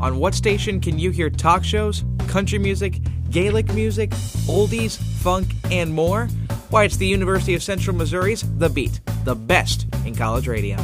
On 0.00 0.18
what 0.18 0.34
station 0.34 0.80
can 0.80 0.98
you 0.98 1.10
hear 1.10 1.28
talk 1.28 1.62
shows, 1.62 2.04
country 2.26 2.58
music, 2.58 3.00
Gaelic 3.30 3.72
music, 3.74 4.10
oldies, 4.48 4.96
funk, 4.96 5.48
and 5.70 5.92
more? 5.92 6.26
Why, 6.70 6.84
it's 6.84 6.96
the 6.96 7.06
University 7.06 7.54
of 7.54 7.62
Central 7.62 7.94
Missouri's 7.94 8.42
The 8.58 8.70
Beat, 8.70 9.00
the 9.24 9.34
best 9.34 9.86
in 10.06 10.14
college 10.14 10.48
radio. 10.48 10.78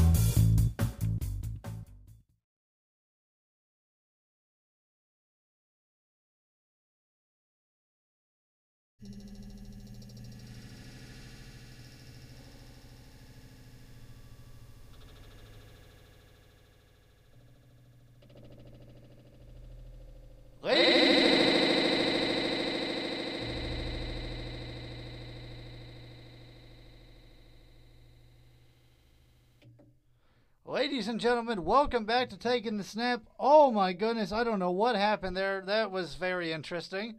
Ladies 31.07 31.13
and 31.13 31.21
gentlemen, 31.21 31.65
welcome 31.65 32.05
back 32.05 32.31
to 32.31 32.37
Taking 32.37 32.79
the 32.79 32.83
Snap. 32.83 33.23
Oh 33.39 33.71
my 33.71 33.93
goodness, 33.93 34.33
I 34.33 34.43
don't 34.43 34.59
know 34.59 34.73
what 34.73 34.97
happened 34.97 35.37
there. 35.37 35.63
That 35.65 35.93
was 35.93 36.17
very 36.17 36.51
interesting. 36.51 37.15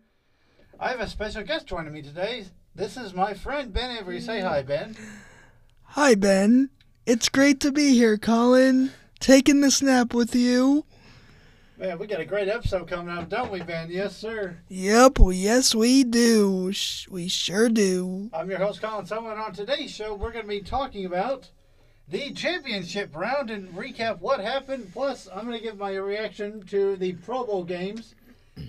I 0.77 0.89
have 0.89 0.99
a 0.99 1.07
special 1.07 1.43
guest 1.43 1.67
joining 1.67 1.93
me 1.93 2.01
today. 2.01 2.47
This 2.75 2.97
is 2.97 3.13
my 3.13 3.33
friend 3.33 3.71
Ben 3.71 3.95
Avery. 3.95 4.19
Say 4.19 4.41
hi, 4.41 4.61
Ben. 4.61 4.97
Hi, 5.83 6.15
Ben. 6.15 6.69
It's 7.05 7.29
great 7.29 7.61
to 7.61 7.71
be 7.71 7.93
here, 7.93 8.17
Colin. 8.17 8.91
Taking 9.21 9.61
the 9.61 9.71
snap 9.71 10.13
with 10.13 10.35
you. 10.35 10.83
Man, 11.77 11.97
we 11.97 12.07
got 12.07 12.19
a 12.19 12.25
great 12.25 12.49
episode 12.49 12.89
coming 12.89 13.17
up, 13.17 13.29
don't 13.29 13.53
we, 13.53 13.61
Ben? 13.61 13.89
Yes, 13.89 14.17
sir. 14.17 14.57
Yep, 14.67 15.17
well, 15.17 15.31
yes, 15.31 15.73
we 15.73 16.03
do. 16.03 16.73
We 17.09 17.29
sure 17.29 17.69
do. 17.69 18.31
I'm 18.33 18.49
your 18.49 18.59
host, 18.59 18.81
Colin 18.81 19.05
Someone. 19.05 19.37
On 19.37 19.53
today's 19.53 19.91
show, 19.91 20.13
we're 20.13 20.33
going 20.33 20.43
to 20.43 20.49
be 20.49 20.59
talking 20.59 21.05
about 21.05 21.51
the 22.09 22.31
championship 22.31 23.15
round 23.15 23.49
and 23.49 23.73
recap 23.73 24.19
what 24.19 24.39
happened. 24.39 24.91
Plus, 24.93 25.27
I'm 25.33 25.45
going 25.45 25.57
to 25.57 25.63
give 25.63 25.77
my 25.77 25.95
reaction 25.95 26.63
to 26.67 26.95
the 26.95 27.13
Pro 27.13 27.45
Bowl 27.45 27.63
games 27.63 28.15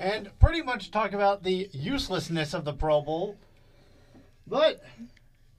and 0.01 0.31
pretty 0.39 0.63
much 0.63 0.91
talk 0.91 1.13
about 1.13 1.43
the 1.43 1.69
uselessness 1.73 2.53
of 2.55 2.65
the 2.65 2.73
Pro 2.73 3.01
Bowl. 3.01 3.37
But 4.47 4.83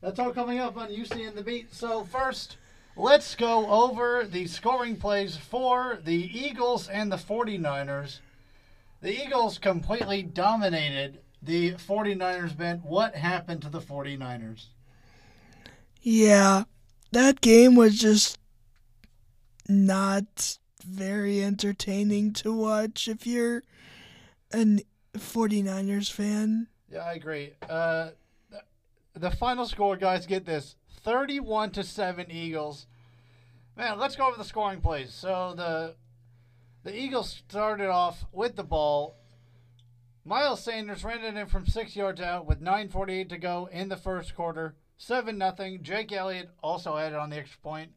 that's 0.02 0.20
all 0.20 0.34
coming 0.34 0.60
up 0.60 0.78
on 0.78 0.90
UC 0.90 1.28
and 1.28 1.38
the 1.38 1.44
Beat. 1.44 1.74
So, 1.74 2.04
first, 2.04 2.58
let's 2.96 3.36
go 3.36 3.68
over 3.68 4.26
the 4.26 4.48
scoring 4.48 4.96
plays 4.96 5.38
for 5.38 6.00
the 6.04 6.30
Eagles 6.38 6.88
and 6.88 7.12
the 7.12 7.18
49ers. 7.18 8.20
The 9.02 9.24
Eagles 9.24 9.58
completely 9.58 10.22
dominated 10.24 11.20
the 11.42 11.74
49ers, 11.74 12.58
Ben. 12.58 12.80
What 12.80 13.16
happened 13.16 13.62
to 13.62 13.70
the 13.70 13.80
49ers? 13.80 14.66
Yeah, 16.02 16.64
that 17.12 17.42
game 17.42 17.76
was 17.76 18.00
just 18.00 18.38
not 19.68 20.58
very 20.86 21.44
entertaining 21.44 22.34
to 22.34 22.54
watch 22.54 23.08
if 23.08 23.28
you're 23.28 23.64
a 24.52 24.82
49ers 25.16 26.12
fan. 26.12 26.68
Yeah, 26.92 27.00
I 27.00 27.14
agree. 27.14 27.54
Uh, 27.68 28.10
the 29.14 29.32
final 29.32 29.66
score, 29.66 29.96
guys, 29.96 30.26
get 30.26 30.46
this: 30.46 30.76
thirty-one 31.04 31.72
to 31.72 31.84
seven 31.84 32.32
Eagles. 32.32 32.88
Man, 33.78 34.00
let's 34.00 34.16
go 34.16 34.28
over 34.28 34.38
the 34.38 34.44
scoring 34.44 34.82
plays. 34.82 35.14
So 35.14 35.54
the 35.56 35.96
the 36.84 36.98
Eagles 36.98 37.44
started 37.48 37.90
off 37.90 38.26
with 38.32 38.56
the 38.56 38.64
ball. 38.64 39.16
Miles 40.26 40.64
Sanders 40.64 41.04
ran 41.04 41.24
it 41.24 41.36
in 41.36 41.48
from 41.48 41.66
six 41.66 41.96
yards 41.96 42.22
out 42.22 42.46
with 42.46 42.62
9:48 42.62 43.30
to 43.30 43.38
go 43.38 43.70
in 43.72 43.90
the 43.90 43.98
first 43.98 44.36
quarter. 44.36 44.76
Seven 45.02 45.38
nothing. 45.38 45.82
Jake 45.82 46.12
Elliott 46.12 46.50
also 46.62 46.98
added 46.98 47.18
on 47.18 47.30
the 47.30 47.38
extra 47.38 47.60
point. 47.62 47.94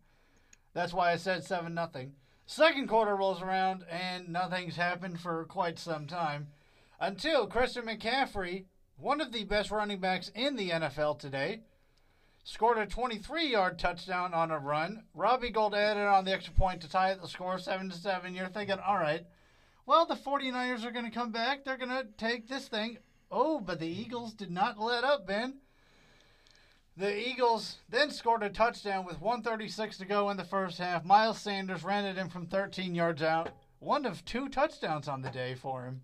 That's 0.73 0.95
why 0.95 1.11
I 1.11 1.17
said 1.17 1.43
seven 1.43 1.75
nothing. 1.75 2.13
Second 2.47 2.89
quarter 2.89 3.17
rolls 3.17 3.43
around 3.43 3.85
and 3.91 4.29
nothing's 4.29 4.77
happened 4.77 5.19
for 5.21 5.45
quite 5.45 5.81
some 5.81 6.07
time 6.07 6.47
until 7.01 7.49
Christian 7.49 7.87
McCaffrey, 7.87 8.67
one 8.97 9.21
of 9.21 9.33
the 9.33 9.43
best 9.43 9.73
running 9.73 9.99
backs 9.99 10.31
in 10.33 10.55
the 10.55 10.71
NFL 10.71 11.19
today, 11.19 11.63
scored 12.45 12.79
a 12.79 12.87
23-yard 12.87 13.81
touchdown 13.81 14.33
on 14.33 14.53
a 14.53 14.59
run. 14.61 15.03
Robbie 15.13 15.51
Gould 15.51 15.75
added 15.75 16.07
on 16.07 16.25
the 16.25 16.33
extra 16.33 16.55
point 16.55 16.83
to 16.83 16.89
tie 16.89 17.13
the 17.15 17.27
score 17.27 17.59
7 17.59 17.91
to 17.91 17.97
7. 17.97 18.33
You're 18.33 18.47
thinking, 18.47 18.79
"All 18.79 18.99
right, 18.99 19.27
well, 19.87 20.07
the 20.07 20.15
49ers 20.15 20.85
are 20.85 20.93
going 20.93 21.05
to 21.05 21.11
come 21.11 21.33
back. 21.33 21.65
They're 21.65 21.77
going 21.77 21.91
to 21.91 22.07
take 22.17 22.47
this 22.47 22.69
thing." 22.69 22.99
Oh, 23.29 23.59
but 23.59 23.81
the 23.81 23.89
Eagles 23.89 24.35
did 24.35 24.53
not 24.53 24.79
let 24.79 25.03
up, 25.03 25.27
Ben. 25.27 25.59
The 26.97 27.29
Eagles 27.29 27.79
then 27.89 28.11
scored 28.11 28.43
a 28.43 28.51
touchdown 28.51 29.07
with 29.07 29.21
136 29.21 29.97
to 29.97 30.05
go 30.05 30.29
in 30.29 30.37
the 30.37 30.45
first 30.45 30.79
half. 30.79 31.05
Miles 31.05 31.41
Sanders 31.41 31.85
ran 31.85 32.05
it 32.05 32.19
in 32.19 32.29
from 32.29 32.47
13 32.47 32.95
yards 32.95 33.23
out. 33.23 33.51
One 33.79 34.05
of 34.05 34.25
two 34.25 34.49
touchdowns 34.49 35.09
on 35.09 35.23
the 35.23 35.31
day 35.31 35.55
for 35.55 35.85
him. 35.85 36.03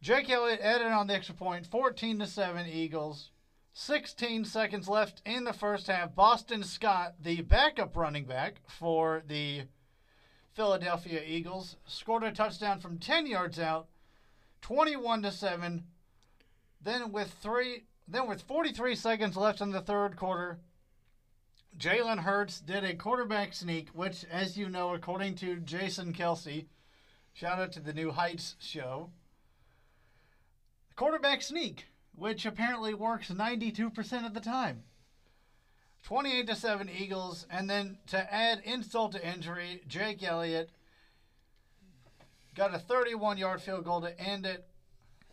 Jake 0.00 0.30
Elliott 0.30 0.60
added 0.60 0.88
on 0.88 1.06
the 1.06 1.14
extra 1.14 1.34
point, 1.34 1.66
14 1.66 2.18
to 2.20 2.26
7 2.26 2.66
Eagles. 2.66 3.30
16 3.74 4.44
seconds 4.46 4.88
left 4.88 5.22
in 5.24 5.44
the 5.44 5.52
first 5.52 5.86
half. 5.86 6.14
Boston 6.14 6.64
Scott, 6.64 7.14
the 7.20 7.42
backup 7.42 7.96
running 7.96 8.24
back 8.24 8.60
for 8.66 9.22
the 9.26 9.62
Philadelphia 10.54 11.22
Eagles, 11.24 11.76
scored 11.86 12.24
a 12.24 12.32
touchdown 12.32 12.80
from 12.80 12.98
10 12.98 13.26
yards 13.26 13.58
out, 13.58 13.88
21 14.62 15.22
to 15.22 15.30
7. 15.30 15.84
Then 16.82 17.12
with 17.12 17.32
3 17.40 17.84
then 18.12 18.28
with 18.28 18.42
43 18.42 18.94
seconds 18.94 19.36
left 19.36 19.60
in 19.60 19.70
the 19.70 19.80
third 19.80 20.16
quarter, 20.16 20.58
Jalen 21.78 22.20
Hurts 22.20 22.60
did 22.60 22.84
a 22.84 22.94
quarterback 22.94 23.54
sneak, 23.54 23.88
which 23.90 24.24
as 24.30 24.56
you 24.58 24.68
know 24.68 24.94
according 24.94 25.36
to 25.36 25.56
Jason 25.56 26.12
Kelce, 26.12 26.66
shout 27.32 27.58
out 27.58 27.72
to 27.72 27.80
the 27.80 27.94
New 27.94 28.10
Heights 28.10 28.56
show, 28.58 29.10
quarterback 30.96 31.40
sneak, 31.40 31.86
which 32.14 32.44
apparently 32.44 32.92
works 32.92 33.30
92% 33.30 34.26
of 34.26 34.34
the 34.34 34.40
time. 34.40 34.82
28 36.04 36.46
to 36.48 36.56
7 36.56 36.90
Eagles, 36.90 37.46
and 37.48 37.70
then 37.70 37.96
to 38.08 38.34
add 38.34 38.60
insult 38.64 39.12
to 39.12 39.26
injury, 39.26 39.82
Jake 39.86 40.22
Elliott 40.22 40.70
got 42.54 42.74
a 42.74 42.78
31 42.78 43.38
yard 43.38 43.62
field 43.62 43.84
goal 43.84 44.00
to 44.02 44.20
end 44.20 44.44
it 44.44 44.66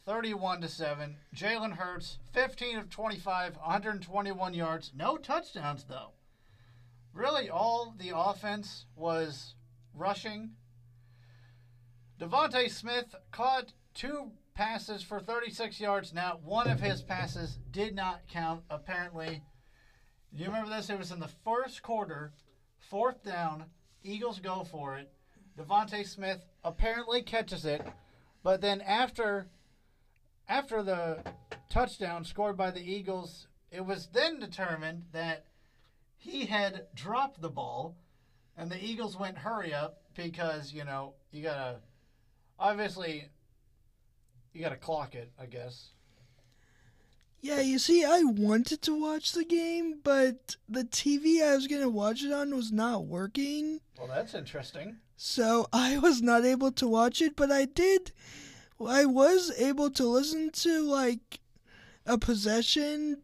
31 0.06 0.62
to 0.62 0.68
7. 0.68 1.16
Jalen 1.36 1.74
Hurts 1.74 2.20
15 2.34 2.78
of 2.78 2.90
25, 2.90 3.56
121 3.58 4.54
yards, 4.54 4.92
no 4.96 5.18
touchdowns 5.18 5.86
though. 5.88 6.12
Really 7.14 7.50
all 7.50 7.94
the 7.98 8.12
offense 8.16 8.86
was 8.96 9.56
rushing. 9.94 10.52
DeVonta 12.20 12.70
Smith 12.70 13.16
caught 13.32 13.74
two 13.94 14.32
passes 14.54 15.02
for 15.02 15.20
36 15.20 15.80
yards. 15.80 16.14
Now, 16.14 16.40
one 16.44 16.70
of 16.70 16.82
his 16.82 17.02
passes 17.02 17.58
did 17.72 17.96
not 17.96 18.28
count, 18.28 18.64
apparently. 18.70 19.42
You 20.32 20.48
remember 20.48 20.70
this? 20.70 20.90
It 20.90 21.00
was 21.00 21.12
in 21.12 21.20
the 21.20 21.30
first 21.44 21.82
quarter, 21.82 22.34
fourth 22.78 23.24
down. 23.24 23.66
Eagles 24.04 24.40
go 24.40 24.64
for 24.64 24.98
it. 24.98 25.12
DeVonta 25.58 26.06
Smith 26.06 26.46
apparently 26.64 27.22
catches 27.22 27.66
it, 27.66 27.82
but 28.44 28.62
then 28.62 28.82
after 28.82 29.48
after 30.50 30.84
the 30.84 31.24
touchdown 31.70 32.26
scored 32.26 32.58
by 32.58 32.72
the 32.72 32.82
Eagles, 32.82 33.48
it 33.72 33.86
was 33.86 34.08
then 34.12 34.40
determined 34.40 35.04
that 35.14 35.46
he 36.18 36.48
had 36.48 36.88
dropped 36.96 37.40
the 37.40 37.50
ball, 37.50 37.96
and 38.58 38.70
the 38.70 38.84
Eagles 38.84 39.18
went 39.18 39.38
hurry 39.38 39.74
up 39.74 40.02
because 40.16 40.74
you 40.74 40.84
know 40.84 41.14
you 41.32 41.44
gotta 41.44 41.78
obviously 42.60 43.30
you 44.52 44.62
gotta 44.62 44.76
clock 44.76 45.16
it, 45.16 45.32
I 45.40 45.46
guess. 45.46 45.92
Yeah, 47.42 47.62
you 47.62 47.80
see, 47.80 48.04
I 48.04 48.24
wanted 48.24 48.82
to 48.82 49.00
watch 49.00 49.32
the 49.32 49.46
game, 49.46 50.00
but 50.04 50.58
the 50.68 50.84
TV 50.84 51.42
I 51.42 51.56
was 51.56 51.68
going 51.68 51.82
to 51.82 51.90
watch 51.90 52.22
it 52.22 52.34
on 52.34 52.54
was 52.54 52.70
not 52.70 53.06
working. 53.06 53.80
Well, 53.98 54.10
that's 54.10 54.34
interesting. 54.34 54.98
So 55.16 55.68
I 55.72 56.00
was 56.00 56.22
not 56.22 56.44
able 56.44 56.74
to 56.74 56.86
watch 56.86 57.22
it, 57.22 57.38
but 57.38 57.50
I 57.50 57.64
did. 57.64 58.12
I 58.88 59.06
was 59.06 59.52
able 59.60 59.90
to 59.92 60.06
listen 60.06 60.52
to 60.52 60.82
like 60.84 61.40
a 62.06 62.18
possession 62.18 63.22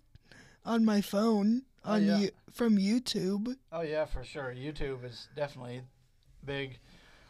on 0.66 0.84
my 0.86 1.02
phone 1.02 1.63
Oh, 1.88 1.94
on 1.94 2.06
yeah. 2.06 2.18
you 2.18 2.30
from 2.52 2.78
YouTube. 2.78 3.56
Oh 3.72 3.81
yeah, 3.81 4.06
for 4.06 4.24
sure. 4.24 4.54
YouTube 4.56 5.04
is 5.06 5.28
definitely 5.36 5.81
big. 6.44 6.80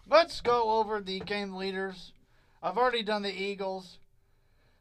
Let's 0.07 0.39
go 0.41 0.79
over 0.79 1.01
the 1.01 1.19
game 1.21 1.53
leaders. 1.55 2.13
I've 2.63 2.77
already 2.77 3.03
done 3.03 3.21
the 3.23 3.33
Eagles. 3.33 3.99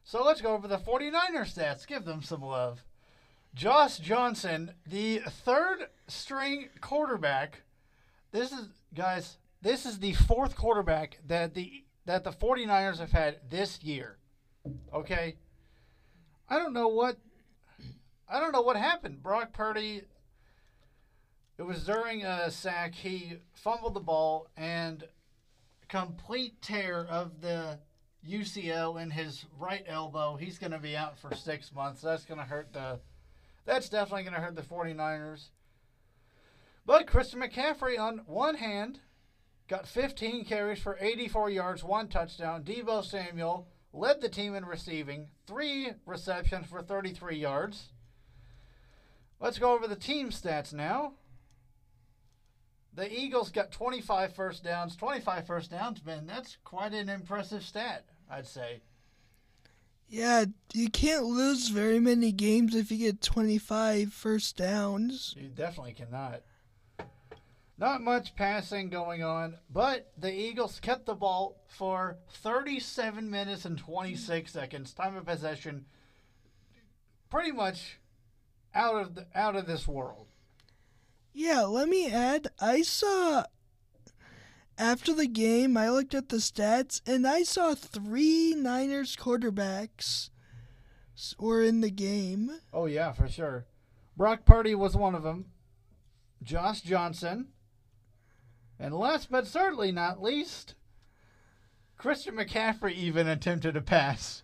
So 0.03 0.23
let's 0.23 0.39
go 0.41 0.53
over 0.53 0.67
the 0.67 0.77
49er 0.77 1.41
stats. 1.51 1.85
Give 1.87 2.05
them 2.05 2.21
some 2.21 2.41
love. 2.41 2.83
Josh 3.53 3.97
Johnson, 3.99 4.71
the 4.85 5.19
third 5.19 5.87
string 6.07 6.69
quarterback. 6.81 7.63
This 8.31 8.51
is 8.51 8.67
guys, 8.93 9.37
this 9.61 9.85
is 9.85 9.99
the 9.99 10.13
fourth 10.13 10.55
quarterback 10.55 11.19
that 11.25 11.53
the 11.53 11.84
that 12.05 12.23
the 12.23 12.31
49ers 12.31 12.99
have 12.99 13.11
had 13.11 13.37
this 13.49 13.83
year. 13.83 14.17
Okay? 14.93 15.35
I 16.49 16.57
don't 16.57 16.73
know 16.73 16.87
what 16.87 17.17
I 18.27 18.39
don't 18.39 18.51
know 18.51 18.61
what 18.61 18.77
happened. 18.77 19.21
Brock 19.21 19.53
Purdy 19.53 20.03
it 21.57 21.63
was 21.63 21.85
during 21.85 22.25
a 22.25 22.51
sack 22.51 22.95
he 22.95 23.37
fumbled 23.53 23.93
the 23.93 24.01
ball 24.01 24.47
and 24.57 25.03
complete 25.87 26.61
tear 26.61 27.05
of 27.09 27.41
the 27.41 27.79
UCL 28.27 29.01
in 29.01 29.11
his 29.11 29.45
right 29.57 29.85
elbow. 29.87 30.35
He's 30.35 30.57
going 30.57 30.71
to 30.71 30.79
be 30.79 30.97
out 30.97 31.17
for 31.17 31.33
6 31.33 31.73
months. 31.73 32.01
That's 32.01 32.25
going 32.25 32.39
to 32.39 32.45
hurt 32.45 32.73
the 32.73 32.99
that's 33.65 33.89
definitely 33.89 34.23
going 34.23 34.35
to 34.35 34.41
hurt 34.41 34.55
the 34.55 34.61
49ers. 34.61 35.49
But 36.85 37.07
Christian 37.07 37.41
McCaffrey, 37.41 37.99
on 37.99 38.21
one 38.27 38.55
hand, 38.55 38.99
got 39.67 39.87
15 39.87 40.45
carries 40.45 40.79
for 40.79 40.97
84 40.99 41.49
yards, 41.49 41.83
one 41.83 42.07
touchdown. 42.07 42.63
Deebo 42.63 43.03
Samuel 43.03 43.67
led 43.93 44.21
the 44.21 44.29
team 44.29 44.55
in 44.55 44.65
receiving, 44.65 45.27
three 45.47 45.91
receptions 46.05 46.67
for 46.67 46.81
33 46.81 47.37
yards. 47.37 47.89
Let's 49.39 49.59
go 49.59 49.73
over 49.73 49.87
the 49.87 49.95
team 49.95 50.29
stats 50.29 50.73
now. 50.73 51.13
The 52.93 53.11
Eagles 53.11 53.51
got 53.51 53.71
25 53.71 54.33
first 54.33 54.63
downs. 54.63 54.95
25 54.95 55.45
first 55.45 55.71
downs, 55.71 56.03
man, 56.05 56.25
that's 56.25 56.57
quite 56.63 56.93
an 56.93 57.09
impressive 57.09 57.63
stat, 57.63 58.05
I'd 58.29 58.47
say. 58.47 58.81
Yeah, 60.07 60.45
you 60.73 60.89
can't 60.89 61.25
lose 61.25 61.69
very 61.69 61.99
many 61.99 62.31
games 62.31 62.75
if 62.75 62.91
you 62.91 62.97
get 62.97 63.21
25 63.21 64.13
first 64.13 64.55
downs. 64.55 65.35
You 65.37 65.49
definitely 65.49 65.93
cannot. 65.93 66.41
Not 67.77 68.01
much 68.01 68.35
passing 68.35 68.89
going 68.89 69.21
on, 69.21 69.57
but 69.69 70.11
the 70.17 70.33
Eagles 70.33 70.79
kept 70.79 71.05
the 71.05 71.13
ball 71.13 71.61
for 71.67 72.17
37 72.29 73.29
minutes 73.29 73.65
and 73.65 73.77
26 73.77 74.51
seconds. 74.51 74.93
Time 74.93 75.17
of 75.17 75.25
possession 75.25 75.85
pretty 77.29 77.51
much 77.51 77.99
out 78.73 78.95
of 78.95 79.15
the, 79.15 79.27
out 79.35 79.57
of 79.57 79.65
this 79.65 79.87
world. 79.87 80.27
Yeah, 81.33 81.63
let 81.63 81.89
me 81.89 82.09
add, 82.09 82.47
I 82.61 82.81
saw 82.81 83.43
after 84.77 85.13
the 85.13 85.27
game, 85.27 85.77
I 85.77 85.89
looked 85.89 86.13
at 86.13 86.29
the 86.29 86.37
stats 86.37 87.01
and 87.05 87.27
I 87.27 87.43
saw 87.43 87.75
three 87.75 88.53
Niners 88.55 89.15
quarterbacks 89.15 90.29
were 91.39 91.61
in 91.61 91.81
the 91.81 91.91
game. 91.91 92.51
Oh 92.73 92.85
yeah, 92.85 93.11
for 93.13 93.27
sure. 93.27 93.65
Brock 94.17 94.45
Purdy 94.45 94.75
was 94.75 94.95
one 94.95 95.15
of 95.15 95.23
them. 95.23 95.45
Josh 96.43 96.81
Johnson, 96.81 97.49
and 98.79 98.93
last 98.93 99.31
but 99.31 99.47
certainly 99.47 99.91
not 99.91 100.21
least, 100.21 100.75
Christian 101.97 102.35
McCaffrey 102.35 102.93
even 102.93 103.27
attempted 103.27 103.75
a 103.75 103.81
pass. 103.81 104.43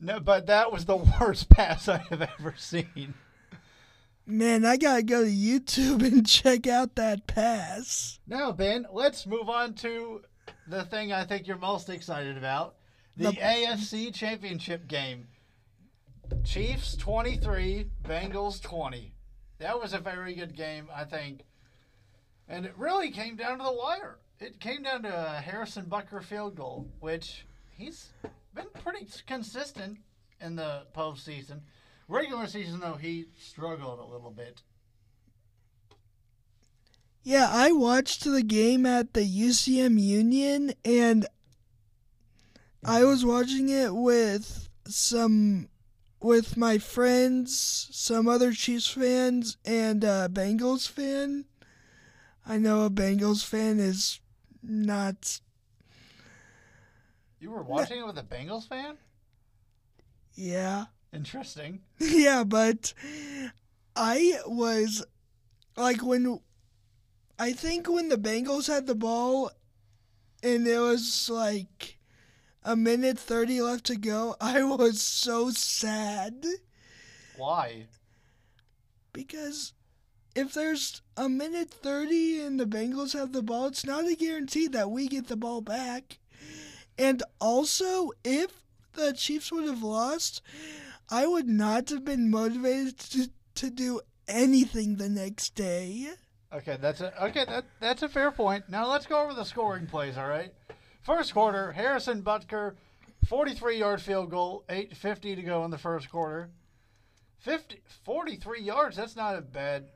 No, 0.00 0.18
but 0.18 0.46
that 0.46 0.72
was 0.72 0.84
the 0.84 0.96
worst 1.20 1.48
pass 1.48 1.88
I 1.88 1.98
have 2.10 2.22
ever 2.22 2.54
seen. 2.56 3.14
Man, 4.26 4.64
I 4.64 4.76
gotta 4.76 5.02
go 5.02 5.24
to 5.24 5.30
YouTube 5.30 6.02
and 6.06 6.26
check 6.26 6.66
out 6.66 6.94
that 6.94 7.26
pass. 7.26 8.20
Now, 8.26 8.52
Ben, 8.52 8.86
let's 8.92 9.26
move 9.26 9.48
on 9.48 9.74
to 9.74 10.22
the 10.66 10.84
thing 10.84 11.12
I 11.12 11.24
think 11.24 11.46
you're 11.46 11.58
most 11.58 11.88
excited 11.88 12.36
about 12.36 12.76
the, 13.16 13.30
the 13.30 13.36
AFC 13.36 14.14
Championship 14.14 14.86
game. 14.86 15.26
Chiefs 16.44 16.96
23, 16.96 17.86
Bengals 18.04 18.60
20. 18.62 19.12
That 19.58 19.80
was 19.80 19.92
a 19.92 19.98
very 19.98 20.34
good 20.34 20.56
game, 20.56 20.88
I 20.94 21.04
think. 21.04 21.42
And 22.52 22.66
it 22.66 22.74
really 22.76 23.10
came 23.10 23.34
down 23.34 23.56
to 23.58 23.64
the 23.64 23.72
wire. 23.72 24.18
It 24.38 24.60
came 24.60 24.82
down 24.82 25.04
to 25.04 25.08
a 25.08 25.40
Harrison 25.40 25.86
Butker 25.86 26.22
field 26.22 26.54
goal, 26.54 26.86
which 27.00 27.46
he's 27.70 28.10
been 28.54 28.66
pretty 28.82 29.06
consistent 29.26 30.00
in 30.38 30.56
the 30.56 30.82
postseason. 30.94 31.60
Regular 32.08 32.46
season, 32.46 32.80
though, 32.80 32.98
he 33.00 33.24
struggled 33.40 34.00
a 34.00 34.04
little 34.04 34.30
bit. 34.30 34.60
Yeah, 37.22 37.48
I 37.50 37.72
watched 37.72 38.24
the 38.24 38.42
game 38.42 38.84
at 38.84 39.14
the 39.14 39.24
UCM 39.24 39.98
Union, 39.98 40.74
and 40.84 41.24
I 42.84 43.02
was 43.04 43.24
watching 43.24 43.70
it 43.70 43.94
with 43.94 44.68
some 44.86 45.70
with 46.20 46.58
my 46.58 46.76
friends, 46.76 47.88
some 47.92 48.28
other 48.28 48.52
Chiefs 48.52 48.88
fans, 48.88 49.56
and 49.64 50.04
a 50.04 50.28
Bengals 50.30 50.86
fan. 50.86 51.46
I 52.46 52.58
know 52.58 52.84
a 52.84 52.90
Bengals 52.90 53.44
fan 53.44 53.78
is 53.78 54.20
not. 54.62 55.40
You 57.38 57.50
were 57.50 57.62
watching 57.62 58.00
it 58.00 58.06
with 58.06 58.18
a 58.18 58.22
Bengals 58.22 58.68
fan? 58.68 58.96
Yeah. 60.34 60.86
Interesting. 61.12 61.80
yeah, 61.98 62.44
but 62.44 62.94
I 63.94 64.38
was 64.46 65.04
like 65.76 66.02
when 66.02 66.40
I 67.38 67.52
think 67.52 67.88
when 67.88 68.08
the 68.08 68.16
Bengals 68.16 68.66
had 68.66 68.86
the 68.86 68.94
ball 68.94 69.50
and 70.42 70.66
it 70.66 70.78
was 70.78 71.28
like 71.30 71.98
a 72.64 72.76
minute 72.76 73.18
30 73.18 73.60
left 73.62 73.84
to 73.86 73.96
go, 73.96 74.36
I 74.40 74.62
was 74.62 75.00
so 75.00 75.50
sad. 75.50 76.44
Why? 77.36 77.86
Because 79.12 79.72
if 80.34 80.54
there's 80.54 81.02
a 81.16 81.28
minute 81.28 81.70
30 81.70 82.40
and 82.40 82.58
the 82.58 82.66
Bengals 82.66 83.12
have 83.12 83.32
the 83.32 83.42
ball, 83.42 83.66
it's 83.66 83.84
not 83.84 84.06
a 84.06 84.14
guarantee 84.14 84.66
that 84.68 84.90
we 84.90 85.08
get 85.08 85.28
the 85.28 85.36
ball 85.36 85.60
back. 85.60 86.18
And 86.98 87.22
also, 87.40 88.10
if 88.24 88.62
the 88.94 89.12
Chiefs 89.12 89.50
would 89.52 89.64
have 89.64 89.82
lost, 89.82 90.42
I 91.10 91.26
would 91.26 91.48
not 91.48 91.90
have 91.90 92.04
been 92.04 92.30
motivated 92.30 92.98
to, 92.98 93.30
to 93.56 93.70
do 93.70 94.00
anything 94.28 94.96
the 94.96 95.08
next 95.08 95.54
day. 95.54 96.08
Okay, 96.52 96.76
that's 96.78 97.00
a 97.00 97.24
okay. 97.24 97.46
That 97.46 97.64
that's 97.80 98.02
a 98.02 98.08
fair 98.10 98.30
point. 98.30 98.68
Now 98.68 98.90
let's 98.90 99.06
go 99.06 99.22
over 99.22 99.32
the 99.32 99.44
scoring 99.44 99.86
plays. 99.86 100.18
All 100.18 100.28
right, 100.28 100.52
first 101.02 101.32
quarter, 101.32 101.72
Harrison 101.72 102.22
Butker, 102.22 102.74
forty-three 103.26 103.78
yard 103.78 104.02
field 104.02 104.30
goal, 104.30 104.64
eight 104.68 104.94
fifty 104.94 105.34
to 105.34 105.42
go 105.42 105.64
in 105.64 105.70
the 105.70 105.78
first 105.78 106.10
quarter. 106.10 106.50
50, 107.38 107.82
43 108.04 108.62
yards. 108.62 108.96
That's 108.96 109.16
not 109.16 109.36
a 109.36 109.40
bad 109.40 109.86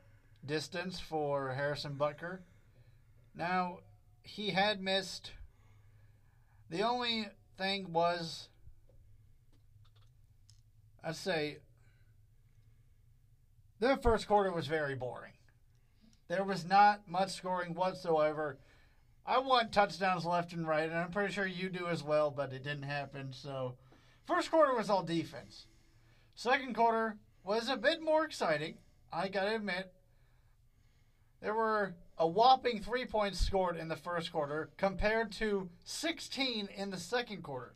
distance 0.47 0.99
for 0.99 1.53
Harrison 1.53 1.95
Butker. 1.95 2.39
Now 3.35 3.79
he 4.21 4.51
had 4.51 4.81
missed. 4.81 5.31
The 6.69 6.81
only 6.81 7.27
thing 7.57 7.93
was 7.93 8.49
I'd 11.03 11.15
say 11.15 11.59
the 13.79 13.97
first 13.97 14.27
quarter 14.27 14.51
was 14.51 14.67
very 14.67 14.95
boring. 14.95 15.33
There 16.27 16.43
was 16.43 16.65
not 16.65 17.07
much 17.07 17.31
scoring 17.31 17.73
whatsoever. 17.73 18.57
I 19.25 19.39
want 19.39 19.71
touchdowns 19.71 20.25
left 20.25 20.53
and 20.53 20.67
right, 20.67 20.89
and 20.89 20.97
I'm 20.97 21.11
pretty 21.11 21.33
sure 21.33 21.45
you 21.45 21.69
do 21.69 21.87
as 21.87 22.03
well, 22.03 22.31
but 22.31 22.51
it 22.51 22.63
didn't 22.63 22.83
happen. 22.83 23.31
So, 23.31 23.75
first 24.25 24.51
quarter 24.51 24.75
was 24.75 24.89
all 24.89 25.03
defense. 25.03 25.67
Second 26.35 26.75
quarter 26.75 27.17
was 27.43 27.69
a 27.69 27.77
bit 27.77 28.01
more 28.01 28.25
exciting. 28.25 28.77
I 29.11 29.29
gotta 29.29 29.55
admit, 29.55 29.93
there 31.41 31.53
were 31.53 31.95
a 32.17 32.27
whopping 32.27 32.81
three 32.81 33.05
points 33.05 33.39
scored 33.39 33.77
in 33.77 33.87
the 33.87 33.95
first 33.95 34.31
quarter 34.31 34.69
compared 34.77 35.31
to 35.33 35.69
16 35.85 36.69
in 36.75 36.89
the 36.89 36.97
second 36.97 37.43
quarter. 37.43 37.73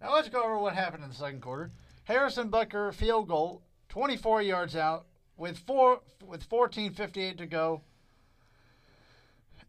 Now 0.00 0.14
let's 0.14 0.28
go 0.28 0.42
over 0.42 0.58
what 0.58 0.74
happened 0.74 1.04
in 1.04 1.10
the 1.10 1.14
second 1.14 1.40
quarter. 1.40 1.70
Harrison 2.04 2.50
Butker 2.50 2.92
field 2.92 3.28
goal, 3.28 3.62
24 3.88 4.42
yards 4.42 4.76
out 4.76 5.06
with 5.36 5.58
four 5.58 6.00
with 6.24 6.48
14:58 6.48 7.38
to 7.38 7.46
go. 7.46 7.82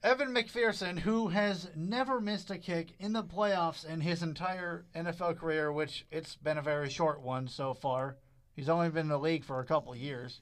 Evan 0.03 0.33
McPherson, 0.35 0.99
who 0.99 1.29
has 1.29 1.69
never 1.75 2.21
missed 2.21 2.51
a 2.51 2.59
kick 2.59 2.93
in 2.99 3.13
the 3.13 3.23
playoffs 3.23 3.83
in 3.83 4.01
his 4.01 4.21
entire 4.21 4.85
NFL 4.93 5.37
career, 5.39 5.71
which 5.71 6.05
it's 6.11 6.35
been 6.35 6.59
a 6.59 6.61
very 6.61 6.89
short 6.89 7.21
one 7.21 7.47
so 7.47 7.73
far. 7.73 8.17
He's 8.53 8.69
only 8.69 8.89
been 8.89 9.05
in 9.05 9.07
the 9.07 9.17
league 9.17 9.43
for 9.43 9.59
a 9.59 9.65
couple 9.65 9.95
years. 9.95 10.41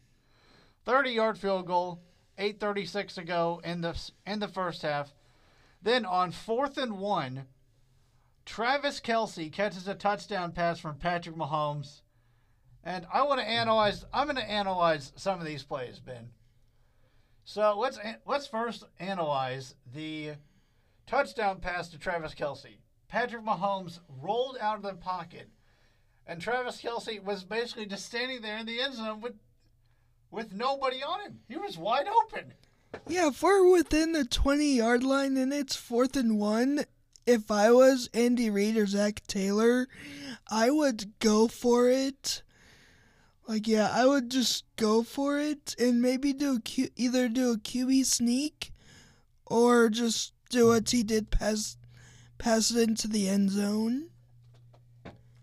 30-yard 0.86 1.38
field 1.38 1.66
goal, 1.66 2.02
8:36 2.38 3.16
to 3.16 3.24
go 3.24 3.62
in 3.64 3.82
the 3.82 4.12
in 4.26 4.40
the 4.40 4.48
first 4.48 4.82
half. 4.82 5.14
Then 5.82 6.06
on 6.06 6.32
fourth 6.32 6.78
and 6.78 6.98
one, 6.98 7.48
Travis 8.46 9.00
Kelce 9.00 9.52
catches 9.52 9.88
a 9.88 9.96
touchdown 9.96 10.52
pass 10.52 10.80
from 10.80 10.98
Patrick 10.98 11.36
Mahomes. 11.36 12.02
And 12.84 13.08
I 13.14 13.24
want 13.24 13.40
to 13.40 13.48
analyze. 13.48 14.06
I'm 14.14 14.28
going 14.28 14.36
to 14.36 14.50
analyze 14.50 15.14
some 15.16 15.40
of 15.40 15.46
these 15.46 15.64
plays, 15.64 16.00
Ben. 16.00 16.32
So 17.46 17.78
let's 17.78 18.00
let's 18.26 18.48
first 18.48 18.86
analyze 19.00 19.76
the 19.94 20.34
touchdown 21.06 21.60
pass 21.60 21.90
to 21.90 21.98
Travis 21.98 22.34
Kelce. 22.34 22.80
Patrick 23.08 23.44
Mahomes 23.44 24.00
rolled 24.22 24.58
out 24.60 24.78
of 24.78 24.84
the 24.84 24.96
pocket, 24.96 25.50
and 26.26 26.42
Travis 26.42 26.82
Kelce 26.82 27.24
was 27.24 27.44
basically 27.44 27.86
just 27.86 28.06
standing 28.06 28.42
there 28.42 28.58
in 28.58 28.66
the 28.66 28.82
end 28.82 28.96
zone 28.96 29.22
with 29.22 29.34
with 30.34 30.52
nobody 30.52 31.04
on 31.04 31.22
him. 31.22 31.40
He 31.48 31.56
was 31.56 31.78
wide 31.78 32.08
open. 32.08 32.54
Yeah, 33.08 33.28
if 33.28 33.42
we're 33.42 33.72
within 33.72 34.12
the 34.12 34.26
20 34.26 34.78
yard 34.78 35.04
line 35.04 35.38
and 35.38 35.54
it's 35.54 35.76
fourth 35.76 36.18
and 36.18 36.40
one, 36.40 36.86
if 37.26 37.52
I 37.52 37.72
was 37.72 38.10
Andy 38.14 38.50
Reid 38.50 38.76
or 38.76 38.88
Zac 38.88 39.26
Taylor, 39.28 39.88
I 40.50 40.72
would 40.72 41.18
go 41.20 41.48
for 41.48 41.90
it. 41.90 42.42
Like, 43.48 43.68
yeah, 43.68 43.90
I 43.92 44.06
would 44.06 44.32
just 44.32 44.64
go 44.76 45.04
for 45.04 45.40
it 45.40 45.76
and 45.80 46.02
maybe 46.02 46.34
do 46.34 46.56
a 46.56 46.62
Q- 46.62 46.90
either 46.96 47.30
do 47.30 47.52
a 47.52 47.58
QB 47.58 48.06
sneak 48.06 48.72
or 49.46 49.90
just 49.90 50.34
do 50.50 50.68
what 50.68 50.90
he 50.90 51.04
did 51.04 51.30
pass 51.30 51.78
pass 52.38 52.72
it 52.72 52.90
into 52.90 53.08
the 53.08 53.28
end 53.30 53.52
zone. 53.52 54.10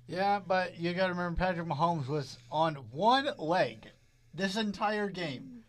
Yeah, 0.07 0.41
but 0.41 0.79
you 0.79 0.93
got 0.93 1.07
to 1.07 1.13
remember 1.13 1.39
Patrick 1.39 1.69
Mahomes 1.69 2.09
was 2.09 2.39
on 2.51 2.75
one 2.91 3.29
leg 3.39 3.91
this 4.35 4.57
entire 4.57 5.09
game. 5.09 5.65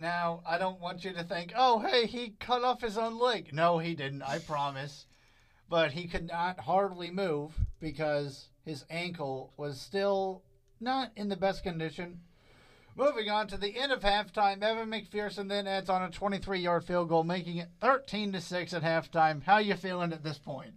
Now, 0.00 0.42
I 0.46 0.58
don't 0.58 0.80
want 0.80 1.04
you 1.04 1.12
to 1.14 1.24
think, 1.24 1.52
oh, 1.56 1.78
hey, 1.78 2.06
he 2.06 2.34
cut 2.40 2.62
off 2.62 2.82
his 2.82 2.98
own 2.98 3.18
leg. 3.18 3.50
No, 3.52 3.78
he 3.78 3.94
didn't, 3.94 4.22
I 4.22 4.38
promise. 4.38 5.06
But 5.68 5.92
he 5.92 6.08
could 6.08 6.26
not 6.26 6.60
hardly 6.60 7.10
move 7.10 7.52
because 7.80 8.48
his 8.64 8.84
ankle 8.90 9.52
was 9.56 9.80
still 9.80 10.42
not 10.80 11.12
in 11.16 11.28
the 11.28 11.36
best 11.36 11.62
condition. 11.62 12.20
Moving 12.96 13.28
on 13.28 13.48
to 13.48 13.56
the 13.56 13.76
end 13.76 13.90
of 13.90 14.00
halftime, 14.00 14.62
Evan 14.62 14.90
McPherson 14.90 15.48
then 15.48 15.66
adds 15.66 15.90
on 15.90 16.02
a 16.02 16.10
23-yard 16.10 16.84
field 16.84 17.08
goal, 17.08 17.24
making 17.24 17.56
it 17.56 17.68
13 17.80 18.32
to 18.32 18.40
6 18.40 18.74
at 18.74 18.82
halftime. 18.82 19.42
How 19.42 19.58
you 19.58 19.74
feeling 19.74 20.12
at 20.12 20.22
this 20.22 20.38
point? 20.38 20.74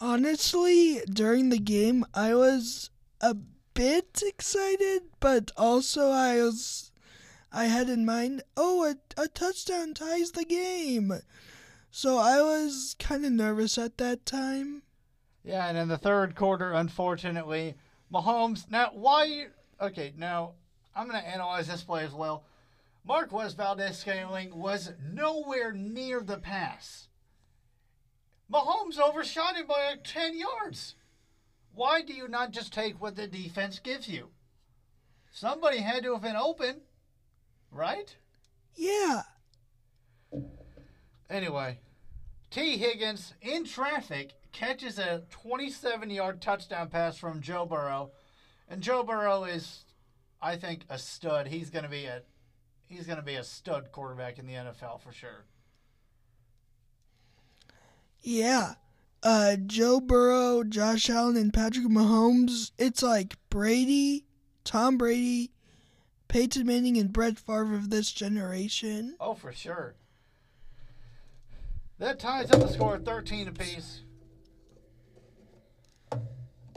Honestly, 0.00 1.00
during 1.12 1.50
the 1.50 1.58
game, 1.58 2.04
I 2.14 2.34
was 2.34 2.90
a 3.20 3.36
bit 3.78 4.24
excited, 4.26 5.02
but 5.20 5.52
also 5.56 6.10
I 6.10 6.42
was 6.42 6.90
I 7.52 7.66
had 7.66 7.88
in 7.88 8.04
mind, 8.04 8.42
oh, 8.56 8.84
a, 8.84 8.96
a 9.22 9.28
touchdown 9.28 9.94
ties 9.94 10.32
the 10.32 10.44
game. 10.44 11.12
So 11.92 12.18
I 12.18 12.42
was 12.42 12.96
kind 12.98 13.24
of 13.24 13.30
nervous 13.30 13.78
at 13.78 13.96
that 13.98 14.26
time. 14.26 14.82
Yeah, 15.44 15.68
and 15.68 15.78
in 15.78 15.86
the 15.86 15.96
third 15.96 16.34
quarter, 16.34 16.72
unfortunately, 16.72 17.76
Mahomes. 18.12 18.68
Now, 18.68 18.90
why? 18.94 19.46
Okay, 19.80 20.12
now 20.16 20.54
I'm 20.96 21.08
going 21.08 21.22
to 21.22 21.28
analyze 21.28 21.68
this 21.68 21.84
play 21.84 22.04
as 22.04 22.12
well. 22.12 22.42
Marquez 23.06 23.54
Valdes-Scantling 23.54 24.58
was 24.58 24.90
nowhere 25.12 25.72
near 25.72 26.20
the 26.20 26.38
pass. 26.38 27.06
Mahomes 28.52 28.98
overshot 28.98 29.54
him 29.54 29.68
by 29.68 29.90
like 29.90 30.02
10 30.02 30.36
yards. 30.36 30.96
Why 31.78 32.02
do 32.02 32.12
you 32.12 32.26
not 32.26 32.50
just 32.50 32.72
take 32.72 33.00
what 33.00 33.14
the 33.14 33.28
defense 33.28 33.78
gives 33.78 34.08
you? 34.08 34.30
Somebody 35.30 35.78
had 35.78 36.02
to 36.02 36.14
have 36.14 36.22
been 36.22 36.34
open, 36.34 36.80
right? 37.70 38.16
Yeah. 38.74 39.22
Anyway, 41.30 41.78
Tee 42.50 42.78
Higgins 42.78 43.32
in 43.40 43.64
traffic 43.64 44.32
catches 44.50 44.98
a 44.98 45.22
27 45.30 46.10
yard 46.10 46.42
touchdown 46.42 46.88
pass 46.88 47.16
from 47.16 47.40
Joe 47.40 47.64
Burrow. 47.64 48.10
And 48.68 48.82
Joe 48.82 49.04
Burrow 49.04 49.44
is, 49.44 49.84
I 50.42 50.56
think, 50.56 50.82
a 50.90 50.98
stud. 50.98 51.46
He's 51.46 51.70
going 51.70 51.84
to 51.84 51.88
be 51.88 52.06
a. 52.06 52.22
He's 52.86 53.06
going 53.06 53.18
to 53.18 53.24
be 53.24 53.36
a 53.36 53.44
stud 53.44 53.92
quarterback 53.92 54.40
in 54.40 54.48
the 54.48 54.54
NFL 54.54 55.00
for 55.00 55.12
sure. 55.12 55.44
Yeah. 58.20 58.74
Uh, 59.22 59.56
Joe 59.56 60.00
Burrow, 60.00 60.62
Josh 60.62 61.10
Allen, 61.10 61.36
and 61.36 61.52
Patrick 61.52 61.86
Mahomes. 61.86 62.70
It's 62.78 63.02
like 63.02 63.36
Brady, 63.50 64.24
Tom 64.64 64.96
Brady, 64.96 65.50
Peyton 66.28 66.66
Manning, 66.66 66.96
and 66.96 67.12
Brett 67.12 67.38
Favre 67.38 67.74
of 67.74 67.90
this 67.90 68.12
generation. 68.12 69.16
Oh, 69.18 69.34
for 69.34 69.52
sure. 69.52 69.96
That 71.98 72.20
ties 72.20 72.50
up 72.52 72.60
the 72.60 72.68
score 72.68 72.94
at 72.94 73.04
13 73.04 73.48
apiece. 73.48 74.02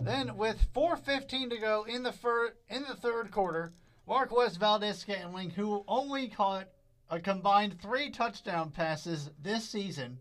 Then, 0.01 0.35
with 0.35 0.65
4:15 0.73 1.51
to 1.51 1.57
go 1.59 1.83
in 1.83 2.01
the 2.01 2.11
fir- 2.11 2.55
in 2.69 2.81
the 2.83 2.95
third 2.95 3.29
quarter, 3.29 3.73
Marquez 4.07 4.57
Valdes-Scantling, 4.57 5.51
who 5.51 5.83
only 5.87 6.27
caught 6.27 6.69
a 7.07 7.19
combined 7.19 7.79
three 7.79 8.09
touchdown 8.09 8.71
passes 8.71 9.29
this 9.39 9.69
season, 9.69 10.17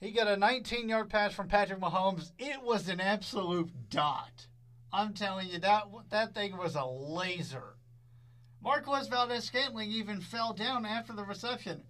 he 0.00 0.12
got 0.12 0.26
a 0.26 0.36
19-yard 0.36 1.10
pass 1.10 1.34
from 1.34 1.48
Patrick 1.48 1.80
Mahomes. 1.80 2.32
It 2.38 2.62
was 2.62 2.88
an 2.88 3.00
absolute 3.00 3.70
dot. 3.90 4.46
I'm 4.92 5.12
telling 5.12 5.48
you 5.48 5.58
that 5.60 5.84
that 6.10 6.34
thing 6.34 6.56
was 6.56 6.74
a 6.74 6.84
laser. 6.84 7.74
Marquez 8.62 9.08
Valdes-Scantling 9.08 9.90
even 9.90 10.20
fell 10.20 10.52
down 10.52 10.84
after 10.84 11.12
the 11.12 11.24
reception. 11.24 11.82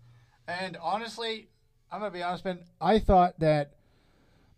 And 0.46 0.76
honestly, 0.82 1.48
I'm 1.90 2.00
gonna 2.00 2.10
be 2.10 2.22
honest, 2.22 2.44
man. 2.44 2.60
I 2.80 2.98
thought 2.98 3.38
that 3.40 3.72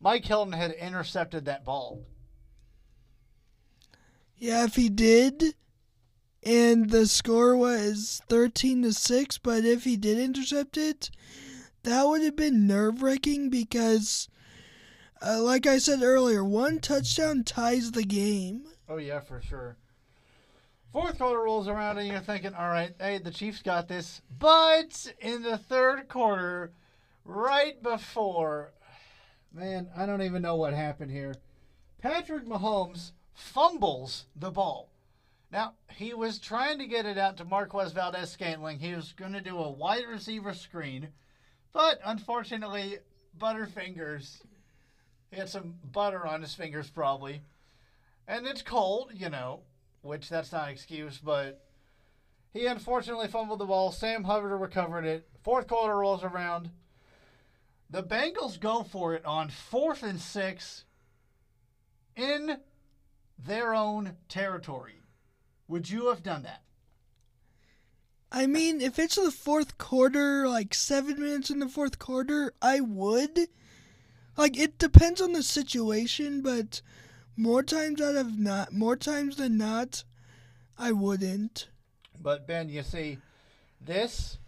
Mike 0.00 0.24
Hilton 0.24 0.52
had 0.52 0.72
intercepted 0.72 1.44
that 1.44 1.64
ball. 1.64 2.04
Yeah, 4.36 4.64
if 4.64 4.74
he 4.74 4.88
did, 4.88 5.54
and 6.42 6.90
the 6.90 7.06
score 7.06 7.56
was 7.56 8.20
13 8.28 8.82
to 8.82 8.92
6, 8.92 9.38
but 9.38 9.64
if 9.64 9.84
he 9.84 9.96
did 9.96 10.18
intercept 10.18 10.76
it, 10.76 11.10
that 11.84 12.04
would 12.04 12.22
have 12.22 12.36
been 12.36 12.66
nerve 12.66 13.02
wracking 13.02 13.50
because, 13.50 14.28
uh, 15.24 15.42
like 15.42 15.66
I 15.66 15.78
said 15.78 16.02
earlier, 16.02 16.44
one 16.44 16.80
touchdown 16.80 17.44
ties 17.44 17.92
the 17.92 18.04
game. 18.04 18.64
Oh, 18.88 18.98
yeah, 18.98 19.20
for 19.20 19.40
sure. 19.40 19.76
Fourth 20.92 21.18
quarter 21.18 21.40
rolls 21.40 21.68
around, 21.68 21.98
and 21.98 22.06
you're 22.06 22.20
thinking, 22.20 22.54
all 22.54 22.68
right, 22.68 22.94
hey, 23.00 23.18
the 23.18 23.30
Chiefs 23.30 23.62
got 23.62 23.88
this. 23.88 24.20
But 24.38 25.14
in 25.20 25.42
the 25.42 25.56
third 25.56 26.08
quarter, 26.08 26.72
right 27.24 27.82
before, 27.82 28.72
man, 29.52 29.88
I 29.96 30.04
don't 30.04 30.22
even 30.22 30.42
know 30.42 30.56
what 30.56 30.74
happened 30.74 31.10
here. 31.10 31.34
Patrick 32.02 32.44
Mahomes 32.44 33.12
fumbles 33.32 34.26
the 34.36 34.50
ball. 34.50 34.90
Now, 35.50 35.74
he 35.88 36.14
was 36.14 36.38
trying 36.38 36.78
to 36.78 36.86
get 36.86 37.06
it 37.06 37.16
out 37.16 37.36
to 37.38 37.44
Marquez 37.44 37.92
Valdes-Scantling. 37.92 38.78
He 38.78 38.94
was 38.94 39.12
going 39.12 39.32
to 39.32 39.40
do 39.40 39.58
a 39.58 39.70
wide 39.70 40.06
receiver 40.08 40.52
screen, 40.52 41.08
but 41.72 42.00
unfortunately, 42.04 42.98
Butterfingers, 43.38 44.42
he 45.30 45.38
had 45.38 45.48
some 45.48 45.74
butter 45.90 46.26
on 46.26 46.42
his 46.42 46.54
fingers 46.54 46.90
probably. 46.90 47.42
And 48.28 48.46
it's 48.46 48.62
cold, 48.62 49.10
you 49.14 49.30
know, 49.30 49.60
which 50.02 50.28
that's 50.28 50.52
not 50.52 50.68
an 50.68 50.72
excuse, 50.74 51.18
but 51.18 51.64
he 52.52 52.66
unfortunately 52.66 53.28
fumbled 53.28 53.58
the 53.58 53.64
ball. 53.66 53.90
Sam 53.90 54.24
Hubbard 54.24 54.60
recovered 54.60 55.04
it. 55.04 55.28
Fourth 55.42 55.66
quarter 55.66 55.96
rolls 55.96 56.22
around. 56.22 56.70
The 57.90 58.02
Bengals 58.02 58.58
go 58.58 58.82
for 58.82 59.14
it 59.14 59.24
on 59.24 59.48
fourth 59.48 60.02
and 60.02 60.20
six 60.20 60.84
in 62.16 62.58
their 63.38 63.74
own 63.74 64.16
territory. 64.28 65.00
Would 65.68 65.90
you 65.90 66.08
have 66.08 66.22
done 66.22 66.42
that? 66.42 66.62
I 68.34 68.46
mean, 68.46 68.80
if 68.80 68.98
it's 68.98 69.16
the 69.16 69.30
fourth 69.30 69.76
quarter, 69.76 70.48
like 70.48 70.72
seven 70.72 71.20
minutes 71.20 71.50
in 71.50 71.58
the 71.58 71.68
fourth 71.68 71.98
quarter, 71.98 72.54
I 72.62 72.80
would. 72.80 73.38
Like, 74.38 74.58
it 74.58 74.78
depends 74.78 75.20
on 75.20 75.34
the 75.34 75.42
situation, 75.42 76.40
but 76.40 76.80
more 77.36 77.62
times 77.62 78.00
out 78.00 78.16
of 78.16 78.38
not, 78.38 78.72
more 78.72 78.96
times 78.96 79.36
than 79.36 79.58
not, 79.58 80.04
I 80.78 80.92
wouldn't. 80.92 81.68
But 82.18 82.46
Ben, 82.46 82.70
you 82.70 82.82
see, 82.82 83.18
this 83.78 84.38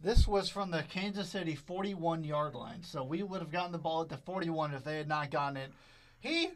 this 0.00 0.28
was 0.28 0.48
from 0.48 0.70
the 0.70 0.84
Kansas 0.84 1.30
City 1.30 1.56
41 1.56 2.22
yard 2.22 2.54
line, 2.54 2.84
so 2.84 3.02
we 3.02 3.24
would 3.24 3.40
have 3.40 3.50
gotten 3.50 3.72
the 3.72 3.78
ball 3.78 4.02
at 4.02 4.08
the 4.08 4.16
41 4.16 4.74
if 4.74 4.84
they 4.84 4.96
had 4.96 5.08
not 5.08 5.32
gotten 5.32 5.56
it. 5.56 5.72
He, 6.20 6.50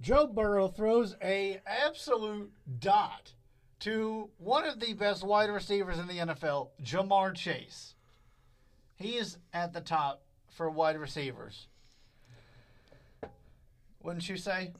Joe 0.00 0.26
Burrow 0.26 0.68
throws 0.68 1.16
a 1.22 1.60
absolute 1.66 2.50
dot 2.78 3.34
to 3.82 4.30
one 4.38 4.64
of 4.64 4.78
the 4.78 4.92
best 4.94 5.24
wide 5.24 5.50
receivers 5.50 5.98
in 5.98 6.06
the 6.06 6.18
NFL, 6.18 6.68
Ja'Marr 6.84 7.34
Chase. 7.34 7.94
He 8.94 9.16
is 9.16 9.38
at 9.52 9.72
the 9.72 9.80
top 9.80 10.22
for 10.48 10.70
wide 10.70 10.96
receivers. 10.96 11.66
Wouldn't 14.00 14.28
you 14.28 14.36
say? 14.36 14.72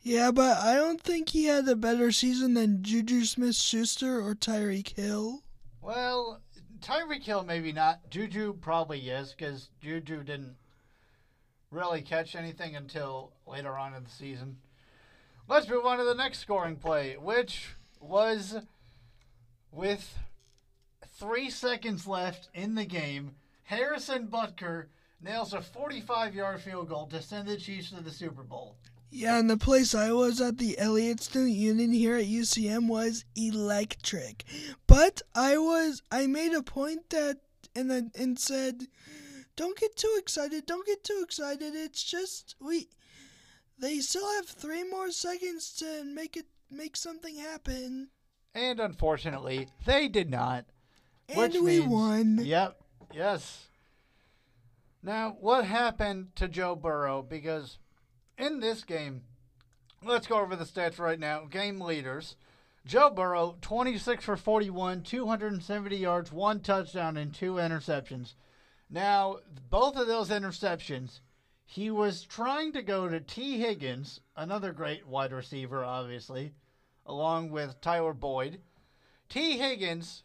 Yeah, 0.00 0.30
but 0.30 0.58
I 0.58 0.76
don't 0.76 1.00
think 1.00 1.28
he 1.28 1.44
had 1.44 1.68
a 1.68 1.76
better 1.76 2.10
season 2.10 2.54
than 2.54 2.78
JuJu 2.78 3.26
Smith-Schuster 3.26 4.20
or 4.20 4.34
Tyreek 4.34 4.96
Hill. 4.96 5.42
Well, 5.82 6.40
Tyreek 6.80 7.22
Hill 7.22 7.44
maybe 7.44 7.72
not. 7.72 8.08
Juju 8.08 8.54
probably 8.54 9.10
is 9.10 9.34
because 9.36 9.68
Juju 9.82 10.22
didn't 10.22 10.56
really 11.70 12.00
catch 12.00 12.34
anything 12.34 12.76
until 12.76 13.32
later 13.46 13.76
on 13.76 13.92
in 13.92 14.04
the 14.04 14.10
season. 14.10 14.56
Let's 15.48 15.68
move 15.68 15.84
on 15.84 15.98
to 15.98 16.04
the 16.04 16.14
next 16.14 16.38
scoring 16.38 16.76
play, 16.76 17.16
which 17.18 17.76
was 18.06 18.56
with 19.72 20.18
three 21.18 21.50
seconds 21.50 22.06
left 22.06 22.48
in 22.54 22.74
the 22.74 22.84
game. 22.84 23.32
Harrison 23.64 24.28
Butker 24.28 24.86
nails 25.20 25.52
a 25.52 25.60
45 25.60 26.34
yard 26.34 26.60
field 26.60 26.88
goal 26.88 27.06
to 27.06 27.22
send 27.22 27.48
the 27.48 27.56
Chiefs 27.56 27.90
to 27.90 28.02
the 28.02 28.10
Super 28.10 28.42
Bowl. 28.42 28.76
Yeah, 29.10 29.38
and 29.38 29.48
the 29.48 29.56
place 29.56 29.94
I 29.94 30.12
was 30.12 30.40
at 30.40 30.58
the 30.58 30.78
Elliott 30.78 31.20
Student 31.20 31.52
Union 31.52 31.92
here 31.92 32.16
at 32.16 32.26
UCM 32.26 32.88
was 32.88 33.24
electric. 33.34 34.44
But 34.86 35.22
I 35.34 35.58
was 35.58 36.02
I 36.10 36.26
made 36.26 36.52
a 36.52 36.62
point 36.62 37.10
that 37.10 37.38
and 37.74 37.90
and 37.90 38.38
said, 38.38 38.88
"Don't 39.54 39.78
get 39.78 39.96
too 39.96 40.14
excited. 40.18 40.66
Don't 40.66 40.86
get 40.86 41.04
too 41.04 41.20
excited. 41.22 41.74
It's 41.74 42.02
just 42.02 42.56
we 42.60 42.88
they 43.78 44.00
still 44.00 44.28
have 44.36 44.46
3 44.46 44.84
more 44.84 45.10
seconds 45.10 45.72
to 45.74 46.02
make 46.04 46.36
it 46.36 46.46
make 46.70 46.96
something 46.96 47.36
happen." 47.36 48.10
And 48.54 48.80
unfortunately, 48.80 49.68
they 49.84 50.08
did 50.08 50.30
not. 50.30 50.64
And 51.28 51.38
which 51.38 51.54
we 51.54 51.80
means- 51.80 51.86
won. 51.86 52.38
Yep. 52.44 52.80
Yes. 53.12 53.68
Now, 55.02 55.36
what 55.40 55.64
happened 55.64 56.34
to 56.36 56.48
Joe 56.48 56.74
Burrow? 56.74 57.22
Because 57.22 57.78
in 58.38 58.60
this 58.60 58.82
game, 58.82 59.24
let's 60.02 60.26
go 60.26 60.40
over 60.40 60.56
the 60.56 60.64
stats 60.64 60.98
right 60.98 61.18
now. 61.18 61.44
Game 61.44 61.80
leaders. 61.80 62.36
Joe 62.84 63.10
Burrow, 63.10 63.56
26 63.60 64.24
for 64.24 64.36
41, 64.36 65.02
270 65.02 65.96
yards, 65.96 66.30
one 66.30 66.60
touchdown, 66.60 67.16
and 67.16 67.34
two 67.34 67.54
interceptions. 67.54 68.34
Now, 68.88 69.38
both 69.68 69.96
of 69.96 70.06
those 70.06 70.30
interceptions, 70.30 71.20
he 71.66 71.90
was 71.90 72.22
trying 72.22 72.72
to 72.72 72.82
go 72.82 73.08
to 73.08 73.20
Tee 73.20 73.58
Higgins, 73.58 74.20
another 74.34 74.72
great 74.72 75.06
wide 75.06 75.32
receiver, 75.32 75.84
obviously, 75.84 76.54
along 77.04 77.50
with 77.50 77.80
Tyler 77.80 78.14
Boyd. 78.14 78.60
Tee 79.28 79.58
Higgins 79.58 80.22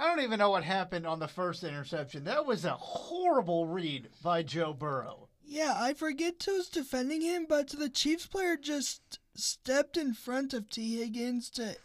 I 0.00 0.06
don't 0.06 0.24
even 0.24 0.38
know 0.38 0.48
what 0.48 0.64
happened 0.64 1.06
on 1.06 1.18
the 1.18 1.28
first 1.28 1.62
interception. 1.62 2.24
That 2.24 2.46
was 2.46 2.64
a 2.64 2.70
horrible 2.70 3.66
read 3.66 4.08
by 4.22 4.42
Joe 4.42 4.72
Burrow. 4.72 5.28
Yeah, 5.44 5.74
I 5.76 5.92
forget 5.92 6.42
who's 6.42 6.70
defending 6.70 7.20
him, 7.20 7.44
but 7.46 7.68
the 7.68 7.90
Chiefs 7.90 8.26
player 8.26 8.56
just 8.56 9.18
stepped 9.34 9.98
in 9.98 10.14
front 10.14 10.54
of 10.54 10.70
Tee 10.70 10.96
Higgins 10.96 11.50
to 11.50 11.76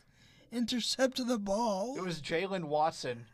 intercept 0.49 1.27
the 1.27 1.37
ball. 1.37 1.97
It 1.97 2.05
was 2.05 2.21
Jaylen 2.21 2.65
Watson. 2.65 3.25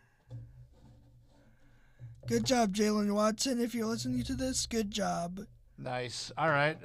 Good 2.28 2.46
job, 2.46 2.75
Jaylen 2.75 3.13
Watson. 3.13 3.60
If 3.60 3.74
you're 3.74 3.88
listening 3.88 4.24
to 4.24 4.36
this, 4.36 4.66
good 4.66 4.92
job. 4.92 5.46
Nice. 5.78 6.32
All 6.38 6.50
right. 6.50 6.78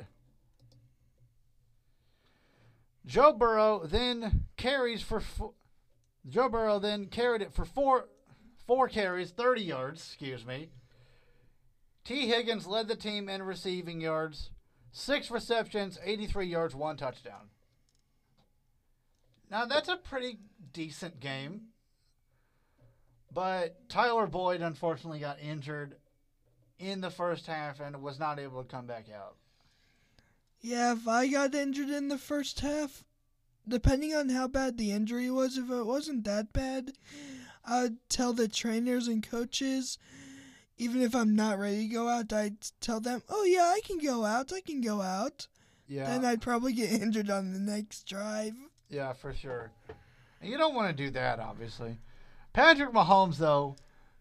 Joe 3.05 3.33
Burrow 3.33 3.87
then 3.87 4.47
carries 4.57 5.03
for 5.03 5.21
fo- 5.21 5.55
Joe 6.29 6.49
Burrow 6.49 6.79
then 6.81 7.07
carried 7.07 7.43
it 7.43 7.53
for 7.53 7.65
four 7.65 8.09
four 8.67 8.89
carries, 8.89 9.31
30 9.31 9.63
yards, 9.63 10.01
excuse 10.01 10.45
me. 10.45 10.71
Tee 12.05 12.27
Higgins 12.27 12.67
led 12.67 12.89
the 12.89 12.97
team 12.97 13.29
in 13.29 13.43
receiving 13.43 14.01
yards, 14.01 14.51
six 14.91 15.31
receptions, 15.31 15.99
83 16.03 16.47
yards, 16.47 16.75
one 16.75 16.97
touchdown. 16.97 17.51
Now 19.51 19.67
that's 19.67 19.89
a 19.89 19.97
pretty 19.97 20.39
decent 20.73 21.21
game. 21.21 21.69
But 23.33 23.89
Tyler 23.89 24.27
Boyd 24.27 24.63
unfortunately 24.63 25.19
got 25.19 25.41
injured 25.41 25.97
in 26.79 27.01
the 27.01 27.11
first 27.11 27.47
half 27.47 27.81
and 27.81 28.03
was 28.03 28.19
not 28.19 28.39
able 28.39 28.63
to 28.63 28.69
come 28.69 28.87
back 28.87 29.07
out. 29.15 29.37
Yeah, 30.61 30.93
if 30.93 31.07
I 31.07 31.29
got 31.29 31.55
injured 31.55 31.91
in 31.91 32.09
the 32.09 32.19
first 32.19 32.61
half, 32.61 33.05
depending 33.69 34.15
on 34.15 34.31
how 34.31 34.49
bad 34.49 34.79
the 34.79 34.91
injury 34.91 35.31
was, 35.31 35.59
if 35.59 35.71
it 35.71 35.87
wasn't 35.87 36.25
that 36.25 36.53
bad, 36.53 36.93
I'd 37.65 37.97
tell 38.09 38.33
the 38.33 38.49
trainers 38.49 39.07
and 39.09 39.29
coaches, 39.29 39.99
even 40.79 41.03
if 41.03 41.15
I'm 41.15 41.35
not 41.35 41.59
ready 41.59 41.89
to 41.89 41.95
go 41.95 42.09
out, 42.09 42.33
I'd 42.33 42.57
tell 42.81 43.01
them, 43.01 43.23
oh, 43.29 43.45
yeah, 43.45 43.73
I 43.75 43.81
can 43.85 43.99
go 43.99 44.25
out, 44.25 44.53
I 44.53 44.61
can 44.61 44.81
go 44.81 45.03
out. 45.03 45.47
Yeah. 45.89 46.07
Then 46.07 46.25
I'd 46.25 46.43
probably 46.43 46.73
get 46.73 46.91
injured 46.91 47.31
on 47.31 47.53
the 47.53 47.59
next 47.59 48.07
drive. 48.09 48.55
Yeah, 48.89 49.13
for 49.13 49.33
sure. 49.33 49.71
And 50.41 50.51
you 50.51 50.59
don't 50.59 50.75
want 50.75 50.97
to 50.97 51.05
do 51.05 51.11
that, 51.11 51.39
obviously. 51.39 51.99
Patrick 52.57 52.95
Mahomes, 52.95 53.37
though, 53.37 53.77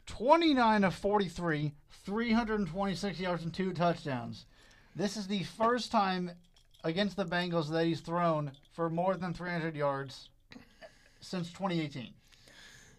29 0.07 0.83
of 0.83 0.93
43, 0.93 1.71
326 2.03 3.19
yards 3.21 3.43
and 3.43 3.53
two 3.53 3.71
touchdowns. 3.71 4.45
This 4.93 5.15
is 5.15 5.27
the 5.27 5.43
first 5.43 5.89
time 5.89 6.31
against 6.83 7.15
the 7.15 7.23
Bengals 7.23 7.71
that 7.71 7.85
he's 7.85 8.01
thrown 8.01 8.51
for 8.73 8.89
more 8.89 9.15
than 9.15 9.33
300 9.33 9.73
yards 9.73 10.27
since 11.21 11.47
2018. 11.47 12.09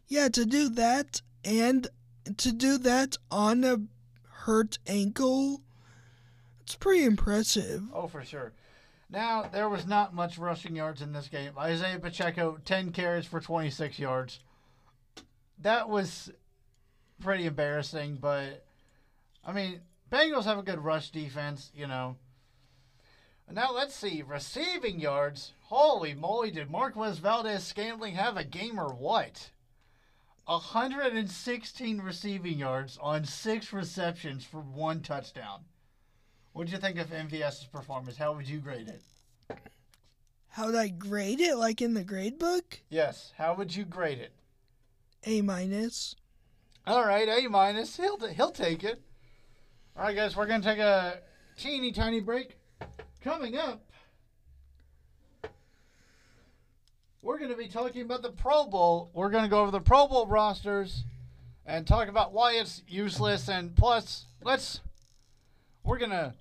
Yeah, 0.09 0.29
to 0.29 0.46
do 0.46 0.70
that 0.70 1.20
and 1.44 1.87
to 2.38 2.51
do 2.51 2.79
that 2.79 3.18
on 3.31 3.62
a 3.62 3.83
hurt 4.31 4.79
ankle, 4.87 5.61
it's 6.62 6.77
pretty 6.77 7.05
impressive. 7.05 7.83
Oh, 7.92 8.07
for 8.07 8.25
sure. 8.25 8.55
Now, 9.11 9.42
there 9.53 9.68
was 9.68 9.87
not 9.87 10.14
much 10.14 10.38
rushing 10.38 10.77
yards 10.77 11.03
in 11.03 11.12
this 11.12 11.29
game. 11.29 11.53
Isaiah 11.59 11.99
Pacheco, 11.99 12.59
10 12.64 12.92
carries 12.92 13.27
for 13.27 13.38
26 13.38 13.99
yards. 13.99 14.40
That 15.59 15.88
was 15.88 16.31
pretty 17.21 17.47
embarrassing, 17.47 18.19
but 18.21 18.64
I 19.45 19.53
mean, 19.53 19.81
Bengals 20.11 20.45
have 20.45 20.59
a 20.59 20.62
good 20.62 20.79
rush 20.79 21.11
defense, 21.11 21.71
you 21.75 21.87
know. 21.87 22.16
Now, 23.51 23.73
let's 23.73 23.95
see. 23.95 24.23
Receiving 24.27 24.99
yards. 24.99 25.53
Holy 25.62 26.14
moly, 26.14 26.51
did 26.51 26.71
Marquez 26.71 27.19
Valdes-Scantling 27.19 28.14
have 28.14 28.37
a 28.37 28.45
game 28.45 28.79
or 28.79 28.92
what? 28.92 29.51
116 30.47 31.99
receiving 32.01 32.59
yards 32.59 32.99
on 33.01 33.25
six 33.25 33.73
receptions 33.73 34.45
for 34.45 34.61
one 34.61 35.01
touchdown. 35.01 35.61
What'd 36.53 36.73
you 36.73 36.79
think 36.79 36.99
of 36.99 37.11
MVS's 37.11 37.66
performance? 37.66 38.16
How 38.16 38.33
would 38.33 38.49
you 38.49 38.59
grade 38.59 38.88
it? 38.88 39.03
How'd 40.49 40.75
I 40.75 40.88
grade 40.88 41.40
it? 41.40 41.57
Like 41.57 41.83
in 41.83 41.95
the 41.95 42.05
grade 42.05 42.38
book? 42.38 42.81
Yes. 42.88 43.33
How 43.37 43.55
would 43.55 43.75
you 43.75 43.85
grade 43.85 44.19
it? 44.19 44.33
A 45.27 45.43
minus. 45.43 46.15
All 46.87 47.05
right, 47.05 47.29
A 47.29 47.49
minus. 47.49 47.97
He'll 47.97 48.19
he'll 48.29 48.53
take 48.53 48.85
it. 48.85 49.03
All 49.97 50.05
right, 50.05 50.15
guys, 50.15 50.37
we're 50.37 50.47
gonna 50.47 50.62
take 50.62 50.79
a 50.79 51.19
teeny 51.57 51.91
tiny 51.91 52.21
break. 52.21 52.57
Coming 53.21 53.57
up, 53.57 53.85
we're 57.23 57.41
gonna 57.41 57.57
be 57.57 57.67
talking 57.67 58.03
about 58.03 58.23
the 58.23 58.31
Pro 58.31 58.67
Bowl. 58.67 59.11
We're 59.15 59.31
gonna 59.31 59.49
go 59.49 59.62
over 59.62 59.73
the 59.73 59.81
Pro 59.81 60.07
Bowl 60.07 60.29
rosters 60.29 61.03
and 61.65 61.85
talk 61.85 62.07
about 62.07 62.33
why 62.33 62.53
it's 62.53 62.83
useless. 62.87 63.49
And 63.49 63.75
plus, 63.75 64.27
let's 64.45 64.81
we're 65.83 65.99
gonna 65.99 66.35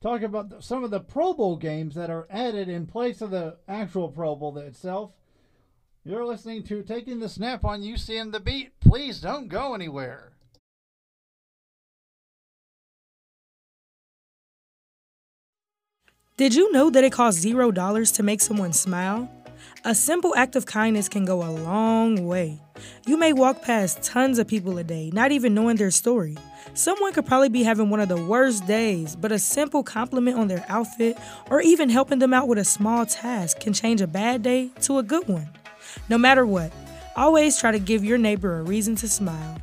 talk 0.00 0.22
about 0.22 0.48
the, 0.48 0.62
some 0.62 0.82
of 0.82 0.90
the 0.90 1.00
Pro 1.00 1.34
Bowl 1.34 1.56
games 1.56 1.94
that 1.96 2.08
are 2.08 2.26
added 2.30 2.70
in 2.70 2.86
place 2.86 3.20
of 3.20 3.30
the 3.30 3.58
actual 3.68 4.08
Pro 4.08 4.34
Bowl 4.34 4.56
itself. 4.56 5.10
You're 6.08 6.24
listening 6.24 6.62
to 6.62 6.82
Taking 6.82 7.20
the 7.20 7.28
Snap 7.28 7.66
on 7.66 7.82
UCM 7.82 8.32
The 8.32 8.40
Beat. 8.40 8.72
Please 8.80 9.20
don't 9.20 9.46
go 9.48 9.74
anywhere. 9.74 10.32
Did 16.38 16.54
you 16.54 16.72
know 16.72 16.88
that 16.88 17.04
it 17.04 17.12
costs 17.12 17.42
zero 17.42 17.70
dollars 17.70 18.10
to 18.12 18.22
make 18.22 18.40
someone 18.40 18.72
smile? 18.72 19.30
A 19.84 19.94
simple 19.94 20.34
act 20.34 20.56
of 20.56 20.64
kindness 20.64 21.10
can 21.10 21.26
go 21.26 21.42
a 21.42 21.52
long 21.52 22.26
way. 22.26 22.58
You 23.06 23.18
may 23.18 23.34
walk 23.34 23.60
past 23.60 24.02
tons 24.02 24.38
of 24.38 24.48
people 24.48 24.78
a 24.78 24.84
day, 24.84 25.10
not 25.12 25.30
even 25.30 25.52
knowing 25.52 25.76
their 25.76 25.90
story. 25.90 26.38
Someone 26.72 27.12
could 27.12 27.26
probably 27.26 27.50
be 27.50 27.64
having 27.64 27.90
one 27.90 28.00
of 28.00 28.08
the 28.08 28.24
worst 28.24 28.66
days, 28.66 29.14
but 29.14 29.30
a 29.30 29.38
simple 29.38 29.82
compliment 29.82 30.38
on 30.38 30.48
their 30.48 30.64
outfit 30.70 31.18
or 31.50 31.60
even 31.60 31.90
helping 31.90 32.18
them 32.18 32.32
out 32.32 32.48
with 32.48 32.56
a 32.56 32.64
small 32.64 33.04
task 33.04 33.60
can 33.60 33.74
change 33.74 34.00
a 34.00 34.06
bad 34.06 34.42
day 34.42 34.70
to 34.80 34.96
a 34.96 35.02
good 35.02 35.28
one. 35.28 35.50
No 36.08 36.18
matter 36.18 36.46
what, 36.46 36.72
always 37.16 37.58
try 37.58 37.72
to 37.72 37.78
give 37.78 38.04
your 38.04 38.18
neighbor 38.18 38.58
a 38.58 38.62
reason 38.62 38.96
to 38.96 39.08
smile. 39.08 39.58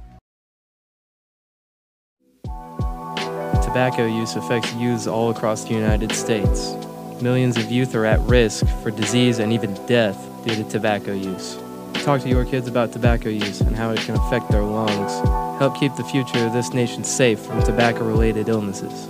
Tobacco 3.64 4.06
use 4.06 4.36
affects 4.36 4.74
youths 4.76 5.06
all 5.06 5.32
across 5.32 5.66
the 5.66 5.74
United 5.74 6.12
States. 6.14 6.74
Millions 7.22 7.58
of 7.58 7.72
youth 7.72 7.94
are 7.96 8.06
at 8.06 8.20
risk 8.22 8.66
for 8.82 8.92
disease 8.92 9.40
and 9.40 9.52
even 9.52 9.74
death 9.86 10.18
due 10.46 10.56
to 10.56 10.64
tobacco 10.64 11.14
use. 11.14 11.58
Talk 11.96 12.22
to 12.22 12.30
your 12.30 12.46
kids 12.46 12.68
about 12.68 12.94
tobacco 12.94 13.30
use 13.30 13.62
and 13.62 13.76
how 13.76 13.90
it 13.90 14.00
can 14.00 14.16
affect 14.16 14.50
their 14.52 14.64
lungs. 14.64 15.12
Help 15.60 15.78
keep 15.80 15.96
the 15.96 16.04
future 16.04 16.46
of 16.46 16.54
this 16.54 16.74
nation 16.74 17.04
safe 17.04 17.40
from 17.40 17.64
tobacco 17.64 18.06
related 18.06 18.48
illnesses. 18.48 19.10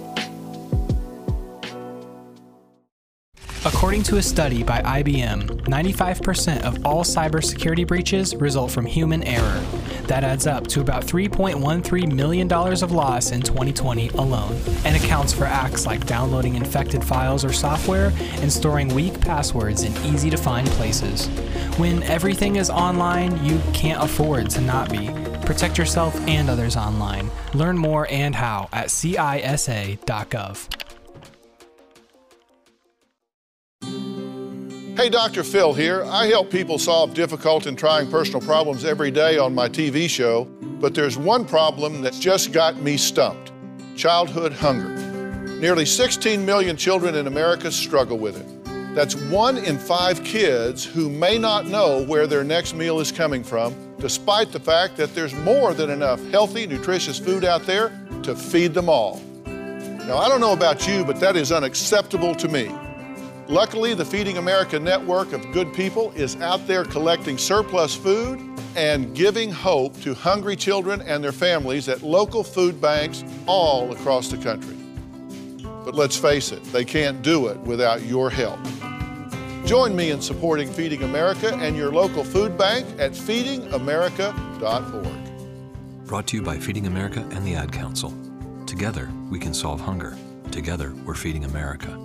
According 3.85 4.01
to 4.05 4.17
a 4.17 4.23
study 4.23 4.63
by 4.63 4.81
IBM, 4.81 5.61
95% 5.67 6.63
of 6.63 6.83
all 6.83 7.03
cybersecurity 7.03 7.85
breaches 7.85 8.33
result 8.33 8.71
from 8.71 8.83
human 8.83 9.21
error. 9.21 9.63
That 10.07 10.23
adds 10.23 10.47
up 10.47 10.65
to 10.69 10.81
about 10.81 11.05
$3.13 11.05 12.11
million 12.11 12.51
of 12.51 12.91
loss 12.91 13.29
in 13.29 13.43
2020 13.43 14.09
alone, 14.09 14.59
and 14.85 14.95
accounts 14.95 15.33
for 15.33 15.43
acts 15.45 15.85
like 15.85 16.03
downloading 16.07 16.55
infected 16.55 17.03
files 17.03 17.45
or 17.45 17.53
software 17.53 18.11
and 18.41 18.51
storing 18.51 18.87
weak 18.95 19.21
passwords 19.21 19.83
in 19.83 19.95
easy 20.03 20.31
to 20.31 20.37
find 20.37 20.67
places. 20.69 21.27
When 21.77 22.01
everything 22.03 22.55
is 22.55 22.71
online, 22.71 23.45
you 23.45 23.61
can't 23.71 24.03
afford 24.03 24.49
to 24.49 24.61
not 24.61 24.89
be. 24.89 25.11
Protect 25.45 25.77
yourself 25.77 26.19
and 26.27 26.49
others 26.49 26.75
online. 26.75 27.29
Learn 27.53 27.77
more 27.77 28.07
and 28.09 28.33
how 28.33 28.67
at 28.73 28.87
CISA.gov. 28.87 30.84
Hey, 34.95 35.09
Dr. 35.09 35.43
Phil 35.43 35.73
here. 35.73 36.05
I 36.05 36.27
help 36.27 36.49
people 36.49 36.79
solve 36.79 37.13
difficult 37.13 37.65
and 37.65 37.77
trying 37.77 38.09
personal 38.09 38.39
problems 38.39 38.85
every 38.85 39.11
day 39.11 39.37
on 39.37 39.53
my 39.53 39.67
TV 39.67 40.09
show, 40.09 40.45
but 40.79 40.95
there's 40.95 41.17
one 41.17 41.43
problem 41.43 42.01
that's 42.01 42.17
just 42.17 42.53
got 42.53 42.77
me 42.77 42.95
stumped 42.95 43.51
childhood 43.97 44.53
hunger. 44.53 44.95
Nearly 45.59 45.85
16 45.85 46.45
million 46.45 46.77
children 46.77 47.15
in 47.15 47.27
America 47.27 47.73
struggle 47.73 48.17
with 48.17 48.37
it. 48.39 48.95
That's 48.95 49.15
one 49.15 49.57
in 49.57 49.77
five 49.77 50.23
kids 50.23 50.85
who 50.85 51.09
may 51.09 51.37
not 51.37 51.65
know 51.65 52.05
where 52.05 52.25
their 52.25 52.45
next 52.45 52.73
meal 52.73 53.01
is 53.01 53.11
coming 53.11 53.43
from, 53.43 53.75
despite 53.99 54.53
the 54.53 54.61
fact 54.61 54.95
that 54.95 55.13
there's 55.13 55.33
more 55.33 55.73
than 55.73 55.89
enough 55.89 56.25
healthy, 56.31 56.67
nutritious 56.67 57.19
food 57.19 57.43
out 57.43 57.63
there 57.63 57.91
to 58.23 58.33
feed 58.33 58.73
them 58.73 58.87
all. 58.87 59.21
Now, 59.45 60.19
I 60.19 60.29
don't 60.29 60.39
know 60.39 60.53
about 60.53 60.87
you, 60.87 61.03
but 61.03 61.19
that 61.19 61.35
is 61.35 61.51
unacceptable 61.51 62.33
to 62.35 62.47
me. 62.47 62.71
Luckily, 63.47 63.93
the 63.93 64.03
Feeding 64.03 64.39
America 64.39 64.79
network 64.79 65.31
of 65.31 65.51
good 65.51 65.71
people 65.71 66.11
is 66.13 66.35
out 66.37 66.65
there 66.65 66.83
collecting 66.83 67.37
surplus 67.37 67.95
food 67.95 68.41
and 68.75 69.15
giving 69.15 69.51
hope 69.51 70.01
to 70.01 70.15
hungry 70.15 70.55
children 70.55 70.99
and 71.01 71.23
their 71.23 71.31
families 71.31 71.87
at 71.87 72.01
local 72.01 72.43
food 72.43 72.81
banks 72.81 73.23
all 73.45 73.91
across 73.91 74.29
the 74.29 74.37
country. 74.37 74.75
But 75.61 75.93
let's 75.93 76.17
face 76.17 76.51
it, 76.51 76.63
they 76.65 76.83
can't 76.83 77.21
do 77.21 77.45
it 77.47 77.59
without 77.59 78.01
your 78.01 78.31
help. 78.31 78.59
Join 79.63 79.95
me 79.95 80.09
in 80.09 80.21
supporting 80.21 80.71
Feeding 80.71 81.03
America 81.03 81.53
and 81.55 81.77
your 81.77 81.91
local 81.91 82.23
food 82.23 82.57
bank 82.57 82.87
at 82.99 83.11
feedingamerica.org. 83.11 86.07
Brought 86.07 86.25
to 86.27 86.37
you 86.37 86.43
by 86.43 86.57
Feeding 86.57 86.87
America 86.87 87.19
and 87.31 87.45
the 87.45 87.53
Ad 87.53 87.71
Council. 87.71 88.11
Together, 88.65 89.11
we 89.29 89.37
can 89.37 89.53
solve 89.53 89.79
hunger. 89.79 90.17
Together, 90.51 90.95
we're 91.05 91.13
feeding 91.13 91.45
America. 91.45 92.04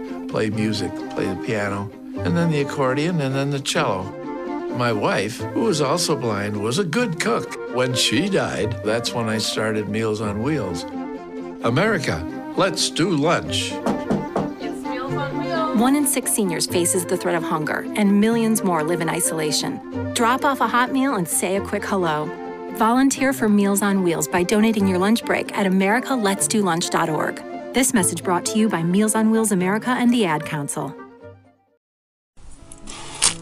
play 0.31 0.49
music, 0.49 0.95
play 1.11 1.25
the 1.25 1.43
piano, 1.45 1.91
and 2.19 2.35
then 2.35 2.49
the 2.49 2.61
accordion, 2.61 3.19
and 3.19 3.35
then 3.35 3.51
the 3.51 3.59
cello. 3.59 4.03
My 4.77 4.93
wife, 4.93 5.41
who 5.41 5.65
was 5.65 5.81
also 5.81 6.15
blind, 6.15 6.55
was 6.55 6.79
a 6.79 6.85
good 6.85 7.19
cook. 7.19 7.53
When 7.75 7.93
she 7.93 8.29
died, 8.29 8.81
that's 8.85 9.13
when 9.13 9.27
I 9.27 9.37
started 9.37 9.89
Meals 9.89 10.21
on 10.21 10.41
Wheels. 10.41 10.85
America, 11.63 12.25
let's 12.55 12.89
do 12.89 13.09
lunch. 13.09 13.73
One 15.77 15.97
in 15.97 16.07
six 16.07 16.31
seniors 16.31 16.65
faces 16.65 17.05
the 17.05 17.17
threat 17.17 17.35
of 17.35 17.43
hunger, 17.43 17.85
and 17.97 18.21
millions 18.21 18.63
more 18.63 18.83
live 18.83 19.01
in 19.01 19.09
isolation. 19.09 20.13
Drop 20.13 20.45
off 20.45 20.61
a 20.61 20.67
hot 20.67 20.93
meal 20.93 21.15
and 21.15 21.27
say 21.27 21.57
a 21.57 21.61
quick 21.61 21.83
hello. 21.83 22.29
Volunteer 22.75 23.33
for 23.33 23.49
Meals 23.49 23.81
on 23.81 24.01
Wheels 24.01 24.29
by 24.29 24.43
donating 24.43 24.87
your 24.87 24.97
lunch 24.97 25.25
break 25.25 25.55
at 25.57 25.67
americaletsdolunch.org. 25.67 27.50
This 27.73 27.93
message 27.93 28.21
brought 28.21 28.45
to 28.47 28.59
you 28.59 28.67
by 28.67 28.83
Meals 28.83 29.15
on 29.15 29.31
Wheels 29.31 29.53
America 29.53 29.91
and 29.91 30.13
the 30.13 30.25
Ad 30.25 30.45
Council. 30.45 30.93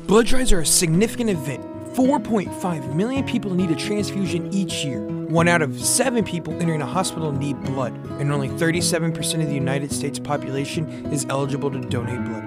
Blood 0.05 0.27
drives 0.27 0.51
are 0.51 0.59
a 0.59 0.65
significant 0.67 1.31
event. 1.31 1.63
4.5 1.95 2.93
million 2.93 3.25
people 3.25 3.55
need 3.55 3.71
a 3.71 3.75
transfusion 3.75 4.53
each 4.53 4.85
year. 4.85 5.01
One 5.01 5.47
out 5.47 5.63
of 5.63 5.83
seven 5.83 6.23
people 6.23 6.53
entering 6.61 6.83
a 6.83 6.85
hospital 6.85 7.31
need 7.31 7.59
blood, 7.63 7.91
and 8.19 8.31
only 8.31 8.49
37% 8.49 9.41
of 9.41 9.47
the 9.47 9.53
United 9.55 9.91
States 9.91 10.19
population 10.19 10.87
is 11.11 11.25
eligible 11.27 11.71
to 11.71 11.79
donate 11.79 12.23
blood. 12.25 12.45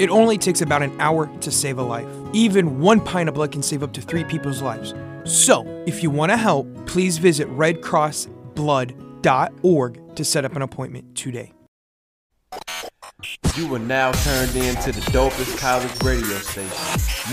It 0.00 0.10
only 0.10 0.36
takes 0.36 0.62
about 0.62 0.82
an 0.82 1.00
hour 1.00 1.30
to 1.42 1.52
save 1.52 1.78
a 1.78 1.82
life. 1.82 2.08
Even 2.32 2.80
one 2.80 3.00
pint 3.00 3.28
of 3.28 3.36
blood 3.36 3.52
can 3.52 3.62
save 3.62 3.84
up 3.84 3.92
to 3.92 4.00
three 4.00 4.24
people's 4.24 4.62
lives. 4.62 4.94
So, 5.28 5.64
if 5.86 6.02
you 6.02 6.08
want 6.08 6.32
to 6.32 6.38
help, 6.38 6.86
please 6.86 7.18
visit 7.18 7.46
redcrossblood.org 7.50 10.16
to 10.16 10.24
set 10.24 10.46
up 10.46 10.56
an 10.56 10.62
appointment 10.62 11.14
today. 11.14 11.52
You 13.54 13.74
are 13.74 13.78
now 13.78 14.12
turned 14.12 14.56
into 14.56 14.90
the 14.90 15.02
dopest 15.10 15.58
college 15.58 16.02
radio 16.02 16.38
station, 16.38 16.70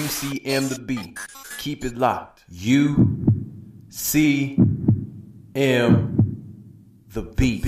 UCM 0.04 0.68
The 0.68 0.80
Beat. 0.80 1.18
Keep 1.60 1.86
it 1.86 1.98
locked. 1.98 2.44
U 2.50 3.26
C 3.88 4.58
M 5.56 6.44
The 7.14 7.22
Beat. 7.22 7.64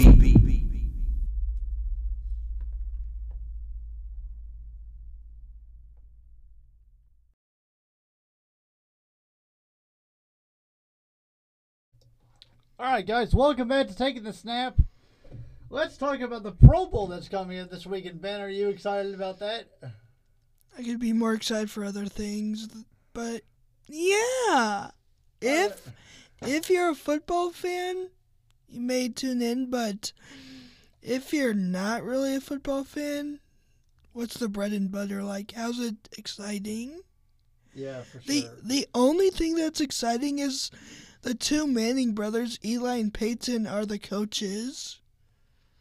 All 12.88 12.93
right, 12.93 13.06
guys, 13.06 13.36
welcome 13.36 13.67
back 13.67 13.89
to 13.89 13.95
Taking 13.97 14.23
the 14.23 14.32
Snap. 14.32 14.80
Let's 15.69 15.97
talk 15.97 16.21
about 16.21 16.43
the 16.43 16.54
Pro 16.54 16.86
Bowl 16.86 17.08
that's 17.08 17.28
coming 17.28 17.60
up 17.60 17.69
this 17.69 17.86
weekend. 17.86 18.21
Ben, 18.21 18.39
are 18.39 18.47
you 18.47 18.69
excited 18.69 19.13
about 19.13 19.39
that? 19.39 19.65
I 20.78 20.84
could 20.84 20.97
be 20.97 21.12
more 21.12 21.34
excited 21.34 21.69
for 21.69 21.84
other 21.84 22.06
things, 22.06 22.69
but 23.12 23.41
yeah, 23.89 24.91
if 25.41 25.91
if 26.41 26.69
you're 26.69 26.91
a 26.91 26.95
football 26.95 27.52
fan, 27.52 28.08
you 28.69 28.80
may 28.80 29.10
tune 29.10 29.41
in. 29.41 29.69
But 29.69 30.13
if 31.02 31.34
you're 31.34 31.54
not 31.54 32.06
really 32.06 32.38
a 32.38 32.39
football 32.39 32.86
fan, 32.86 33.41
what's 34.13 34.36
the 34.38 34.47
bread 34.47 34.71
and 34.71 34.89
butter 34.89 35.26
like? 35.26 35.52
How's 35.52 35.80
it 35.80 36.08
exciting? 36.17 37.02
Yeah, 37.76 38.04
for 38.04 38.21
sure. 38.21 38.34
The 38.34 38.50
the 38.63 38.88
only 38.95 39.30
thing 39.30 39.56
that's 39.56 39.82
exciting 39.82 40.39
is 40.39 40.71
the 41.22 41.34
two 41.34 41.68
Manning 41.68 42.14
brothers, 42.14 42.60
Eli 42.64 42.96
and 42.98 43.14
Peyton, 43.14 43.68
are 43.68 43.86
the 43.86 44.00
coaches. 44.00 45.00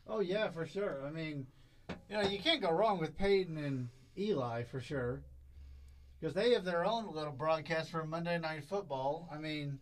Oh 0.09 0.21
yeah, 0.21 0.51
for 0.51 0.67
sure. 0.67 1.05
I 1.07 1.11
mean, 1.11 1.47
you 2.09 2.17
know, 2.17 2.23
you 2.23 2.39
can't 2.39 2.63
go 2.63 2.71
wrong 2.71 2.99
with 2.99 3.17
Peyton 3.17 3.57
and 3.59 3.89
Eli 4.17 4.65
for 4.65 4.81
sure, 4.81 5.23
because 6.19 6.35
they 6.35 6.53
have 6.53 6.65
their 6.65 6.85
own 6.85 7.13
little 7.15 7.33
broadcast 7.33 7.91
for 7.91 8.05
Monday 8.05 8.39
Night 8.39 8.65
Football. 8.69 9.29
I 9.33 9.39
mean, 9.39 9.79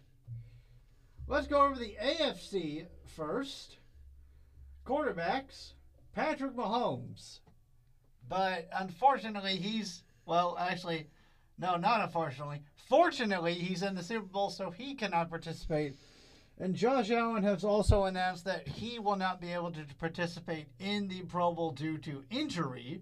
let's 1.26 1.46
go 1.46 1.62
over 1.62 1.78
the 1.78 1.96
AFC 2.02 2.86
first. 3.16 3.76
Quarterbacks: 4.86 5.72
Patrick 6.14 6.54
Mahomes, 6.54 7.40
but 8.28 8.68
unfortunately, 8.76 9.56
he's 9.56 10.02
well, 10.26 10.56
actually, 10.58 11.08
no, 11.58 11.76
not 11.76 12.00
unfortunately. 12.00 12.62
Fortunately, 12.88 13.54
he's 13.54 13.82
in 13.82 13.94
the 13.94 14.02
Super 14.02 14.26
Bowl, 14.26 14.50
so 14.50 14.70
he 14.70 14.94
cannot 14.94 15.30
participate. 15.30 15.96
And 16.58 16.74
Josh 16.74 17.10
Allen 17.10 17.42
has 17.42 17.64
also 17.64 18.04
announced 18.04 18.44
that 18.44 18.68
he 18.68 18.98
will 18.98 19.16
not 19.16 19.40
be 19.40 19.52
able 19.52 19.72
to 19.72 19.84
participate 19.98 20.66
in 20.78 21.08
the 21.08 21.22
Pro 21.22 21.52
Bowl 21.52 21.72
due 21.72 21.98
to 21.98 22.24
injury. 22.30 23.00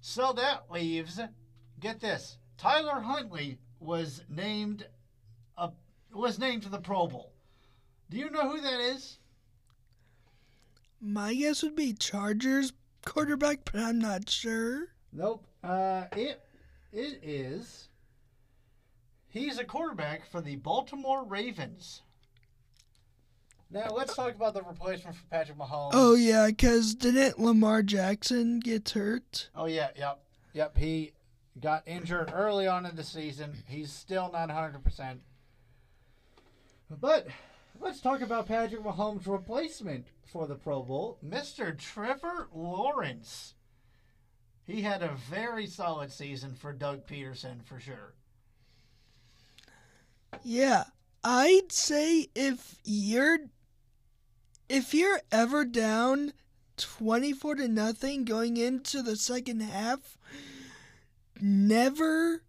So 0.00 0.32
that 0.34 0.70
leaves, 0.70 1.20
get 1.80 2.00
this, 2.00 2.38
Tyler 2.58 3.00
Huntley 3.00 3.58
was 3.80 4.22
named 4.28 4.86
a, 5.56 5.70
was 6.12 6.38
named 6.38 6.62
to 6.62 6.68
the 6.68 6.78
Pro 6.78 7.06
Bowl. 7.06 7.32
Do 8.10 8.18
you 8.18 8.30
know 8.30 8.48
who 8.50 8.60
that 8.60 8.80
is? 8.80 9.18
My 11.00 11.34
guess 11.34 11.62
would 11.62 11.74
be 11.74 11.94
Chargers 11.94 12.72
quarterback, 13.04 13.64
but 13.64 13.80
I'm 13.80 13.98
not 13.98 14.28
sure. 14.30 14.88
Nope. 15.12 15.44
Uh, 15.64 16.04
it 16.16 16.40
it 16.92 17.20
is. 17.22 17.88
He's 19.32 19.58
a 19.58 19.64
quarterback 19.64 20.30
for 20.30 20.42
the 20.42 20.56
Baltimore 20.56 21.24
Ravens. 21.24 22.02
Now 23.70 23.88
let's 23.90 24.14
talk 24.14 24.34
about 24.34 24.52
the 24.52 24.62
replacement 24.62 25.16
for 25.16 25.24
Patrick 25.30 25.56
Mahomes. 25.56 25.92
Oh 25.94 26.14
yeah, 26.14 26.48
because 26.48 26.94
didn't 26.94 27.40
Lamar 27.40 27.82
Jackson 27.82 28.60
get 28.60 28.90
hurt? 28.90 29.48
Oh 29.54 29.64
yeah, 29.64 29.88
yep, 29.96 30.20
yep. 30.52 30.76
He 30.76 31.12
got 31.58 31.82
injured 31.86 32.30
early 32.34 32.66
on 32.66 32.84
in 32.84 32.94
the 32.94 33.02
season. 33.02 33.54
He's 33.66 33.90
still 33.90 34.30
not 34.30 34.48
100. 34.48 34.84
percent 34.84 35.22
But 36.90 37.28
let's 37.80 38.02
talk 38.02 38.20
about 38.20 38.48
Patrick 38.48 38.82
Mahomes' 38.82 39.26
replacement 39.26 40.08
for 40.30 40.46
the 40.46 40.56
Pro 40.56 40.82
Bowl, 40.82 41.16
Mr. 41.26 41.76
Trevor 41.76 42.48
Lawrence. 42.54 43.54
He 44.66 44.82
had 44.82 45.02
a 45.02 45.16
very 45.30 45.66
solid 45.66 46.12
season 46.12 46.54
for 46.54 46.74
Doug 46.74 47.06
Pederson 47.06 47.64
for 47.64 47.80
sure. 47.80 48.12
Yeah, 50.42 50.84
I'd 51.22 51.70
say 51.72 52.28
if 52.34 52.76
you're 52.84 53.38
if 54.68 54.94
you're 54.94 55.20
ever 55.30 55.64
down 55.64 56.32
24 56.78 57.56
to 57.56 57.68
nothing 57.68 58.24
going 58.24 58.56
into 58.56 59.02
the 59.02 59.16
second 59.16 59.60
half, 59.60 60.16
never 61.40 62.42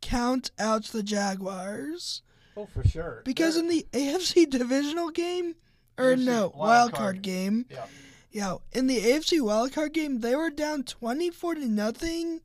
count 0.00 0.50
out 0.58 0.84
the 0.84 1.02
Jaguars. 1.02 2.22
Oh, 2.56 2.66
for 2.66 2.84
sure. 2.86 3.22
Because 3.24 3.54
They're- 3.56 3.64
in 3.64 3.68
the 3.70 3.86
AFC 3.92 4.46
divisional 4.48 5.10
game, 5.10 5.56
or 5.98 6.14
AFC 6.14 6.24
no, 6.24 6.40
wild 6.42 6.56
wild 6.56 6.90
card. 6.92 7.00
card 7.16 7.22
game, 7.22 7.66
Yeah. 7.68 7.86
yeah, 8.30 8.56
in 8.72 8.86
the 8.86 8.98
AFC 8.98 9.40
wild 9.40 9.72
card 9.72 9.92
game, 9.92 10.20
they 10.20 10.36
were 10.36 10.50
down 10.50 10.84
24 10.84 11.56
to 11.56 11.66
nothing 11.66 12.40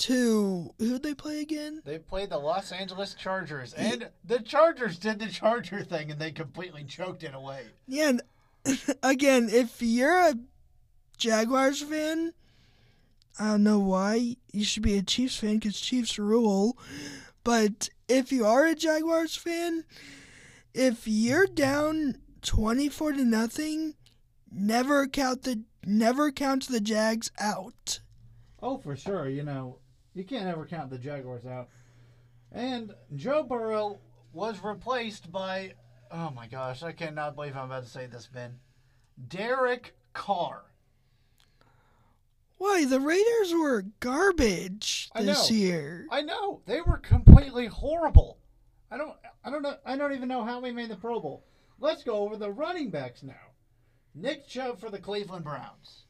to 0.00 0.74
who'd 0.78 1.02
they 1.02 1.14
play 1.14 1.40
again? 1.40 1.82
They 1.84 1.98
played 1.98 2.30
the 2.30 2.38
Los 2.38 2.72
Angeles 2.72 3.14
Chargers, 3.14 3.74
and 3.74 4.08
the 4.24 4.40
Chargers 4.40 4.98
did 4.98 5.18
the 5.18 5.28
Charger 5.28 5.82
thing, 5.84 6.10
and 6.10 6.20
they 6.20 6.32
completely 6.32 6.84
choked 6.84 7.22
it 7.22 7.34
away. 7.34 7.66
Yeah, 7.86 8.08
and 8.08 8.22
again, 9.02 9.48
if 9.50 9.80
you're 9.80 10.18
a 10.18 10.34
Jaguars 11.18 11.82
fan, 11.82 12.32
I 13.38 13.52
don't 13.52 13.62
know 13.62 13.78
why 13.78 14.36
you 14.52 14.64
should 14.64 14.82
be 14.82 14.96
a 14.96 15.02
Chiefs 15.02 15.36
fan 15.36 15.58
because 15.58 15.80
Chiefs 15.80 16.18
rule. 16.18 16.78
But 17.44 17.90
if 18.08 18.32
you 18.32 18.46
are 18.46 18.66
a 18.66 18.74
Jaguars 18.74 19.36
fan, 19.36 19.84
if 20.74 21.06
you're 21.06 21.46
down 21.46 22.16
twenty-four 22.40 23.12
to 23.12 23.24
nothing, 23.24 23.94
never 24.50 25.06
count 25.06 25.42
the 25.42 25.62
never 25.84 26.32
count 26.32 26.68
the 26.68 26.80
Jags 26.80 27.30
out. 27.38 28.00
Oh, 28.62 28.78
for 28.78 28.96
sure. 28.96 29.28
You 29.28 29.42
know, 29.42 29.78
you 30.20 30.26
can't 30.26 30.48
ever 30.48 30.66
count 30.66 30.90
the 30.90 30.98
Jaguars 30.98 31.46
out. 31.46 31.68
And 32.52 32.92
Joe 33.16 33.42
Burrow 33.42 34.00
was 34.34 34.62
replaced 34.62 35.32
by, 35.32 35.72
oh 36.10 36.30
my 36.30 36.46
gosh, 36.46 36.82
I 36.82 36.92
cannot 36.92 37.34
believe 37.34 37.56
I'm 37.56 37.64
about 37.64 37.84
to 37.84 37.88
say 37.88 38.06
this, 38.06 38.26
Ben. 38.26 38.56
Derek 39.28 39.94
Carr. 40.12 40.64
Why 42.58 42.84
the 42.84 43.00
Raiders 43.00 43.54
were 43.54 43.86
garbage 44.00 45.10
I 45.14 45.22
this 45.22 45.50
know. 45.50 45.56
year. 45.56 46.06
I 46.10 46.20
know 46.20 46.60
they 46.66 46.82
were 46.82 46.98
completely 46.98 47.66
horrible. 47.66 48.36
I 48.90 48.98
don't. 48.98 49.14
I 49.42 49.48
don't 49.48 49.62
know. 49.62 49.76
I 49.86 49.96
don't 49.96 50.12
even 50.12 50.28
know 50.28 50.44
how 50.44 50.60
we 50.60 50.70
made 50.70 50.90
the 50.90 50.96
Pro 50.96 51.20
Bowl. 51.20 51.46
Let's 51.78 52.04
go 52.04 52.16
over 52.16 52.36
the 52.36 52.50
running 52.50 52.90
backs 52.90 53.22
now. 53.22 53.32
Nick 54.14 54.46
Chubb 54.46 54.78
for 54.78 54.90
the 54.90 54.98
Cleveland 54.98 55.44
Browns. 55.44 56.04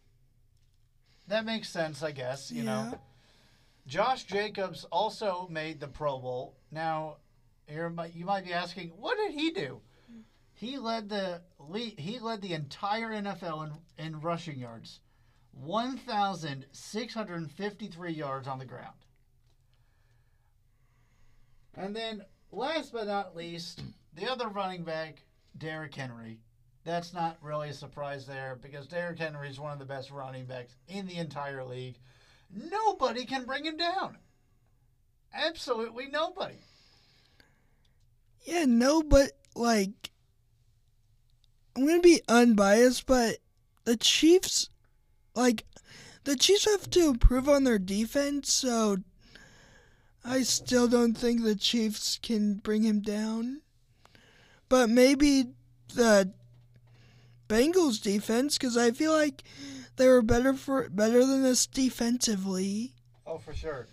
That 1.28 1.44
makes 1.44 1.68
sense, 1.68 2.02
I 2.02 2.10
guess. 2.10 2.50
You 2.50 2.64
know. 2.64 2.98
Josh 3.86 4.24
Jacobs 4.24 4.84
also 4.92 5.48
made 5.50 5.80
the 5.80 5.88
Pro 5.88 6.18
Bowl. 6.18 6.56
Now, 6.70 7.16
you 7.68 8.24
might 8.24 8.44
be 8.44 8.52
asking, 8.52 8.90
what 8.90 9.16
did 9.16 9.32
he 9.32 9.50
do? 9.50 9.80
He 10.52 10.76
led 10.76 11.08
the 11.08 11.40
he 11.96 12.18
led 12.18 12.42
the 12.42 12.52
entire 12.52 13.08
NFL 13.10 13.66
in, 13.98 14.04
in 14.04 14.20
rushing 14.20 14.58
yards, 14.58 15.00
one 15.52 15.96
thousand 15.96 16.66
six 16.72 17.14
hundred 17.14 17.50
fifty-three 17.50 18.12
yards 18.12 18.46
on 18.46 18.58
the 18.58 18.66
ground. 18.66 19.06
And 21.74 21.96
then, 21.96 22.24
last 22.52 22.92
but 22.92 23.06
not 23.06 23.34
least, 23.34 23.82
the 24.14 24.30
other 24.30 24.48
running 24.48 24.84
back, 24.84 25.22
Derrick 25.56 25.94
Henry. 25.94 26.40
That's 26.84 27.12
not 27.14 27.38
really 27.42 27.70
a 27.70 27.74
surprise 27.74 28.26
there 28.26 28.58
because 28.60 28.86
Derrick 28.86 29.18
Henry 29.18 29.48
is 29.48 29.60
one 29.60 29.72
of 29.72 29.78
the 29.78 29.84
best 29.84 30.10
running 30.10 30.44
backs 30.44 30.76
in 30.88 31.06
the 31.06 31.16
entire 31.16 31.64
league. 31.64 31.98
Nobody 32.52 33.24
can 33.24 33.44
bring 33.44 33.64
him 33.64 33.76
down. 33.76 34.18
Absolutely 35.32 36.08
nobody. 36.08 36.56
Yeah, 38.42 38.64
no, 38.66 39.02
but 39.02 39.32
like, 39.54 40.10
I'm 41.76 41.86
gonna 41.86 42.00
be 42.00 42.22
unbiased, 42.28 43.06
but 43.06 43.36
the 43.84 43.96
Chiefs, 43.96 44.70
like, 45.34 45.64
the 46.24 46.36
Chiefs 46.36 46.64
have 46.64 46.90
to 46.90 47.08
improve 47.08 47.48
on 47.48 47.64
their 47.64 47.78
defense, 47.78 48.52
so 48.52 48.98
I 50.24 50.42
still 50.42 50.88
don't 50.88 51.16
think 51.16 51.42
the 51.42 51.54
Chiefs 51.54 52.18
can 52.20 52.54
bring 52.54 52.82
him 52.82 53.00
down. 53.00 53.62
But 54.68 54.90
maybe 54.90 55.48
the 55.94 56.32
Bengals 57.48 58.00
defense, 58.00 58.58
because 58.58 58.76
I 58.76 58.90
feel 58.90 59.12
like 59.12 59.42
they 60.00 60.08
were 60.08 60.22
better 60.22 60.54
for 60.54 60.88
better 60.88 61.26
than 61.26 61.44
us 61.44 61.66
defensively. 61.66 62.94
Oh, 63.26 63.36
for 63.36 63.52
sure. 63.52 63.86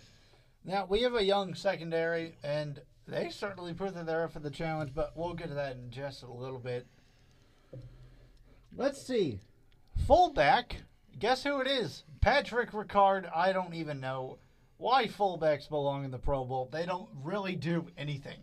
Now, 0.64 0.86
we 0.88 1.02
have 1.02 1.14
a 1.14 1.22
young 1.22 1.54
secondary, 1.54 2.36
and 2.42 2.80
they 3.06 3.28
certainly 3.28 3.74
put 3.74 3.94
that 3.94 4.06
they're 4.06 4.24
up 4.24 4.32
for 4.32 4.38
the 4.38 4.50
challenge, 4.50 4.92
but 4.94 5.12
we'll 5.14 5.34
get 5.34 5.48
to 5.48 5.54
that 5.54 5.76
in 5.76 5.90
just 5.90 6.22
a 6.22 6.32
little 6.32 6.58
bit. 6.58 6.86
Let's 8.74 9.06
see. 9.06 9.40
Fullback. 10.06 10.76
Guess 11.18 11.44
who 11.44 11.60
it 11.60 11.66
is? 11.66 12.04
Patrick 12.22 12.72
Ricard. 12.72 13.30
I 13.34 13.52
don't 13.52 13.74
even 13.74 14.00
know 14.00 14.38
why 14.78 15.08
fullbacks 15.08 15.68
belong 15.68 16.06
in 16.06 16.10
the 16.10 16.18
Pro 16.18 16.42
Bowl. 16.44 16.70
They 16.72 16.86
don't 16.86 17.10
really 17.22 17.54
do 17.54 17.86
anything. 17.98 18.38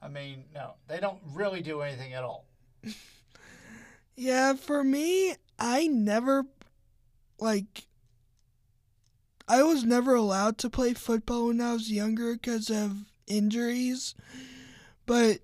I 0.00 0.08
mean, 0.08 0.44
no, 0.54 0.76
they 0.88 1.00
don't 1.00 1.20
really 1.34 1.60
do 1.60 1.82
anything 1.82 2.14
at 2.14 2.24
all. 2.24 2.46
Yeah, 4.16 4.54
for 4.54 4.84
me, 4.84 5.34
I 5.58 5.86
never 5.86 6.44
like 7.38 7.86
I 9.48 9.62
was 9.62 9.84
never 9.84 10.14
allowed 10.14 10.58
to 10.58 10.70
play 10.70 10.94
football 10.94 11.48
when 11.48 11.60
I 11.60 11.72
was 11.72 11.90
younger 11.90 12.34
because 12.34 12.70
of 12.70 13.04
injuries. 13.26 14.14
But 15.06 15.40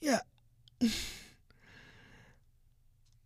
yeah. 0.00 0.20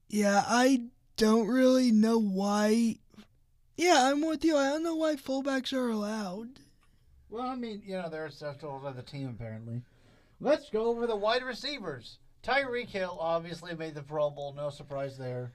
yeah, 0.08 0.44
I 0.46 0.82
don't 1.16 1.46
really 1.46 1.90
know 1.92 2.18
why 2.18 2.96
Yeah, 3.76 4.10
I'm 4.10 4.22
with 4.26 4.44
you. 4.44 4.56
I 4.56 4.70
don't 4.70 4.82
know 4.84 4.96
why 4.96 5.16
fullbacks 5.16 5.72
are 5.72 5.88
allowed. 5.88 6.60
Well, 7.30 7.48
I 7.48 7.56
mean, 7.56 7.82
you 7.84 7.94
know, 7.96 8.08
they're 8.08 8.26
essential 8.26 8.80
to 8.80 8.92
the 8.92 9.02
team, 9.02 9.28
apparently. 9.28 9.82
Let's 10.40 10.68
go 10.70 10.86
over 10.86 11.06
the 11.06 11.16
wide 11.16 11.42
receivers. 11.42 12.18
Tyreek 12.42 12.88
Hill 12.88 13.16
obviously 13.20 13.74
made 13.74 13.94
the 13.94 14.02
Pro 14.02 14.30
Bowl. 14.30 14.52
No 14.52 14.70
surprise 14.70 15.16
there. 15.16 15.52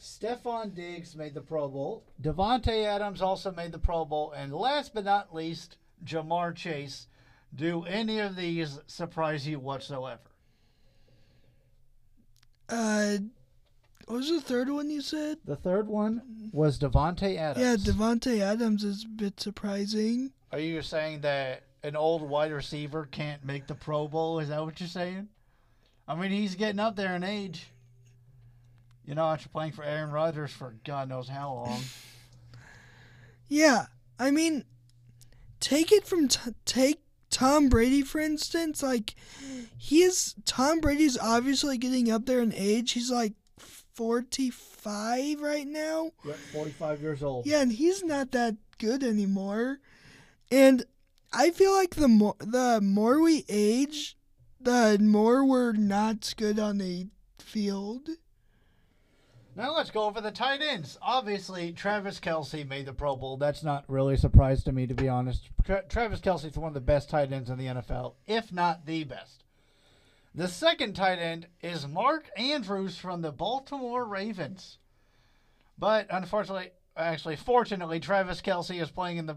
Stefon 0.00 0.74
Diggs 0.74 1.16
made 1.16 1.32
the 1.32 1.40
Pro 1.40 1.68
Bowl. 1.68 2.04
Davante 2.20 2.84
Adams 2.84 3.22
also 3.22 3.52
made 3.52 3.72
the 3.72 3.78
Pro 3.78 4.04
Bowl. 4.04 4.32
And 4.32 4.52
last 4.52 4.92
but 4.92 5.04
not 5.04 5.34
least, 5.34 5.76
Ja'Marr 6.04 6.54
Chase. 6.54 7.06
Do 7.54 7.84
any 7.84 8.18
of 8.18 8.36
these 8.36 8.80
surprise 8.86 9.46
you 9.46 9.60
whatsoever? 9.60 10.20
Uh 12.68 13.18
what 14.06 14.16
was 14.16 14.28
the 14.28 14.40
third 14.40 14.68
one 14.68 14.90
you 14.90 15.00
said? 15.00 15.38
The 15.44 15.56
third 15.56 15.88
one 15.88 16.50
was 16.52 16.78
Davante 16.78 17.36
Adams. 17.38 17.86
Yeah, 17.86 17.92
Davante 17.92 18.40
Adams 18.40 18.84
is 18.84 19.04
a 19.04 19.08
bit 19.08 19.40
surprising. 19.40 20.32
Are 20.52 20.58
you 20.58 20.82
saying 20.82 21.22
that 21.22 21.62
an 21.82 21.96
old 21.96 22.22
wide 22.22 22.52
receiver 22.52 23.08
can't 23.10 23.44
make 23.44 23.66
the 23.66 23.74
Pro 23.74 24.08
Bowl? 24.08 24.40
Is 24.40 24.48
that 24.50 24.62
what 24.62 24.78
you're 24.78 24.88
saying? 24.88 25.28
I 26.06 26.14
mean, 26.14 26.30
he's 26.30 26.54
getting 26.54 26.80
up 26.80 26.96
there 26.96 27.14
in 27.16 27.24
age. 27.24 27.68
You 29.06 29.14
know, 29.14 29.24
after 29.24 29.48
playing 29.48 29.72
for 29.72 29.84
Aaron 29.84 30.10
Rodgers 30.10 30.50
for 30.50 30.74
God 30.84 31.08
knows 31.08 31.28
how 31.28 31.52
long. 31.52 31.80
Yeah, 33.46 33.86
I 34.18 34.30
mean, 34.30 34.64
take 35.60 35.92
it 35.92 36.06
from 36.06 36.28
t- 36.28 36.54
take 36.64 37.02
Tom 37.30 37.68
Brady 37.68 38.00
for 38.02 38.18
instance. 38.18 38.82
Like, 38.82 39.14
he 39.76 40.02
is 40.02 40.34
Tom 40.46 40.80
Brady's 40.80 41.18
obviously 41.18 41.76
getting 41.76 42.10
up 42.10 42.24
there 42.24 42.40
in 42.40 42.54
age. 42.54 42.92
He's 42.92 43.10
like 43.10 43.34
forty 43.58 44.50
five 44.50 45.40
right 45.40 45.66
now. 45.66 46.10
Yep, 46.24 46.36
45 46.52 47.02
years 47.02 47.22
old. 47.22 47.46
Yeah, 47.46 47.60
and 47.60 47.72
he's 47.72 48.02
not 48.02 48.32
that 48.32 48.56
good 48.78 49.02
anymore. 49.02 49.78
And 50.50 50.84
I 51.32 51.50
feel 51.50 51.72
like 51.72 51.94
the 51.96 52.08
more 52.08 52.36
the 52.38 52.80
more 52.82 53.20
we 53.20 53.44
age, 53.48 54.16
the 54.64 54.98
more 55.00 55.44
were 55.44 55.72
not 55.72 56.34
good 56.36 56.58
on 56.58 56.78
the 56.78 57.08
field. 57.38 58.08
Now 59.56 59.76
let's 59.76 59.90
go 59.90 60.04
over 60.04 60.20
the 60.20 60.32
tight 60.32 60.60
ends. 60.62 60.98
Obviously, 61.00 61.72
Travis 61.72 62.18
Kelce 62.18 62.66
made 62.66 62.86
the 62.86 62.92
Pro 62.92 63.14
Bowl. 63.14 63.36
That's 63.36 63.62
not 63.62 63.84
really 63.86 64.14
a 64.14 64.18
surprise 64.18 64.64
to 64.64 64.72
me, 64.72 64.86
to 64.88 64.94
be 64.94 65.08
honest. 65.08 65.48
Tra- 65.64 65.84
Travis 65.88 66.20
Kelce 66.20 66.46
is 66.46 66.56
one 66.56 66.68
of 66.68 66.74
the 66.74 66.80
best 66.80 67.08
tight 67.08 67.32
ends 67.32 67.50
in 67.50 67.58
the 67.58 67.66
NFL, 67.66 68.14
if 68.26 68.52
not 68.52 68.84
the 68.84 69.04
best. 69.04 69.44
The 70.34 70.48
second 70.48 70.94
tight 70.94 71.20
end 71.20 71.46
is 71.62 71.86
Mark 71.86 72.28
Andrews 72.36 72.96
from 72.96 73.22
the 73.22 73.30
Baltimore 73.30 74.04
Ravens. 74.04 74.78
But 75.78 76.08
unfortunately, 76.10 76.70
actually, 76.96 77.36
fortunately, 77.36 78.00
Travis 78.00 78.40
Kelce 78.40 78.80
is 78.82 78.90
playing 78.90 79.18
in 79.18 79.26
the 79.26 79.36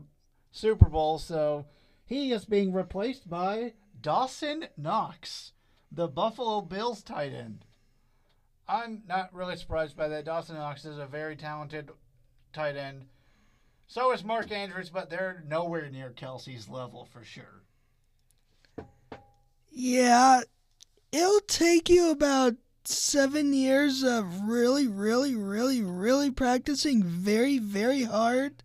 Super 0.52 0.90
Bowl, 0.90 1.20
so 1.20 1.68
he 2.06 2.32
is 2.32 2.46
being 2.46 2.74
replaced 2.74 3.30
by 3.30 3.74
Dawson 4.08 4.70
Knox, 4.78 5.52
the 5.92 6.08
Buffalo 6.08 6.62
Bills 6.62 7.04
tight 7.04 7.34
end. 7.34 7.66
I'm 8.66 9.04
not 9.06 9.34
really 9.34 9.58
surprised 9.58 9.98
by 9.98 10.08
that. 10.08 10.24
Dawson 10.24 10.56
Knox 10.56 10.86
is 10.86 10.98
a 10.98 11.06
very 11.06 11.36
talented 11.36 11.92
tight 12.54 12.78
end. 12.78 13.08
So 13.86 14.14
is 14.14 14.24
Mark 14.24 14.50
Andrews, 14.50 14.90
but 14.90 15.10
they're 15.10 15.44
nowhere 15.46 15.90
near 15.90 16.12
Kelce's 16.12 16.70
level 16.70 17.06
for 17.12 17.26
sure. 17.26 17.64
Yeah, 19.70 20.44
It'll 21.12 21.42
take 21.42 21.90
you 21.90 22.10
about 22.10 22.56
seven 22.86 23.52
years 23.52 24.04
of 24.04 24.44
really, 24.44 24.88
really, 24.88 25.36
really, 25.36 25.82
really 25.82 26.32
practicing 26.32 27.04
very, 27.04 27.58
very 27.58 28.04
hard 28.04 28.64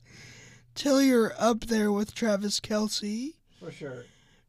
till 0.76 1.02
you're 1.02 1.32
up 1.36 1.62
there 1.62 1.90
with 1.90 2.14
Travis 2.14 2.60
Kelce. 2.60 3.34
For 3.58 3.72
sure. 3.72 4.04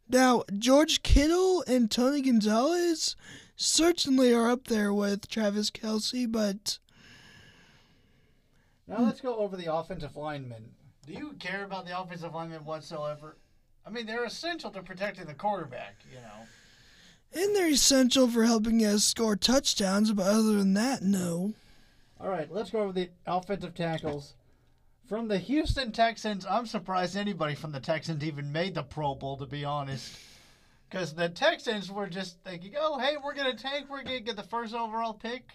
Now, 0.10 0.44
George 0.58 1.02
Kittle 1.02 1.64
and 1.68 1.90
Tony 1.90 2.22
Gonzalez 2.22 3.16
certainly 3.56 4.34
are 4.34 4.50
up 4.50 4.68
there 4.68 4.94
with 4.94 5.28
Travis 5.28 5.72
Kelce, 5.72 6.32
but 6.32 6.80
Now 8.88 9.02
let's 9.02 9.22
go 9.22 9.36
over 9.38 9.56
the 9.56 9.74
offensive 9.74 10.16
linemen. 10.16 10.72
Do 11.06 11.14
you 11.14 11.34
care 11.40 11.64
about 11.64 11.86
the 11.86 12.00
offensive 12.00 12.34
linemen 12.34 12.66
whatsoever? 12.66 13.38
I 13.86 13.90
mean, 13.90 14.06
they're 14.06 14.26
essential 14.26 14.72
to 14.72 14.82
protecting 14.82 15.26
the 15.26 15.34
quarterback, 15.34 15.98
you 16.10 16.18
know. 16.18 17.42
and 17.42 17.56
they're 17.56 17.70
essential 17.70 18.28
for 18.28 18.44
helping 18.46 18.80
us 18.86 19.04
score 19.04 19.36
touchdowns, 19.36 20.14
but 20.14 20.28
other 20.28 20.54
than 20.54 20.74
that, 20.76 21.02
no. 21.02 21.54
All 22.20 22.30
right, 22.30 22.50
let's 22.52 22.70
go 22.70 22.80
over 22.82 22.94
the 22.94 23.10
offensive 23.26 23.74
tackles. 23.74 24.36
From 25.08 25.28
the 25.28 25.38
Houston 25.38 25.92
Texans, 25.92 26.46
I'm 26.50 26.66
surprised 26.66 27.18
anybody 27.18 27.56
from 27.56 27.72
the 27.72 27.80
Texans 27.80 28.24
even 28.24 28.52
made 28.52 28.74
the 28.74 28.84
Pro 28.84 29.16
Bowl, 29.16 29.38
to 29.38 29.46
be 29.46 29.66
honest. 29.66 30.18
Because 30.90 31.14
the 31.14 31.28
Texans 31.28 31.92
were 31.92 32.08
just 32.08 32.38
thinking, 32.44 32.74
oh, 32.80 33.00
hey, 33.00 33.16
we're 33.22 33.34
going 33.34 33.56
to 33.56 33.62
tank, 33.62 33.88
we're 33.90 34.04
going 34.04 34.18
to 34.18 34.24
get 34.24 34.38
the 34.38 34.44
first 34.44 34.74
overall 34.74 35.14
pick. 35.14 35.50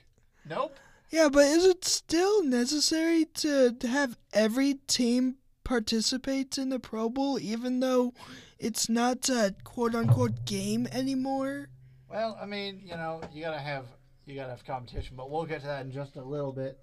Nope. 0.49 0.77
Yeah, 1.11 1.31
but 1.31 1.47
is 1.47 1.65
it 1.65 1.85
still 1.85 2.45
necessary 2.45 3.25
to 3.37 3.75
have 3.83 4.19
every 4.35 4.75
team 4.87 5.37
participate 5.65 6.59
in 6.59 6.69
the 6.69 6.79
Pro 6.79 7.09
Bowl, 7.09 7.39
even 7.39 7.81
though 7.81 8.13
it's 8.59 8.89
not 8.91 9.29
a 9.31 9.55
quote 9.65 9.95
unquote 9.95 10.45
game 10.45 10.87
anymore? 10.93 11.69
Well, 12.11 12.39
I 12.41 12.45
mean, 12.45 12.83
you 12.85 12.97
know, 12.97 13.23
you 13.33 13.43
gotta 13.43 13.59
have 13.59 13.87
you 14.27 14.35
gotta 14.35 14.51
have 14.51 14.65
competition, 14.65 15.17
but 15.17 15.31
we'll 15.31 15.47
get 15.47 15.61
to 15.61 15.67
that 15.67 15.85
in 15.85 15.93
just 15.93 16.17
a 16.17 16.23
little 16.23 16.53
bit. 16.53 16.79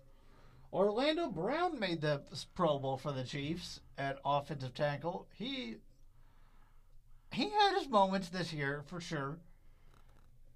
Orlando 0.75 1.29
Brown 1.29 1.79
made 1.79 2.01
the 2.01 2.21
Pro 2.53 2.77
Bowl 2.79 2.97
for 2.97 3.13
the 3.13 3.23
Chiefs 3.23 3.79
at 3.97 4.19
offensive 4.25 4.73
tackle. 4.73 5.25
He 5.33 5.77
he 7.31 7.49
had 7.49 7.77
his 7.77 7.87
moments 7.87 8.27
this 8.27 8.51
year 8.51 8.83
for 8.85 8.99
sure, 8.99 9.39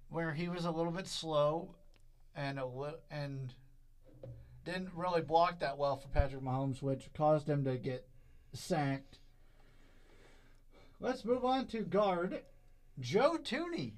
where 0.09 0.33
he 0.33 0.49
was 0.49 0.65
a 0.65 0.71
little 0.71 0.91
bit 0.91 1.07
slow, 1.07 1.73
and 2.35 2.59
a 2.59 2.65
li- 2.65 2.99
and 3.09 3.53
didn't 4.65 4.93
really 4.93 5.21
block 5.21 5.59
that 5.59 5.77
well 5.77 5.95
for 5.95 6.09
Patrick 6.09 6.43
Mahomes, 6.43 6.81
which 6.81 7.13
caused 7.13 7.47
him 7.47 7.63
to 7.63 7.77
get 7.77 8.05
sacked. 8.51 9.19
Let's 10.99 11.23
move 11.23 11.45
on 11.45 11.67
to 11.67 11.79
guard 11.79 12.43
Joe 12.99 13.37
Thuney 13.41 13.93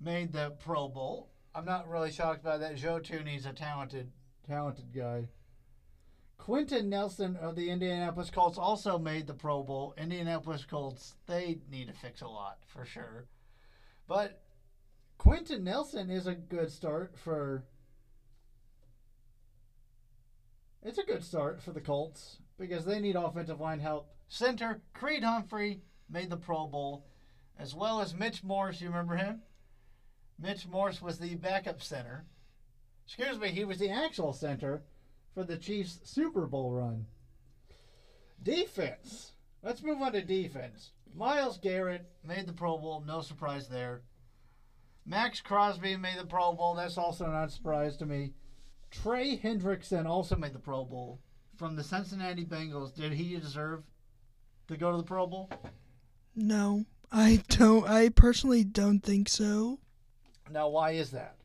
made 0.00 0.32
the 0.32 0.50
Pro 0.64 0.88
Bowl. 0.88 1.32
I'm 1.56 1.64
not 1.64 1.88
really 1.88 2.12
shocked 2.12 2.44
by 2.44 2.56
that. 2.58 2.76
Joe 2.76 3.00
Thuney's 3.00 3.46
a 3.46 3.52
talented, 3.52 4.12
talented 4.46 4.92
guy. 4.94 5.28
Quenton 6.36 6.90
Nelson 6.90 7.36
of 7.36 7.56
the 7.56 7.70
Indianapolis 7.70 8.30
Colts 8.30 8.58
also 8.58 8.98
made 8.98 9.26
the 9.26 9.34
Pro 9.34 9.62
Bowl. 9.62 9.94
Indianapolis 9.96 10.64
Colts, 10.64 11.14
they 11.26 11.60
need 11.70 11.88
to 11.88 11.94
fix 11.94 12.20
a 12.20 12.28
lot 12.28 12.58
for 12.66 12.84
sure. 12.84 13.26
But 14.06 14.42
Quenton 15.16 15.64
Nelson 15.64 16.10
is 16.10 16.26
a 16.26 16.34
good 16.34 16.70
start 16.70 17.14
for. 17.16 17.64
It's 20.82 20.98
a 20.98 21.04
good 21.04 21.24
start 21.24 21.62
for 21.62 21.72
the 21.72 21.80
Colts 21.80 22.38
because 22.58 22.84
they 22.84 23.00
need 23.00 23.16
offensive 23.16 23.60
line 23.60 23.80
help. 23.80 24.10
Center 24.28 24.82
Creed 24.92 25.24
Humphrey 25.24 25.80
made 26.10 26.28
the 26.28 26.36
Pro 26.36 26.66
Bowl, 26.66 27.06
as 27.58 27.74
well 27.74 28.02
as 28.02 28.14
Mitch 28.14 28.44
Morse. 28.44 28.82
You 28.82 28.88
remember 28.88 29.16
him? 29.16 29.40
Mitch 30.38 30.66
Morse 30.66 31.00
was 31.00 31.18
the 31.18 31.36
backup 31.36 31.80
center. 31.80 32.26
Excuse 33.06 33.38
me, 33.38 33.48
he 33.48 33.64
was 33.64 33.78
the 33.78 33.90
actual 33.90 34.32
center 34.32 34.82
for 35.34 35.44
the 35.44 35.56
Chiefs' 35.56 36.00
Super 36.04 36.46
Bowl 36.46 36.72
run. 36.72 37.06
Defense. 38.42 39.32
Let's 39.62 39.82
move 39.82 40.00
on 40.00 40.12
to 40.12 40.22
defense. 40.22 40.92
Myles 41.14 41.58
Garrett 41.58 42.06
made 42.26 42.46
the 42.46 42.52
Pro 42.52 42.78
Bowl. 42.78 43.02
No 43.06 43.20
surprise 43.20 43.68
there. 43.68 44.02
Maxx 45.06 45.40
Crosby 45.40 45.96
made 45.96 46.18
the 46.18 46.26
Pro 46.26 46.52
Bowl. 46.54 46.74
That's 46.74 46.98
also 46.98 47.26
not 47.26 47.48
a 47.48 47.50
surprise 47.50 47.96
to 47.98 48.06
me. 48.06 48.32
Trey 48.90 49.38
Hendrickson 49.38 50.06
also 50.06 50.36
made 50.36 50.52
the 50.52 50.58
Pro 50.58 50.84
Bowl 50.84 51.20
from 51.56 51.76
the 51.76 51.84
Cincinnati 51.84 52.44
Bengals. 52.44 52.94
Did 52.94 53.12
he 53.12 53.36
deserve 53.36 53.82
to 54.68 54.76
go 54.76 54.90
to 54.90 54.96
the 54.96 55.02
Pro 55.02 55.26
Bowl? 55.26 55.50
No, 56.34 56.84
I 57.12 57.42
don't. 57.48 57.86
I 57.88 58.08
personally 58.08 58.64
don't 58.64 59.00
think 59.00 59.28
so. 59.28 59.78
Now, 60.50 60.68
why 60.68 60.92
is 60.92 61.10
that? 61.12 61.36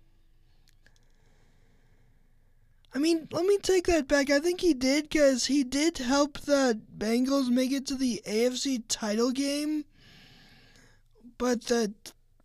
I 2.94 2.98
mean, 2.98 3.28
let 3.32 3.46
me 3.46 3.58
take 3.60 3.86
that 3.86 4.08
back. 4.08 4.30
I 4.30 4.40
think 4.40 4.62
he 4.62 4.74
did 4.74 5.10
because 5.10 5.46
he 5.46 5.64
did 5.64 6.00
help 6.00 6.40
the 6.40 6.80
Bengals 6.98 7.50
make 7.50 7.72
it 7.72 7.86
to 7.88 7.96
the 7.96 8.22
AFC 8.26 8.84
title 8.88 9.32
game. 9.32 9.86
But 11.38 11.66
the 11.66 11.94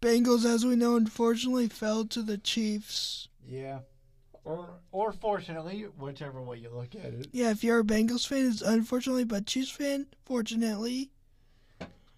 Bengals, 0.02 0.44
as 0.44 0.66
we 0.66 0.76
know, 0.76 0.96
unfortunately 0.96 1.68
fell 1.68 2.04
to 2.06 2.22
the 2.22 2.36
Chiefs. 2.36 3.28
Yeah. 3.46 3.80
Or, 4.44 4.68
or 4.92 5.12
fortunately, 5.12 5.86
whichever 5.98 6.42
way 6.42 6.58
you 6.58 6.68
look 6.68 6.94
at 6.94 7.14
it. 7.14 7.28
Yeah, 7.32 7.50
if 7.50 7.64
you're 7.64 7.80
a 7.80 7.84
Bengals 7.84 8.28
fan, 8.28 8.46
it's 8.46 8.60
unfortunately, 8.60 9.24
but 9.24 9.46
Chiefs 9.46 9.70
fan, 9.70 10.06
fortunately. 10.26 11.10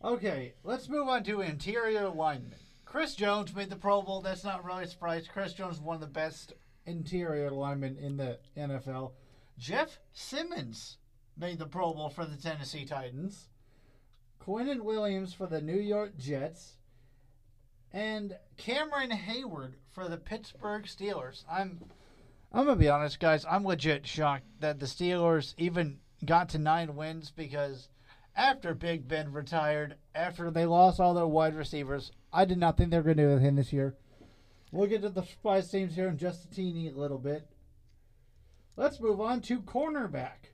Okay, 0.02 0.54
let's 0.64 0.88
move 0.88 1.08
on 1.08 1.22
to 1.24 1.40
interior 1.42 2.08
linemen. 2.08 2.54
Chris 2.84 3.14
Jones 3.14 3.54
made 3.54 3.70
the 3.70 3.76
Pro 3.76 4.02
Bowl. 4.02 4.20
That's 4.20 4.42
not 4.42 4.64
really 4.64 4.84
a 4.84 4.88
surprise. 4.88 5.28
Chris 5.32 5.52
Jones 5.52 5.76
is 5.76 5.82
one 5.82 5.94
of 5.94 6.00
the 6.00 6.06
best 6.08 6.52
interior 6.86 7.50
linemen 7.50 7.96
in 7.96 8.16
the 8.16 8.38
NFL. 8.56 9.12
Jeff 9.58 9.98
Simmons 10.12 10.98
made 11.36 11.58
the 11.58 11.66
Pro 11.66 11.92
Bowl 11.92 12.08
for 12.08 12.24
the 12.24 12.36
Tennessee 12.36 12.84
Titans. 12.84 13.48
Quinnen 14.40 14.82
Williams 14.82 15.34
for 15.34 15.46
the 15.46 15.60
New 15.60 15.78
York 15.78 16.16
Jets. 16.16 16.76
And 17.92 18.36
Cameron 18.56 19.10
Heyward 19.10 19.74
for 19.90 20.08
the 20.08 20.18
Pittsburgh 20.18 20.84
Steelers. 20.84 21.44
I'm 21.50 21.80
I'm 22.52 22.66
gonna 22.66 22.76
be 22.76 22.88
honest, 22.88 23.20
guys. 23.20 23.44
I'm 23.48 23.64
legit 23.64 24.06
shocked 24.06 24.46
that 24.60 24.78
the 24.78 24.86
Steelers 24.86 25.54
even 25.58 25.98
got 26.24 26.48
to 26.50 26.58
nine 26.58 26.96
wins 26.96 27.30
because 27.30 27.88
after 28.36 28.74
Big 28.74 29.08
Ben 29.08 29.32
retired, 29.32 29.96
after 30.14 30.50
they 30.50 30.66
lost 30.66 31.00
all 31.00 31.14
their 31.14 31.26
wide 31.26 31.54
receivers, 31.54 32.12
I 32.32 32.44
did 32.44 32.58
not 32.58 32.76
think 32.76 32.90
they 32.90 32.98
were 32.98 33.14
to 33.14 33.14
do 33.14 33.30
anything 33.30 33.56
this 33.56 33.72
year. 33.72 33.94
We'll 34.72 34.88
get 34.88 35.02
to 35.02 35.08
the 35.08 35.22
surprise 35.22 35.70
teams 35.70 35.94
here 35.94 36.08
in 36.08 36.18
just 36.18 36.44
a 36.44 36.50
teeny 36.50 36.90
little 36.90 37.18
bit. 37.18 37.46
Let's 38.76 39.00
move 39.00 39.20
on 39.20 39.40
to 39.42 39.60
cornerback. 39.60 40.52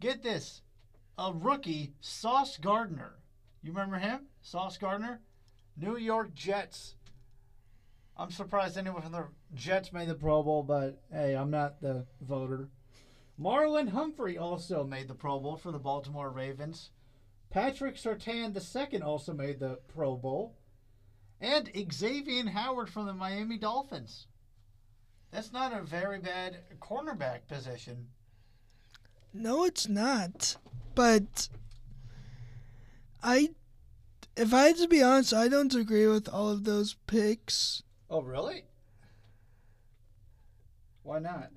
Get 0.00 0.22
this 0.22 0.62
a 1.18 1.32
rookie, 1.32 1.94
Sauce 2.00 2.56
Gardner. 2.56 3.16
You 3.62 3.72
remember 3.72 3.98
him? 3.98 4.26
Sauce 4.40 4.78
Gardner? 4.78 5.20
New 5.76 5.96
York 5.96 6.34
Jets. 6.34 6.94
I'm 8.16 8.30
surprised 8.30 8.78
anyone 8.78 9.02
from 9.02 9.12
the 9.12 9.26
Jets 9.54 9.92
made 9.92 10.08
the 10.08 10.14
Pro 10.14 10.42
Bowl, 10.42 10.62
but 10.62 11.02
hey, 11.12 11.34
I'm 11.34 11.50
not 11.50 11.80
the 11.80 12.06
voter. 12.20 12.68
Marlon 13.40 13.90
Humphrey 13.90 14.36
also 14.38 14.84
made 14.84 15.08
the 15.08 15.14
Pro 15.14 15.38
Bowl 15.38 15.56
for 15.56 15.70
the 15.70 15.78
Baltimore 15.78 16.30
Ravens. 16.30 16.90
Patrick 17.50 17.96
Surtain 17.96 18.54
II 18.54 19.02
also 19.02 19.32
made 19.32 19.60
the 19.60 19.78
Pro 19.88 20.16
Bowl. 20.16 20.56
And 21.40 21.70
Xavier 21.92 22.48
Howard 22.50 22.90
from 22.90 23.06
the 23.06 23.14
Miami 23.14 23.58
Dolphins. 23.58 24.26
That's 25.30 25.52
not 25.52 25.72
a 25.72 25.82
very 25.82 26.18
bad 26.18 26.58
cornerback 26.80 27.46
position. 27.48 28.08
No, 29.32 29.64
it's 29.64 29.88
not. 29.88 30.56
But 30.94 31.48
I, 33.22 33.50
if 34.36 34.52
I 34.52 34.68
had 34.68 34.76
to 34.78 34.88
be 34.88 35.02
honest, 35.02 35.34
I 35.34 35.48
don't 35.48 35.74
agree 35.74 36.06
with 36.06 36.28
all 36.28 36.48
of 36.50 36.64
those 36.64 36.96
picks. 37.06 37.82
Oh, 38.10 38.22
really? 38.22 38.64
Why 41.02 41.18
not? 41.18 41.50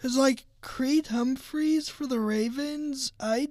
Cause 0.00 0.16
like 0.16 0.46
Creed 0.60 1.08
Humphreys 1.08 1.88
for 1.88 2.06
the 2.06 2.20
Ravens, 2.20 3.12
I 3.18 3.48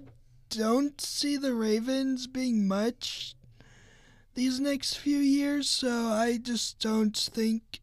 don't 0.50 1.00
see 1.02 1.38
the 1.38 1.54
Ravens 1.54 2.28
being 2.28 2.68
much 2.68 3.36
these 4.34 4.60
next 4.60 4.96
few 4.96 5.18
years, 5.18 5.70
so 5.70 6.08
I 6.08 6.38
just 6.38 6.80
don't 6.80 7.18
think 7.18 7.82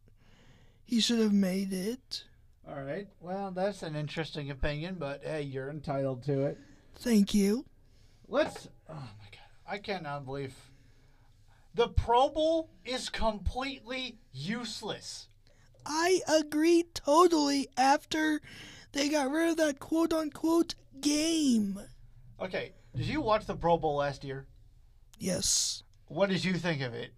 he 0.84 1.00
should 1.00 1.18
have 1.18 1.32
made 1.32 1.72
it. 1.72 2.24
All 2.68 2.82
right. 2.82 3.08
Well, 3.20 3.50
that's 3.50 3.82
an 3.82 3.96
interesting 3.96 4.50
opinion, 4.50 4.96
but 4.98 5.22
hey, 5.24 5.42
you're 5.42 5.70
entitled 5.70 6.22
to 6.24 6.42
it. 6.46 6.58
Thank 6.96 7.34
you. 7.34 7.66
Let's. 8.28 8.68
Oh 8.88 8.94
my 8.94 9.28
god, 9.30 9.48
I 9.68 9.78
cannot 9.78 10.24
believe 10.24 10.54
the 11.74 11.88
Pro 11.88 12.28
Bowl 12.28 12.70
is 12.84 13.08
completely 13.10 14.18
useless. 14.32 15.28
I 15.84 16.20
agree 16.28 16.84
totally 16.94 17.68
after 17.76 18.40
they 18.92 19.08
got 19.08 19.30
rid 19.30 19.50
of 19.50 19.56
that 19.58 19.80
quote 19.80 20.12
unquote 20.12 20.74
game. 21.00 21.80
Okay, 22.40 22.72
did 22.94 23.06
you 23.06 23.20
watch 23.20 23.46
the 23.46 23.56
Pro 23.56 23.76
Bowl 23.76 23.96
last 23.96 24.24
year? 24.24 24.46
Yes. 25.18 25.82
What 26.06 26.30
did 26.30 26.44
you 26.44 26.54
think 26.54 26.82
of 26.82 26.94
it? 26.94 27.12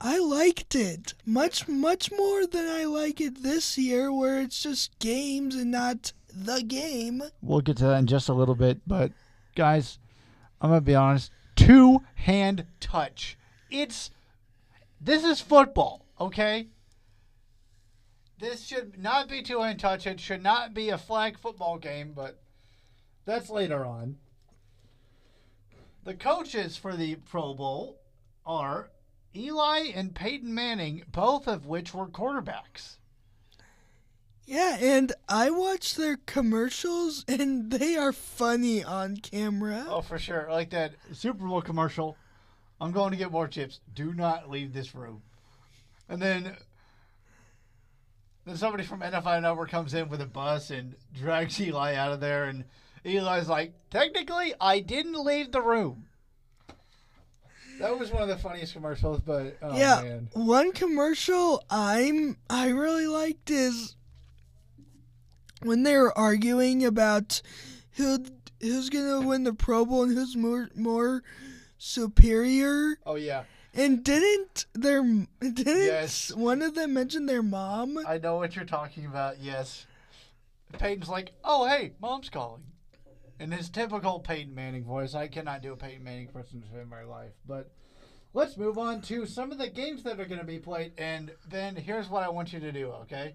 I 0.00 0.18
liked 0.18 0.74
it 0.74 1.14
much, 1.24 1.68
much 1.68 2.10
more 2.10 2.44
than 2.44 2.66
I 2.66 2.84
like 2.84 3.20
it 3.20 3.44
this 3.44 3.78
year, 3.78 4.12
where 4.12 4.40
it's 4.40 4.60
just 4.60 4.98
games 4.98 5.54
and 5.54 5.70
not 5.70 6.12
the 6.34 6.62
game. 6.62 7.22
We'll 7.40 7.60
get 7.60 7.76
to 7.76 7.84
that 7.84 7.98
in 7.98 8.06
just 8.08 8.28
a 8.28 8.34
little 8.34 8.56
bit, 8.56 8.80
but 8.86 9.12
guys, 9.54 9.98
I'm 10.60 10.70
gonna 10.70 10.80
be 10.80 10.96
honest. 10.96 11.30
Two 11.54 12.02
hand 12.16 12.66
touch. 12.80 13.38
It's 13.70 14.10
this 15.00 15.22
is 15.22 15.40
football, 15.40 16.04
okay? 16.20 16.68
This 18.40 18.66
should 18.66 19.00
not 19.00 19.28
be 19.28 19.42
two 19.42 19.60
hand 19.60 19.78
touch. 19.78 20.06
It 20.06 20.18
should 20.18 20.42
not 20.42 20.74
be 20.74 20.88
a 20.88 20.98
flag 20.98 21.38
football 21.38 21.78
game, 21.78 22.12
but 22.12 22.40
that's 23.24 23.50
later 23.50 23.84
on. 23.84 24.16
The 26.04 26.14
coaches 26.14 26.76
for 26.76 26.96
the 26.96 27.16
Pro 27.16 27.54
Bowl 27.54 28.00
are 28.44 28.90
Eli 29.34 29.90
and 29.94 30.14
Peyton 30.14 30.54
Manning, 30.54 31.04
both 31.10 31.46
of 31.46 31.66
which 31.66 31.94
were 31.94 32.08
quarterbacks. 32.08 32.96
Yeah, 34.44 34.76
and 34.80 35.12
I 35.28 35.50
watch 35.50 35.94
their 35.94 36.16
commercials, 36.16 37.24
and 37.28 37.70
they 37.70 37.96
are 37.96 38.12
funny 38.12 38.82
on 38.82 39.16
camera. 39.18 39.86
Oh, 39.88 40.00
for 40.00 40.18
sure. 40.18 40.48
Like 40.50 40.70
that 40.70 40.94
Super 41.12 41.46
Bowl 41.46 41.62
commercial. 41.62 42.16
I'm 42.80 42.90
going 42.90 43.12
to 43.12 43.16
get 43.16 43.30
more 43.30 43.46
chips. 43.46 43.78
Do 43.94 44.12
not 44.12 44.50
leave 44.50 44.72
this 44.72 44.94
room. 44.94 45.22
And 46.08 46.20
then, 46.20 46.56
then 48.44 48.56
somebody 48.56 48.82
from 48.82 49.00
NFL 49.00 49.40
Network 49.40 49.70
comes 49.70 49.94
in 49.94 50.08
with 50.08 50.20
a 50.20 50.26
bus 50.26 50.70
and 50.70 50.96
drags 51.14 51.60
Eli 51.60 51.94
out 51.94 52.12
of 52.12 52.20
there, 52.20 52.44
and 52.44 52.64
Eli's 53.04 53.48
like, 53.48 53.72
"Technically, 53.90 54.54
I 54.60 54.80
didn't 54.80 55.14
leave 55.24 55.52
the 55.52 55.60
room." 55.62 56.06
That 57.80 57.98
was 57.98 58.12
one 58.12 58.22
of 58.22 58.28
the 58.28 58.36
funniest 58.36 58.74
commercials, 58.74 59.20
but 59.20 59.56
oh 59.62 59.76
yeah, 59.76 60.02
man. 60.02 60.28
one 60.34 60.72
commercial 60.72 61.64
I'm 61.68 62.36
I 62.48 62.68
really 62.68 63.06
liked 63.06 63.50
is 63.50 63.96
when 65.62 65.82
they 65.82 65.96
were 65.96 66.16
arguing 66.16 66.84
about 66.84 67.42
who 67.92 68.24
who's 68.60 68.88
gonna 68.88 69.26
win 69.26 69.42
the 69.44 69.52
Pro 69.52 69.84
Bowl 69.84 70.04
and 70.04 70.12
who's 70.16 70.36
more 70.36 70.68
more 70.76 71.24
superior. 71.78 72.98
Oh 73.04 73.16
yeah. 73.16 73.44
And 73.74 74.04
didn't 74.04 74.66
their 74.74 75.02
didn't 75.40 75.66
Yes. 75.66 76.30
one 76.30 76.62
of 76.62 76.74
them 76.74 76.92
mention 76.94 77.26
their 77.26 77.42
mom? 77.42 77.98
I 78.06 78.18
know 78.18 78.36
what 78.36 78.54
you're 78.54 78.64
talking 78.64 79.06
about. 79.06 79.40
Yes. 79.40 79.86
Peyton's 80.78 81.08
like, 81.08 81.32
"Oh 81.42 81.66
hey, 81.66 81.92
mom's 82.00 82.28
calling." 82.28 82.62
In 83.42 83.50
his 83.50 83.68
typical 83.68 84.20
Peyton 84.20 84.54
Manning 84.54 84.84
voice, 84.84 85.16
I 85.16 85.26
cannot 85.26 85.62
do 85.62 85.72
a 85.72 85.76
Peyton 85.76 86.04
Manning 86.04 86.28
person 86.28 86.62
in 86.80 86.88
my 86.88 87.02
life. 87.02 87.32
But 87.44 87.72
let's 88.34 88.56
move 88.56 88.78
on 88.78 89.00
to 89.02 89.26
some 89.26 89.50
of 89.50 89.58
the 89.58 89.68
games 89.68 90.04
that 90.04 90.20
are 90.20 90.26
going 90.26 90.38
to 90.38 90.46
be 90.46 90.60
played. 90.60 90.92
And 90.96 91.32
then 91.50 91.74
here's 91.74 92.08
what 92.08 92.22
I 92.22 92.28
want 92.28 92.52
you 92.52 92.60
to 92.60 92.70
do. 92.70 92.92
Okay, 93.02 93.34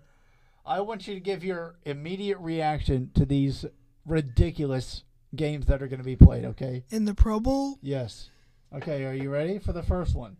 I 0.66 0.80
want 0.80 1.10
you 1.10 1.14
to 1.14 1.20
give 1.20 1.43
your 1.43 1.76
immediate 1.84 2.38
reaction 2.38 3.12
to 3.16 3.26
these 3.26 3.66
ridiculous 4.05 5.03
games 5.36 5.66
that 5.66 5.82
are 5.82 5.88
going 5.88 5.99
to 5.99 6.05
be 6.05 6.16
played. 6.16 6.45
Okay. 6.45 6.86
In 6.89 7.03
the 7.03 7.14
Pro 7.14 7.41
Bowl? 7.41 7.78
Yes. 7.82 8.30
Okay. 8.74 9.03
Are 9.03 9.14
you 9.14 9.30
ready 9.30 9.60
for 9.60 9.74
the 9.74 9.84
first 9.84 10.16
one? 10.16 10.38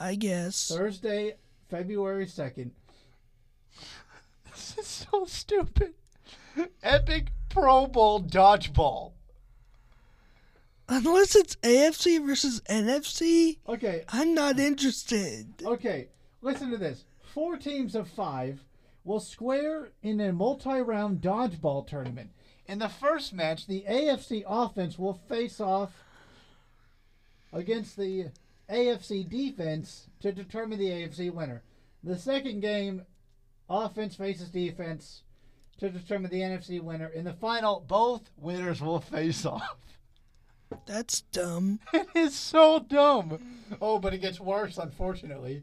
I 0.00 0.16
guess. 0.16 0.66
Thursday, 0.66 1.36
February 1.70 2.26
2nd. 2.26 2.72
this 4.50 4.76
is 4.76 5.06
so 5.12 5.26
stupid. 5.26 5.94
Epic 6.82 7.30
Pro 7.56 7.86
Bowl 7.86 8.20
dodgeball. 8.20 9.12
Unless 10.90 11.34
it's 11.34 11.56
AFC 11.56 12.24
versus 12.24 12.60
NFC, 12.68 13.56
Okay, 13.66 14.04
I'm 14.10 14.34
not 14.34 14.58
interested. 14.60 15.46
okay. 15.64 16.08
Listen 16.42 16.70
to 16.70 16.76
this. 16.76 17.04
Four 17.32 17.56
teams 17.56 17.94
of 17.94 18.10
five 18.10 18.62
will 19.04 19.20
square 19.20 19.88
in 20.02 20.20
a 20.20 20.34
multi 20.34 20.80
round 20.82 21.22
dodgeball 21.22 21.86
tournament. 21.86 22.28
In 22.66 22.78
the 22.78 22.90
first 22.90 23.32
match, 23.32 23.66
the 23.66 23.86
AFC 23.88 24.44
offense 24.46 24.98
will 24.98 25.14
face 25.14 25.58
off 25.58 26.04
against 27.54 27.96
the 27.96 28.26
AFC 28.70 29.26
defense 29.26 30.08
to 30.20 30.30
determine 30.30 30.78
the 30.78 30.90
AFC 30.90 31.32
winner. 31.32 31.62
The 32.04 32.18
second 32.18 32.60
game, 32.60 33.06
offense 33.70 34.14
faces 34.14 34.50
defense 34.50 35.22
to 35.78 35.90
determine 35.90 36.30
the 36.30 36.40
NFC 36.40 36.80
winner. 36.80 37.08
In 37.08 37.24
the 37.24 37.32
final, 37.32 37.84
both 37.86 38.30
winners 38.36 38.80
will 38.80 39.00
face 39.00 39.44
off. 39.44 39.76
That's 40.86 41.20
dumb. 41.20 41.80
It 41.92 42.08
is 42.14 42.34
so 42.34 42.80
dumb. 42.80 43.38
Oh, 43.80 43.98
but 43.98 44.14
it 44.14 44.20
gets 44.20 44.40
worse, 44.40 44.78
unfortunately. 44.78 45.62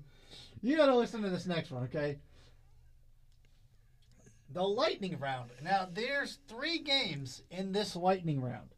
You 0.61 0.77
gotta 0.77 0.95
listen 0.95 1.21
to 1.23 1.29
this 1.29 1.45
next 1.45 1.71
one, 1.71 1.83
okay? 1.83 2.19
The 4.51 4.63
lightning 4.63 5.19
round. 5.19 5.49
Now, 5.61 5.87
there's 5.91 6.39
three 6.47 6.79
games 6.79 7.41
in 7.49 7.71
this 7.71 7.95
lightning 7.95 8.41
round. 8.41 8.69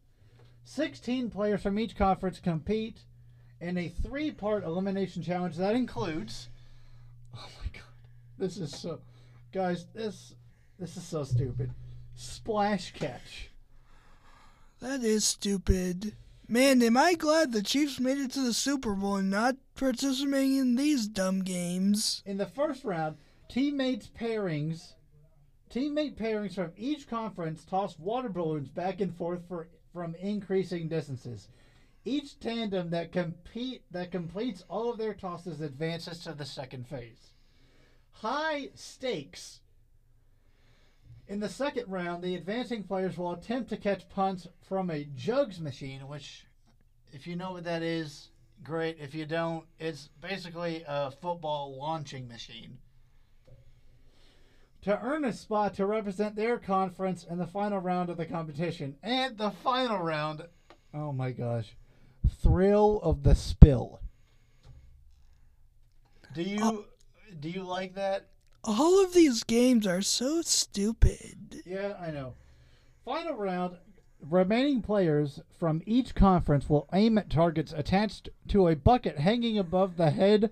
16 0.64 1.30
players 1.30 1.62
from 1.62 1.78
each 1.78 1.96
conference 1.96 2.40
compete 2.40 3.04
in 3.60 3.78
a 3.78 3.88
three 3.88 4.30
part 4.30 4.64
elimination 4.64 5.22
challenge 5.22 5.56
that 5.56 5.76
includes. 5.76 6.48
Oh 7.36 7.48
my 7.62 7.70
god. 7.72 7.82
This 8.38 8.56
is 8.56 8.76
so. 8.76 9.00
Guys, 9.52 9.86
this 9.94 10.34
this 10.78 10.96
is 10.96 11.04
so 11.04 11.24
stupid. 11.24 11.70
Splash 12.14 12.92
catch. 12.92 13.50
That 14.80 15.02
is 15.02 15.24
stupid. 15.24 16.14
Man, 16.48 16.80
am 16.82 16.96
I 16.96 17.14
glad 17.14 17.52
the 17.52 17.62
Chiefs 17.62 17.98
made 17.98 18.18
it 18.18 18.30
to 18.32 18.40
the 18.40 18.52
Super 18.52 18.94
Bowl 18.94 19.16
and 19.16 19.30
not 19.30 19.56
participating 19.74 20.56
in 20.56 20.76
these 20.76 21.08
dumb 21.08 21.42
games. 21.42 22.22
In 22.24 22.36
the 22.36 22.46
first 22.46 22.84
round, 22.84 23.16
teammates 23.48 24.08
pairings, 24.08 24.92
teammate 25.70 26.16
pairings 26.16 26.54
from 26.54 26.72
each 26.76 27.08
conference 27.08 27.64
toss 27.64 27.98
water 27.98 28.28
balloons 28.28 28.68
back 28.68 29.00
and 29.00 29.14
forth 29.14 29.42
for 29.48 29.68
from 29.92 30.14
increasing 30.16 30.88
distances. 30.88 31.48
Each 32.04 32.38
tandem 32.38 32.90
that 32.90 33.10
compete 33.10 33.82
that 33.90 34.12
completes 34.12 34.62
all 34.68 34.92
of 34.92 34.98
their 34.98 35.14
tosses 35.14 35.60
advances 35.60 36.20
to 36.20 36.32
the 36.32 36.44
second 36.44 36.86
phase. 36.86 37.32
High 38.12 38.68
stakes. 38.74 39.60
In 41.28 41.40
the 41.40 41.48
second 41.48 41.90
round, 41.90 42.22
the 42.22 42.36
advancing 42.36 42.84
players 42.84 43.18
will 43.18 43.32
attempt 43.32 43.70
to 43.70 43.76
catch 43.76 44.08
punts 44.08 44.46
from 44.68 44.90
a 44.90 45.04
jugs 45.16 45.60
machine, 45.60 46.06
which, 46.06 46.46
if 47.12 47.26
you 47.26 47.34
know 47.34 47.52
what 47.52 47.64
that 47.64 47.82
is, 47.82 48.28
great. 48.62 48.98
If 49.00 49.12
you 49.14 49.26
don't, 49.26 49.64
it's 49.80 50.08
basically 50.20 50.84
a 50.86 51.10
football 51.10 51.76
launching 51.76 52.28
machine. 52.28 52.78
To 54.82 55.00
earn 55.02 55.24
a 55.24 55.32
spot 55.32 55.74
to 55.74 55.86
represent 55.86 56.36
their 56.36 56.58
conference 56.58 57.24
in 57.24 57.38
the 57.38 57.46
final 57.46 57.80
round 57.80 58.08
of 58.08 58.18
the 58.18 58.26
competition. 58.26 58.96
And 59.02 59.36
the 59.36 59.50
final 59.50 59.98
round, 59.98 60.42
oh 60.94 61.10
my 61.10 61.32
gosh, 61.32 61.74
thrill 62.40 63.00
of 63.02 63.24
the 63.24 63.34
spill. 63.34 64.00
Do 66.34 66.42
you 66.42 66.62
uh, 66.62 67.34
do 67.40 67.50
you 67.50 67.64
like 67.64 67.94
that? 67.96 68.28
All 68.66 69.02
of 69.02 69.14
these 69.14 69.44
games 69.44 69.86
are 69.86 70.02
so 70.02 70.42
stupid. 70.42 71.62
Yeah, 71.64 71.94
I 72.00 72.10
know. 72.10 72.34
Final 73.04 73.34
round. 73.34 73.76
Remaining 74.20 74.82
players 74.82 75.40
from 75.56 75.82
each 75.86 76.16
conference 76.16 76.68
will 76.68 76.88
aim 76.92 77.16
at 77.16 77.30
targets 77.30 77.72
attached 77.72 78.28
to 78.48 78.66
a 78.66 78.74
bucket 78.74 79.18
hanging 79.18 79.56
above 79.56 79.96
the 79.96 80.10
head 80.10 80.50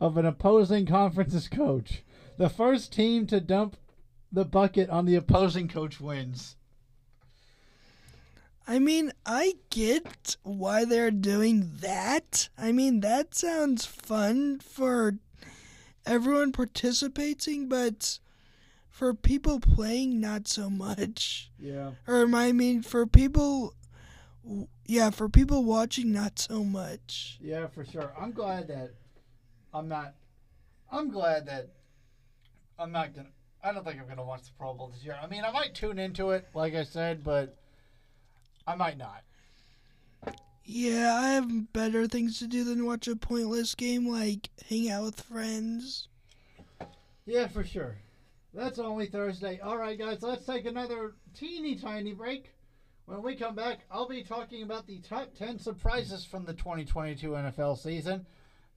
of 0.00 0.16
an 0.16 0.26
opposing 0.26 0.84
conference's 0.84 1.46
coach. 1.46 2.02
The 2.38 2.48
first 2.48 2.92
team 2.92 3.28
to 3.28 3.40
dump 3.40 3.76
the 4.32 4.44
bucket 4.44 4.90
on 4.90 5.04
the 5.04 5.14
opposing 5.14 5.68
coach 5.68 6.00
wins. 6.00 6.56
I 8.66 8.80
mean, 8.80 9.12
I 9.24 9.54
get 9.70 10.36
why 10.42 10.84
they're 10.84 11.12
doing 11.12 11.70
that. 11.80 12.48
I 12.58 12.72
mean, 12.72 13.00
that 13.00 13.34
sounds 13.34 13.84
fun 13.86 14.58
for 14.58 15.18
everyone 16.06 16.52
participating, 16.52 17.68
but 17.68 18.18
for 18.88 19.14
people 19.14 19.60
playing, 19.60 20.20
not 20.20 20.46
so 20.48 20.70
much. 20.70 21.50
Yeah. 21.58 21.92
Or 22.06 22.26
I 22.34 22.52
mean, 22.52 22.82
for 22.82 23.06
people, 23.06 23.74
yeah, 24.86 25.10
for 25.10 25.28
people 25.28 25.64
watching, 25.64 26.12
not 26.12 26.38
so 26.38 26.62
much. 26.64 27.38
Yeah, 27.40 27.66
for 27.66 27.84
sure. 27.84 28.12
I'm 28.18 28.32
glad 28.32 28.68
that 28.68 28.94
I'm 29.72 29.88
not. 29.88 30.14
I'm 30.92 31.10
glad 31.10 31.46
that 31.46 31.70
I'm 32.78 32.92
not 32.92 33.14
gonna. 33.14 33.30
I 33.62 33.72
don't 33.72 33.84
think 33.84 34.00
I'm 34.00 34.06
gonna 34.06 34.24
watch 34.24 34.44
the 34.44 34.52
Pro 34.58 34.74
Bowl 34.74 34.88
this 34.88 35.04
year. 35.04 35.16
I 35.20 35.26
mean, 35.26 35.44
I 35.44 35.50
might 35.50 35.74
tune 35.74 35.98
into 35.98 36.30
it, 36.30 36.46
like 36.54 36.74
I 36.74 36.84
said, 36.84 37.24
but 37.24 37.56
I 38.66 38.74
might 38.74 38.98
not. 38.98 39.22
Yeah, 40.64 41.14
I 41.14 41.28
have 41.32 41.72
better 41.74 42.06
things 42.06 42.38
to 42.38 42.46
do 42.46 42.64
than 42.64 42.86
watch 42.86 43.06
a 43.06 43.16
pointless 43.16 43.74
game 43.74 44.08
like 44.08 44.48
hang 44.68 44.90
out 44.90 45.04
with 45.04 45.20
friends. 45.20 46.08
Yeah, 47.26 47.48
for 47.48 47.64
sure. 47.64 47.98
That's 48.54 48.78
only 48.78 49.06
Thursday. 49.06 49.60
All 49.60 49.76
right, 49.76 49.98
guys, 49.98 50.22
let's 50.22 50.46
take 50.46 50.64
another 50.64 51.14
teeny 51.34 51.76
tiny 51.76 52.12
break. 52.12 52.50
When 53.06 53.22
we 53.22 53.36
come 53.36 53.54
back, 53.54 53.80
I'll 53.90 54.08
be 54.08 54.24
talking 54.24 54.62
about 54.62 54.86
the 54.86 55.00
top 55.00 55.34
10 55.34 55.58
surprises 55.58 56.24
from 56.24 56.46
the 56.46 56.54
2022 56.54 57.28
NFL 57.28 57.76
season. 57.76 58.24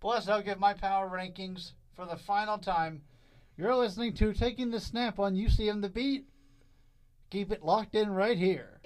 Plus, 0.01 0.27
I'll 0.27 0.41
give 0.41 0.59
my 0.59 0.73
power 0.73 1.09
rankings 1.09 1.71
for 1.95 2.05
the 2.05 2.17
final 2.17 2.57
time. 2.57 3.01
You're 3.55 3.75
listening 3.75 4.13
to 4.15 4.33
Taking 4.33 4.71
the 4.71 4.81
Snap 4.81 5.19
on 5.19 5.35
UCM 5.35 5.81
The 5.81 5.89
Beat. 5.89 6.27
Keep 7.29 7.51
it 7.51 7.63
locked 7.63 7.95
in 7.95 8.09
right 8.09 8.37
here. 8.37 8.76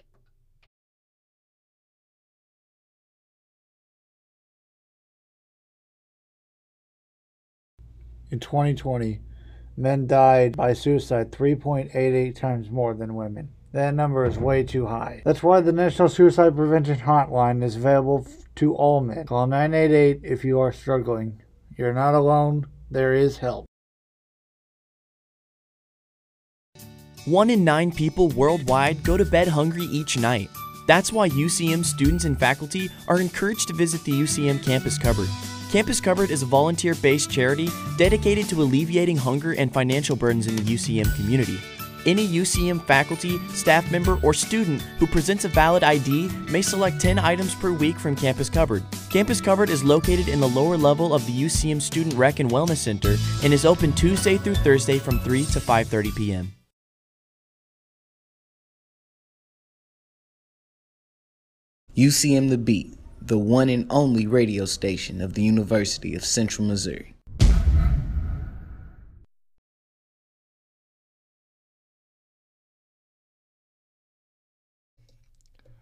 In 8.32 8.40
2020, 8.40 9.20
men 9.76 10.08
died 10.08 10.56
by 10.56 10.72
suicide 10.72 11.32
3.88 11.32 12.34
times 12.34 12.72
more 12.72 12.94
than 12.94 13.16
women. 13.16 13.50
That 13.74 13.94
number 13.94 14.26
is 14.26 14.38
way 14.38 14.64
too 14.64 14.86
high. 14.86 15.22
That's 15.26 15.44
why 15.44 15.60
the 15.60 15.74
National 15.74 16.10
Suicide 16.10 16.56
Prevention 16.56 17.00
Hotline 17.00 17.62
is 17.62 17.76
available 17.76 18.26
to 18.56 18.74
all 18.74 19.02
men. 19.02 19.26
Call 19.26 19.48
988 19.48 20.22
if 20.24 20.46
you 20.46 20.60
are 20.60 20.72
struggling. 20.72 21.42
You're 21.78 21.94
not 21.94 22.14
alone, 22.14 22.68
there 22.90 23.14
is 23.14 23.38
help. 23.38 23.66
One 27.26 27.50
in 27.50 27.64
nine 27.64 27.92
people 27.92 28.30
worldwide 28.30 29.04
go 29.04 29.16
to 29.16 29.26
bed 29.26 29.48
hungry 29.48 29.86
each 29.86 30.18
night. 30.18 30.50
That's 30.88 31.14
why 31.14 31.30
UCM 31.30 31.86
students 31.86 32.26
and 32.26 32.40
faculty 32.40 32.90
are 33.08 33.22
encouraged 33.22 33.68
to 33.68 33.74
visit 33.74 34.04
the 34.04 34.12
UCM 34.12 34.64
Campus 34.64 34.98
Cupboard. 34.98 35.30
Campus 35.72 36.02
Cupboard 36.02 36.32
is 36.32 36.44
a 36.44 36.46
volunteer 36.46 36.96
based 36.96 37.32
charity 37.32 37.70
dedicated 37.98 38.50
to 38.50 38.62
alleviating 38.62 39.16
hunger 39.16 39.54
and 39.54 39.74
financial 39.74 40.18
burdens 40.18 40.46
in 40.46 40.58
the 40.58 40.64
UCM 40.64 41.16
community. 41.16 41.62
Any 42.06 42.28
UCM 42.28 42.86
faculty, 42.86 43.38
staff 43.54 43.90
member, 43.90 44.20
or 44.22 44.34
student 44.34 44.82
who 45.00 45.08
presents 45.08 45.46
a 45.46 45.48
valid 45.48 45.82
ID 45.82 46.28
may 46.50 46.62
select 46.62 47.00
10 47.00 47.20
items 47.20 47.56
per 47.56 47.72
week 47.72 47.98
from 47.98 48.18
Campus 48.18 48.50
Cupboard. 48.50 48.84
Campus 49.10 49.40
Cupboard 49.40 49.70
is 49.70 49.82
located 49.82 50.28
in 50.28 50.42
the 50.42 50.50
lower 50.50 50.76
level 50.76 51.14
of 51.14 51.26
the 51.26 51.32
UCM 51.32 51.82
Student 51.82 52.16
Rec 52.16 52.42
and 52.42 52.52
Wellness 52.52 52.78
Center 52.78 53.16
and 53.42 53.54
is 53.54 53.64
open 53.64 53.94
Tuesday 53.94 54.38
through 54.38 54.56
Thursday 54.56 55.00
from 55.00 55.22
3 55.22 55.46
to 55.46 55.62
5:30 55.62 56.16
p.m. 56.18 56.52
UCM 61.96 62.50
The 62.50 62.58
Beat, 62.58 62.94
the 63.22 63.38
one 63.38 63.70
and 63.70 63.86
only 63.92 64.26
radio 64.26 64.66
station 64.66 65.22
of 65.22 65.36
the 65.36 65.44
University 65.44 66.16
of 66.16 66.26
Central 66.26 66.68
Missouri. 66.68 67.14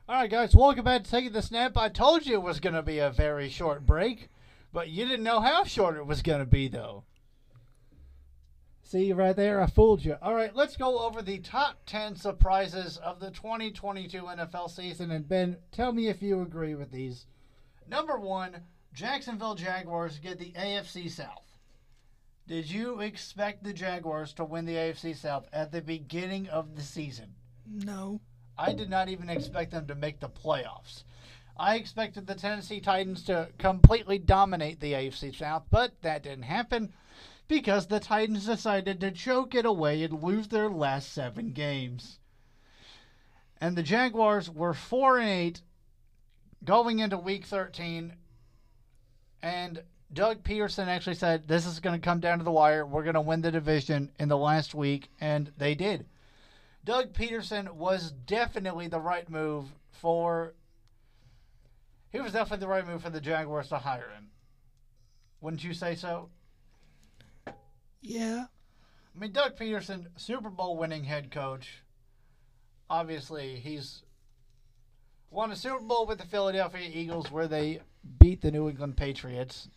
All 0.08 0.16
right, 0.16 0.30
guys, 0.30 0.56
welcome 0.56 0.84
back 0.84 1.04
to 1.04 1.12
Taking 1.12 1.32
the 1.32 1.42
Snap. 1.42 1.78
I 1.78 1.88
told 1.88 2.26
you 2.26 2.34
it 2.34 2.42
was 2.42 2.60
going 2.60 2.74
to 2.74 2.82
be 2.82 2.98
a 2.98 3.12
very 3.12 3.48
short 3.48 3.86
break, 3.86 4.30
but 4.74 4.90
you 4.90 5.06
didn't 5.06 5.24
know 5.24 5.40
how 5.40 5.64
short 5.64 5.98
it 5.98 6.08
was 6.08 6.24
going 6.24 6.40
to 6.40 6.46
be, 6.46 6.68
though. 6.68 7.04
See 8.90 9.14
right 9.14 9.36
there, 9.36 9.62
I 9.62 9.68
fooled 9.68 10.04
you. 10.04 10.16
All 10.20 10.34
right, 10.34 10.56
let's 10.56 10.76
go 10.76 11.06
over 11.06 11.22
the 11.22 11.38
top 11.38 11.78
10 11.86 12.16
surprises 12.16 12.98
of 12.98 13.20
the 13.20 13.30
2022 13.30 14.24
NFL 14.24 14.72
season. 14.72 15.12
And 15.12 15.30
Ben, 15.30 15.58
tell 15.72 15.92
me 15.92 16.08
if 16.08 16.24
you 16.24 16.42
agree 16.42 16.74
with 16.74 16.92
these. 16.92 17.28
Number 17.88 18.18
one, 18.18 18.62
Jacksonville 18.92 19.54
Jaguars 19.54 20.18
get 20.18 20.40
the 20.40 20.54
AFC 20.54 21.08
South. 21.08 21.60
Did 22.48 22.72
you 22.72 23.00
expect 23.02 23.64
the 23.64 23.74
Jaguars 23.74 24.34
to 24.34 24.44
win 24.44 24.66
the 24.66 24.74
AFC 24.74 25.16
South 25.16 25.48
at 25.54 25.72
the 25.72 25.84
beginning 25.84 26.48
of 26.48 26.76
the 26.76 26.82
season? 26.82 27.36
No. 27.68 28.20
I 28.58 28.74
did 28.74 28.90
not 28.90 29.08
even 29.08 29.30
expect 29.30 29.70
them 29.70 29.86
to 29.86 29.94
make 29.94 30.20
the 30.20 30.30
playoffs. 30.30 31.04
I 31.56 31.76
expected 31.76 32.26
the 32.26 32.34
Tennessee 32.34 32.80
Titans 32.80 33.22
to 33.26 33.50
completely 33.60 34.18
dominate 34.18 34.80
the 34.80 34.94
AFC 34.94 35.36
South, 35.36 35.66
but 35.70 35.92
that 36.02 36.24
didn't 36.24 36.46
happen 36.46 36.92
because 37.50 37.88
the 37.88 38.00
Titans 38.00 38.46
decided 38.46 39.02
to 39.02 39.12
choke 39.12 39.56
it 39.56 39.66
away 39.66 40.04
and 40.04 40.24
lose 40.24 40.48
their 40.48 40.70
last 40.70 41.12
seven 41.12 41.52
games. 41.52 42.20
And 43.60 43.76
the 43.76 43.84
Jaguars 43.84 44.50
were 44.50 44.74
4 44.74 45.20
and 45.20 45.30
8 45.30 45.62
going 46.64 47.00
into 47.00 47.18
week 47.18 47.46
13. 47.46 48.14
And 49.42 49.84
Doug 50.14 50.44
Pederson 50.44 50.88
actually 50.88 51.16
said, 51.16 51.48
This 51.48 51.66
is 51.66 51.80
going 51.80 52.00
to 52.00 52.06
come 52.06 52.20
down 52.20 52.38
to 52.38 52.44
the 52.44 52.52
wire. 52.52 52.86
We're 52.86 53.04
going 53.04 53.16
to 53.16 53.22
win 53.22 53.42
the 53.42 53.52
division 53.52 54.12
in 54.20 54.30
the 54.30 54.38
last 54.38 54.76
week. 54.76 55.10
And 55.20 55.52
they 55.58 55.74
did. 55.76 56.06
Doug 56.86 57.14
Pederson 57.14 57.74
was 57.74 58.12
definitely 58.12 58.88
the 58.88 59.02
right 59.02 59.28
move 59.28 59.66
for. 59.92 60.54
He 62.12 62.22
was 62.22 62.34
definitely 62.34 62.64
the 62.64 62.72
right 62.72 62.88
move 62.88 63.02
for 63.02 63.10
the 63.10 63.20
Jaguars 63.20 63.70
to 63.70 63.80
hire 63.80 64.12
him. 64.16 64.30
Wouldn't 65.42 65.64
you 65.64 65.74
say 65.74 65.96
so? 65.96 66.30
Yeah. 68.02 68.46
I 69.16 69.20
mean, 69.20 69.32
Doug 69.32 69.58
Pederson, 69.58 70.08
Super 70.18 70.50
Bowl 70.50 70.78
winning 70.78 71.04
head 71.04 71.32
coach. 71.32 71.84
Obviously, 72.90 73.56
he's 73.56 74.04
won 75.30 75.52
a 75.52 75.56
Super 75.56 75.80
Bowl 75.84 76.06
with 76.06 76.20
the 76.20 76.26
Philadelphia 76.26 76.90
Eagles 76.92 77.32
where 77.32 77.48
they 77.48 77.82
beat 78.20 78.42
the 78.42 78.52
New 78.52 78.70
England 78.70 78.98
Patriots, 78.98 79.70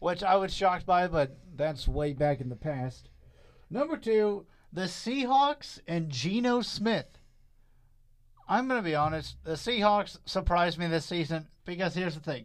which 0.00 0.22
I 0.22 0.36
was 0.36 0.52
shocked 0.52 0.86
by, 0.86 1.06
but 1.08 1.38
that's 1.56 1.88
way 1.88 2.12
back 2.12 2.40
in 2.40 2.48
the 2.48 2.56
past. 2.56 3.08
Number 3.70 3.96
two, 3.96 4.46
the 4.72 4.82
Seahawks 4.82 5.80
and 5.86 6.10
Geno 6.10 6.60
Smith. 6.60 7.18
I'm 8.46 8.68
going 8.68 8.80
to 8.80 8.84
be 8.84 8.94
honest, 8.94 9.36
the 9.44 9.52
Seahawks 9.52 10.18
surprised 10.26 10.78
me 10.78 10.86
this 10.86 11.06
season 11.06 11.48
because 11.64 11.94
here's 11.94 12.14
the 12.14 12.20
thing. 12.20 12.44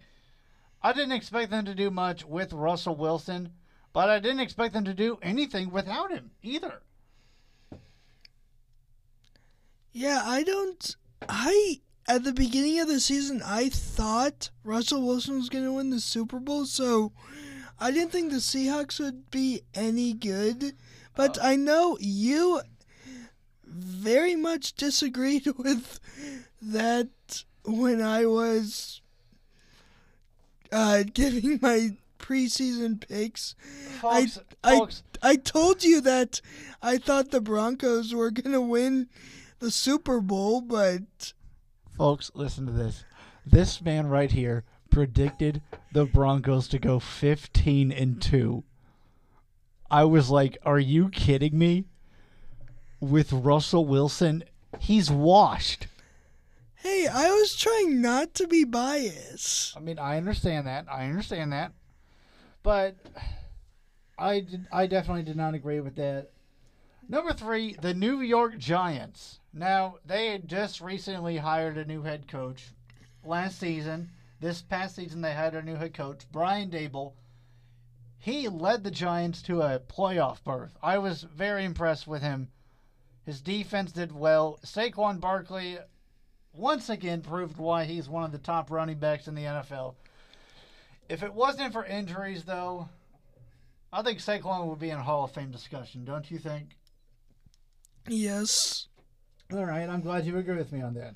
I 0.81 0.93
didn't 0.93 1.11
expect 1.11 1.51
them 1.51 1.65
to 1.65 1.75
do 1.75 1.91
much 1.91 2.23
with 2.23 2.53
Russell 2.53 2.95
Wilson, 2.95 3.51
but 3.93 4.09
I 4.09 4.19
didn't 4.19 4.41
expect 4.41 4.73
them 4.73 4.85
to 4.85 4.93
do 4.93 5.17
anything 5.21 5.71
without 5.71 6.11
him 6.11 6.31
either. 6.43 6.81
Yeah, 9.91 10.21
I 10.25 10.43
don't. 10.43 10.95
I 11.27 11.81
at 12.07 12.23
the 12.23 12.33
beginning 12.33 12.79
of 12.79 12.87
the 12.87 12.99
season, 12.99 13.41
I 13.43 13.69
thought 13.69 14.49
Russell 14.63 15.05
Wilson 15.05 15.35
was 15.35 15.49
going 15.49 15.65
to 15.65 15.73
win 15.73 15.89
the 15.89 15.99
Super 15.99 16.39
Bowl, 16.39 16.65
so 16.65 17.11
I 17.79 17.91
didn't 17.91 18.11
think 18.11 18.31
the 18.31 18.37
Seahawks 18.37 18.99
would 18.99 19.29
be 19.31 19.61
any 19.73 20.13
good. 20.13 20.75
But 21.15 21.37
I 21.41 21.55
know 21.55 21.97
you 21.99 22.61
very 23.65 24.35
much 24.35 24.73
disagreed 24.73 25.45
with 25.57 25.99
that 26.61 27.09
when 27.63 28.01
I 28.01 28.25
was 28.25 29.01
uh, 30.71 31.03
giving 31.13 31.59
my 31.61 31.91
preseason 32.19 32.99
picks. 33.07 33.55
Folks, 33.99 34.39
I, 34.63 34.77
folks. 34.77 35.03
I 35.23 35.31
I 35.31 35.35
told 35.35 35.83
you 35.83 35.99
that 36.01 36.39
I 36.81 36.97
thought 36.97 37.31
the 37.31 37.41
Broncos 37.41 38.13
were 38.13 38.29
gonna 38.31 38.61
win 38.61 39.07
the 39.59 39.71
Super 39.71 40.21
Bowl, 40.21 40.61
but 40.61 41.33
Folks, 41.97 42.31
listen 42.33 42.65
to 42.67 42.71
this. 42.71 43.03
This 43.45 43.81
man 43.81 44.07
right 44.07 44.31
here 44.31 44.63
predicted 44.89 45.61
the 45.91 46.05
Broncos 46.05 46.67
to 46.69 46.79
go 46.79 46.99
15 46.99 47.91
and 47.91 48.21
2. 48.21 48.63
I 49.91 50.03
was 50.05 50.29
like, 50.29 50.57
"Are 50.63 50.79
you 50.79 51.09
kidding 51.09 51.57
me?" 51.57 51.85
With 53.01 53.31
Russell 53.33 53.85
Wilson, 53.85 54.43
he's 54.79 55.09
washed. 55.11 55.87
hey, 56.75 57.07
I 57.07 57.29
was 57.31 57.55
trying 57.55 58.01
not 58.01 58.33
to 58.35 58.47
be 58.47 58.63
biased. 58.63 59.75
I 59.75 59.79
mean, 59.81 59.99
I 59.99 60.15
understand 60.17 60.67
that. 60.67 60.85
I 60.89 61.05
understand 61.05 61.51
that. 61.51 61.73
But 62.63 62.95
I 64.17 64.41
did, 64.41 64.67
I 64.71 64.87
definitely 64.87 65.23
did 65.23 65.37
not 65.37 65.53
agree 65.53 65.79
with 65.79 65.95
that. 65.95 66.31
Number 67.07 67.33
3, 67.33 67.77
the 67.81 67.93
New 67.93 68.21
York 68.21 68.57
Giants. 68.57 69.39
Now, 69.53 69.95
they 70.05 70.27
had 70.27 70.47
just 70.47 70.79
recently 70.79 71.37
hired 71.37 71.77
a 71.77 71.85
new 71.85 72.03
head 72.03 72.27
coach 72.27 72.67
last 73.23 73.59
season. 73.59 74.11
This 74.39 74.61
past 74.61 74.95
season 74.95 75.21
they 75.21 75.33
hired 75.33 75.55
a 75.55 75.61
new 75.61 75.75
head 75.75 75.93
coach, 75.93 76.25
Brian 76.31 76.69
Daboll. 76.69 77.13
He 78.19 78.47
led 78.47 78.83
the 78.83 78.91
Giants 78.91 79.41
to 79.43 79.61
a 79.61 79.79
playoff 79.79 80.43
berth. 80.43 80.77
I 80.83 80.97
was 80.97 81.23
very 81.23 81.65
impressed 81.65 82.07
with 82.07 82.21
him. 82.21 82.51
His 83.25 83.41
defense 83.41 83.91
did 83.91 84.11
well. 84.11 84.59
Saquon 84.63 85.19
Barkley 85.19 85.79
once 86.53 86.89
again 86.89 87.21
proved 87.21 87.57
why 87.57 87.85
he's 87.85 88.09
one 88.09 88.23
of 88.23 88.31
the 88.31 88.37
top 88.37 88.69
running 88.69 88.99
backs 88.99 89.27
in 89.27 89.35
the 89.35 89.43
NFL. 89.43 89.95
If 91.09 91.23
it 91.23 91.33
wasn't 91.33 91.73
for 91.73 91.83
injuries, 91.83 92.43
though, 92.43 92.87
I 93.91 94.03
think 94.03 94.19
Saquon 94.19 94.67
would 94.67 94.79
be 94.79 94.91
in 94.91 94.99
a 94.99 95.03
Hall 95.03 95.23
of 95.23 95.31
Fame 95.31 95.49
discussion, 95.49 96.05
don't 96.05 96.29
you 96.29 96.37
think? 96.37 96.77
Yes. 98.07 98.87
All 99.51 99.65
right, 99.65 99.89
I'm 99.89 100.01
glad 100.01 100.25
you 100.25 100.37
agree 100.37 100.57
with 100.57 100.71
me 100.71 100.81
on 100.81 100.93
that. 100.93 101.15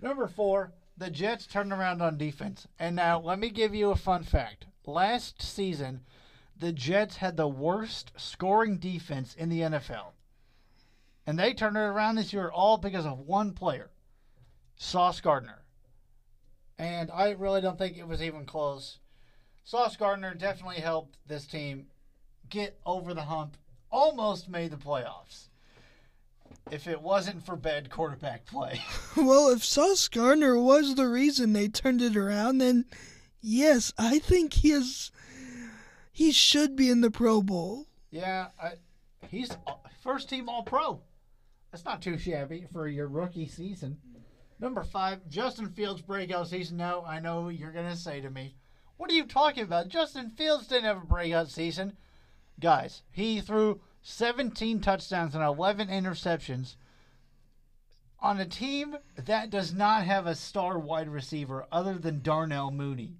Number 0.00 0.26
four, 0.26 0.72
the 0.96 1.10
Jets 1.10 1.46
turned 1.46 1.72
around 1.72 2.00
on 2.00 2.16
defense. 2.16 2.66
And 2.78 2.96
now, 2.96 3.20
let 3.20 3.38
me 3.38 3.50
give 3.50 3.74
you 3.74 3.90
a 3.90 3.96
fun 3.96 4.22
fact. 4.22 4.64
Last 4.86 5.42
season, 5.42 6.00
the 6.56 6.72
Jets 6.72 7.16
had 7.16 7.36
the 7.36 7.48
worst 7.48 8.12
scoring 8.16 8.78
defense 8.78 9.34
in 9.34 9.50
the 9.50 9.60
NFL. 9.60 10.12
And 11.26 11.38
they 11.38 11.52
turned 11.52 11.76
it 11.76 11.80
around 11.80 12.16
this 12.16 12.32
year 12.32 12.50
all 12.50 12.78
because 12.78 13.04
of 13.06 13.18
one 13.18 13.52
player. 13.52 13.90
Sauce 14.76 15.20
Gardner. 15.20 15.62
And 16.78 17.10
I 17.10 17.30
really 17.30 17.60
don't 17.60 17.78
think 17.78 17.96
it 17.96 18.08
was 18.08 18.22
even 18.22 18.46
close. 18.46 18.98
Sauce 19.64 19.96
Gardner 19.96 20.34
definitely 20.34 20.82
helped 20.82 21.16
this 21.26 21.46
team 21.46 21.86
get 22.50 22.78
over 22.84 23.14
the 23.14 23.22
hump, 23.22 23.56
almost 23.90 24.46
made 24.48 24.70
the 24.70 24.76
playoffs. 24.76 25.48
If 26.70 26.86
it 26.86 27.00
wasn't 27.00 27.44
for 27.44 27.56
bad 27.56 27.88
quarterback 27.88 28.44
play. 28.44 28.82
well, 29.16 29.48
if 29.48 29.64
Sauce 29.64 30.06
Gardner 30.08 30.58
was 30.58 30.94
the 30.94 31.08
reason 31.08 31.52
they 31.52 31.68
turned 31.68 32.02
it 32.02 32.14
around, 32.14 32.58
then 32.58 32.84
yes, 33.40 33.92
I 33.96 34.18
think 34.18 34.52
he 34.52 34.70
is. 34.70 35.10
He 36.12 36.30
should 36.30 36.76
be 36.76 36.90
in 36.90 37.00
the 37.00 37.10
Pro 37.10 37.42
Bowl. 37.42 37.86
Yeah, 38.10 38.48
I, 38.62 38.72
he's 39.28 39.50
first 40.02 40.28
team 40.28 40.48
All 40.48 40.62
Pro. 40.62 41.00
That's 41.72 41.84
not 41.84 42.02
too 42.02 42.18
shabby 42.18 42.66
for 42.70 42.86
your 42.86 43.08
rookie 43.08 43.48
season. 43.48 43.98
Number 44.60 44.84
five, 44.84 45.26
Justin 45.28 45.70
Fields 45.70 46.02
breakout 46.02 46.48
season. 46.48 46.76
No, 46.76 47.02
I 47.06 47.18
know 47.18 47.48
you're 47.48 47.72
gonna 47.72 47.96
say 47.96 48.20
to 48.20 48.30
me, 48.30 48.54
"What 48.96 49.10
are 49.10 49.14
you 49.14 49.26
talking 49.26 49.64
about?" 49.64 49.88
Justin 49.88 50.30
Fields 50.30 50.66
didn't 50.66 50.84
have 50.84 51.02
a 51.02 51.06
breakout 51.06 51.50
season, 51.50 51.96
guys. 52.60 53.02
He 53.10 53.40
threw 53.40 53.80
17 54.02 54.80
touchdowns 54.80 55.34
and 55.34 55.42
11 55.42 55.88
interceptions 55.88 56.76
on 58.20 58.40
a 58.40 58.46
team 58.46 58.96
that 59.16 59.50
does 59.50 59.72
not 59.74 60.04
have 60.04 60.26
a 60.26 60.34
star 60.34 60.78
wide 60.78 61.08
receiver 61.08 61.66
other 61.70 61.98
than 61.98 62.22
Darnell 62.22 62.70
Mooney. 62.70 63.18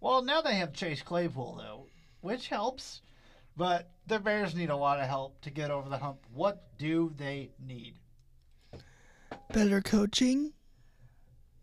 Well, 0.00 0.22
now 0.22 0.40
they 0.40 0.56
have 0.56 0.72
Chase 0.72 1.02
Claypool 1.02 1.56
though, 1.56 1.86
which 2.20 2.48
helps, 2.48 3.02
but 3.56 3.90
the 4.06 4.18
Bears 4.18 4.54
need 4.54 4.70
a 4.70 4.76
lot 4.76 5.00
of 5.00 5.06
help 5.06 5.40
to 5.42 5.50
get 5.50 5.70
over 5.70 5.88
the 5.88 5.98
hump. 5.98 6.18
What 6.32 6.76
do 6.76 7.12
they 7.16 7.52
need? 7.58 7.94
Better 9.52 9.80
coaching. 9.80 10.52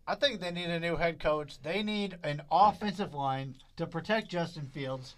I 0.06 0.14
think 0.14 0.40
they 0.40 0.50
need 0.50 0.68
a 0.68 0.80
new 0.80 0.96
head 0.96 1.18
coach. 1.18 1.60
They 1.62 1.82
need 1.82 2.18
an 2.22 2.42
offensive 2.50 3.14
line 3.14 3.56
to 3.76 3.86
protect 3.86 4.28
Justin 4.28 4.66
Fields 4.66 5.16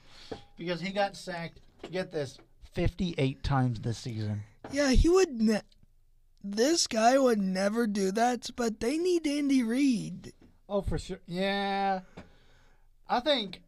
because 0.56 0.80
he 0.80 0.92
got 0.92 1.16
sacked. 1.16 1.60
Get 1.90 2.12
this, 2.12 2.38
58 2.74 3.42
times 3.42 3.80
this 3.80 3.98
season. 3.98 4.42
Yeah, 4.70 4.90
he 4.90 5.08
would. 5.08 5.40
Ne- 5.40 5.60
this 6.42 6.86
guy 6.86 7.18
would 7.18 7.40
never 7.40 7.86
do 7.86 8.12
that, 8.12 8.50
but 8.54 8.80
they 8.80 8.98
need 8.98 9.26
Andy 9.26 9.62
Reid. 9.62 10.32
Oh, 10.68 10.82
for 10.82 10.98
sure. 10.98 11.18
Yeah. 11.26 12.00
I 13.08 13.20
think 13.20 13.62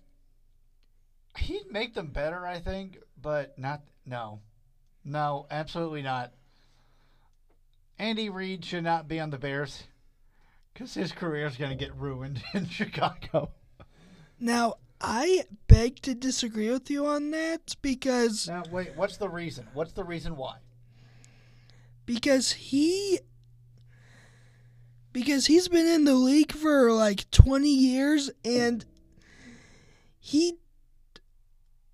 he'd 1.39 1.71
make 1.71 1.95
them 1.95 2.09
better, 2.09 2.47
I 2.47 2.61
think, 2.61 2.99
but 3.21 3.59
not. 3.59 3.83
No. 4.07 4.41
No, 5.05 5.47
absolutely 5.51 6.03
not. 6.03 6.33
Andy 7.99 8.29
Reid 8.29 8.65
should 8.65 8.85
not 8.85 9.09
be 9.09 9.19
on 9.19 9.31
the 9.31 9.39
Bears 9.39 9.85
because 10.79 10.95
his 10.95 11.11
career 11.11 11.45
is 11.45 11.57
going 11.57 11.77
to 11.77 11.77
get 11.77 11.93
ruined 11.97 12.41
in 12.55 12.69
Chicago. 12.69 13.51
Now, 14.39 14.75
I 15.01 15.43
beg 15.67 16.01
to 16.03 16.15
disagree 16.15 16.71
with 16.71 16.89
you 16.89 17.07
on 17.07 17.33
that 17.33 17.75
because. 17.83 18.49
Now, 18.49 18.63
wait, 18.71 18.93
what's 18.95 19.17
the 19.17 19.29
reason? 19.29 19.67
What's 19.75 19.93
the 19.93 20.05
reason 20.05 20.37
why? 20.37 20.57
Because 22.07 22.53
he. 22.53 23.19
Because 25.13 25.47
he's 25.47 25.67
been 25.67 25.87
in 25.87 26.05
the 26.05 26.15
league 26.15 26.53
for 26.53 26.93
like 26.93 27.29
20 27.33 27.69
years 27.69 28.31
and 28.45 28.85
he. 30.21 30.59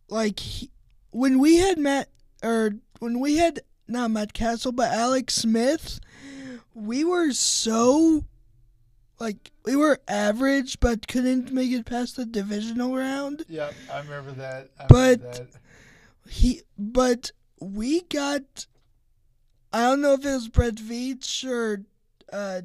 Like, 0.08 0.38
he, 0.40 0.70
when 1.10 1.38
we 1.38 1.56
had 1.56 1.78
Matt. 1.78 2.10
Or 2.42 2.74
when 2.98 3.18
we 3.18 3.36
had. 3.36 3.60
Not 3.86 4.10
Matt 4.10 4.32
Cassel, 4.32 4.72
but 4.72 4.90
Alex 4.92 5.34
Smith, 5.34 6.00
we 6.72 7.04
were 7.04 7.32
so 7.32 8.24
like 9.18 9.50
we 9.64 9.76
were 9.76 10.00
average 10.08 10.80
but 10.80 11.06
couldn't 11.06 11.52
make 11.52 11.70
it 11.70 11.86
past 11.86 12.16
the 12.16 12.24
divisional 12.24 12.96
round. 12.96 13.44
Yeah, 13.48 13.70
I 13.92 14.00
remember 14.00 14.32
that. 14.32 14.70
I 14.78 14.86
but 14.88 15.18
remember 15.18 15.32
that. 15.32 16.30
he 16.30 16.62
but 16.78 17.32
we 17.60 18.02
got 18.02 18.66
I 19.72 19.82
don't 19.82 20.00
know 20.00 20.14
if 20.14 20.24
it 20.24 20.32
was 20.32 20.48
Brett 20.48 20.76
Veach 20.76 21.48
or 21.48 21.84
uh, 22.32 22.62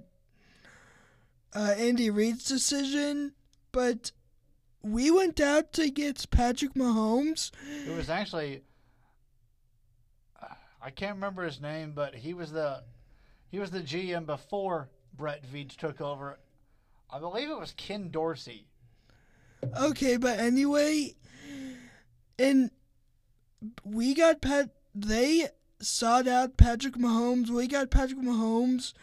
uh, 1.53 1.73
Andy 1.77 2.09
Reid's 2.09 2.45
decision, 2.45 3.33
but 3.71 4.11
we 4.81 5.11
went 5.11 5.39
out 5.39 5.73
to 5.73 5.89
get 5.89 6.29
Patrick 6.29 6.73
Mahomes. 6.75 7.51
It 7.87 7.95
was 7.95 8.09
actually 8.09 8.61
I 10.81 10.91
can't 10.91 11.15
remember 11.15 11.43
his 11.43 11.59
name, 11.59 11.91
but 11.93 12.15
he 12.15 12.33
was 12.33 12.51
the 12.51 12.83
he 13.49 13.59
was 13.59 13.71
the 13.71 13.81
GM 13.81 14.25
before 14.25 14.89
Brett 15.19 15.43
Veach 15.45 15.75
took 15.75 15.99
over. 15.99 16.39
I 17.11 17.19
believe 17.19 17.49
it 17.49 17.59
was 17.59 17.73
Ken 17.75 18.09
Dorsey. 18.09 18.67
Okay, 19.77 20.15
but 20.15 20.39
anyway, 20.39 21.13
and 22.39 22.71
we 23.83 24.15
got 24.15 24.41
Pat. 24.41 24.69
They 24.95 25.49
sought 25.79 26.27
out 26.27 26.55
Patrick 26.55 26.95
Mahomes. 26.95 27.49
We 27.49 27.67
got 27.67 27.91
Patrick 27.91 28.21
Mahomes, 28.21 28.93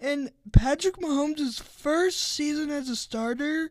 and 0.00 0.32
Patrick 0.52 0.96
Mahomes' 0.96 1.62
first 1.62 2.18
season 2.18 2.70
as 2.70 2.88
a 2.88 2.96
starter, 2.96 3.70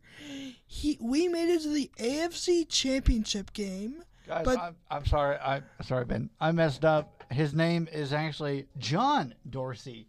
he 0.66 0.98
we 1.02 1.28
made 1.28 1.50
it 1.50 1.64
to 1.64 1.70
the 1.70 1.92
AFC 2.00 2.68
Championship 2.70 3.52
game. 3.52 4.06
Guys, 4.26 4.46
but 4.46 4.58
I'm, 4.58 4.76
I'm 4.90 5.06
sorry. 5.06 5.36
I 5.36 5.62
sorry, 5.82 6.06
Ben. 6.06 6.30
I 6.40 6.54
messed 6.54 6.86
up. 6.86 7.26
His 7.30 7.54
name 7.54 7.90
is 7.92 8.14
actually 8.14 8.68
John 8.78 9.36
Dorsey. 9.50 10.08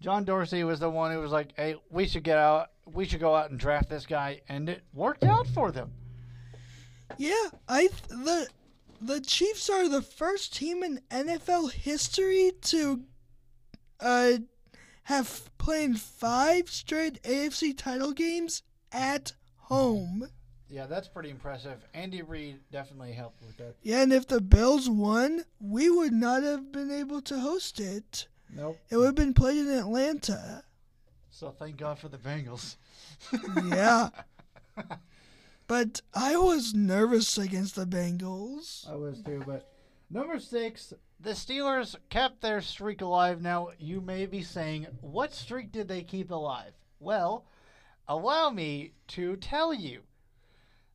John 0.00 0.24
Dorsey 0.24 0.64
was 0.64 0.80
the 0.80 0.90
one 0.90 1.12
who 1.12 1.20
was 1.20 1.30
like, 1.32 1.54
"Hey, 1.56 1.76
we 1.90 2.06
should 2.06 2.24
get 2.24 2.38
out. 2.38 2.70
We 2.86 3.04
should 3.04 3.20
go 3.20 3.34
out 3.34 3.50
and 3.50 3.60
draft 3.60 3.88
this 3.90 4.06
guy," 4.06 4.40
and 4.48 4.68
it 4.68 4.82
worked 4.94 5.24
out 5.24 5.46
for 5.46 5.70
them. 5.70 5.92
Yeah, 7.18 7.48
I 7.68 7.88
th- 7.88 8.08
the 8.08 8.48
the 9.00 9.20
Chiefs 9.20 9.68
are 9.68 9.88
the 9.88 10.02
first 10.02 10.54
team 10.54 10.82
in 10.82 11.00
NFL 11.10 11.72
history 11.72 12.52
to 12.62 13.02
uh 14.00 14.38
have 15.04 15.50
played 15.58 16.00
five 16.00 16.70
straight 16.70 17.22
AFC 17.22 17.76
title 17.76 18.12
games 18.12 18.62
at 18.92 19.32
home. 19.56 20.28
Yeah, 20.68 20.86
that's 20.86 21.08
pretty 21.08 21.30
impressive. 21.30 21.84
Andy 21.92 22.22
Reid 22.22 22.60
definitely 22.70 23.12
helped 23.12 23.42
with 23.42 23.56
that. 23.56 23.74
Yeah, 23.82 24.02
and 24.02 24.12
if 24.12 24.28
the 24.28 24.40
Bills 24.40 24.88
won, 24.88 25.44
we 25.58 25.90
would 25.90 26.12
not 26.12 26.44
have 26.44 26.70
been 26.70 26.92
able 26.92 27.20
to 27.22 27.40
host 27.40 27.80
it. 27.80 28.28
Nope. 28.54 28.78
It 28.90 28.96
would 28.96 29.06
have 29.06 29.14
been 29.14 29.34
played 29.34 29.66
in 29.66 29.70
Atlanta. 29.70 30.64
So 31.30 31.50
thank 31.50 31.76
God 31.76 31.98
for 31.98 32.08
the 32.08 32.18
Bengals. 32.18 32.76
yeah. 33.68 34.10
But 35.66 36.00
I 36.12 36.36
was 36.36 36.74
nervous 36.74 37.38
against 37.38 37.76
the 37.76 37.86
Bengals. 37.86 38.90
I 38.90 38.96
was 38.96 39.22
too, 39.22 39.42
but 39.46 39.72
number 40.10 40.40
six, 40.40 40.92
the 41.20 41.30
Steelers 41.30 41.94
kept 42.08 42.40
their 42.40 42.60
streak 42.60 43.00
alive. 43.02 43.40
Now 43.40 43.68
you 43.78 44.00
may 44.00 44.26
be 44.26 44.42
saying, 44.42 44.86
what 45.00 45.32
streak 45.32 45.70
did 45.70 45.86
they 45.86 46.02
keep 46.02 46.30
alive? 46.30 46.72
Well, 46.98 47.44
allow 48.08 48.50
me 48.50 48.92
to 49.08 49.36
tell 49.36 49.72
you. 49.72 50.00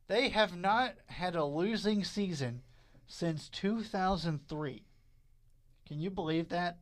They 0.08 0.28
have 0.28 0.56
not 0.56 0.94
had 1.06 1.34
a 1.34 1.44
losing 1.44 2.04
season 2.04 2.62
since 3.06 3.48
2003. 3.48 4.84
Can 5.86 6.00
you 6.00 6.10
believe 6.10 6.48
that? 6.50 6.78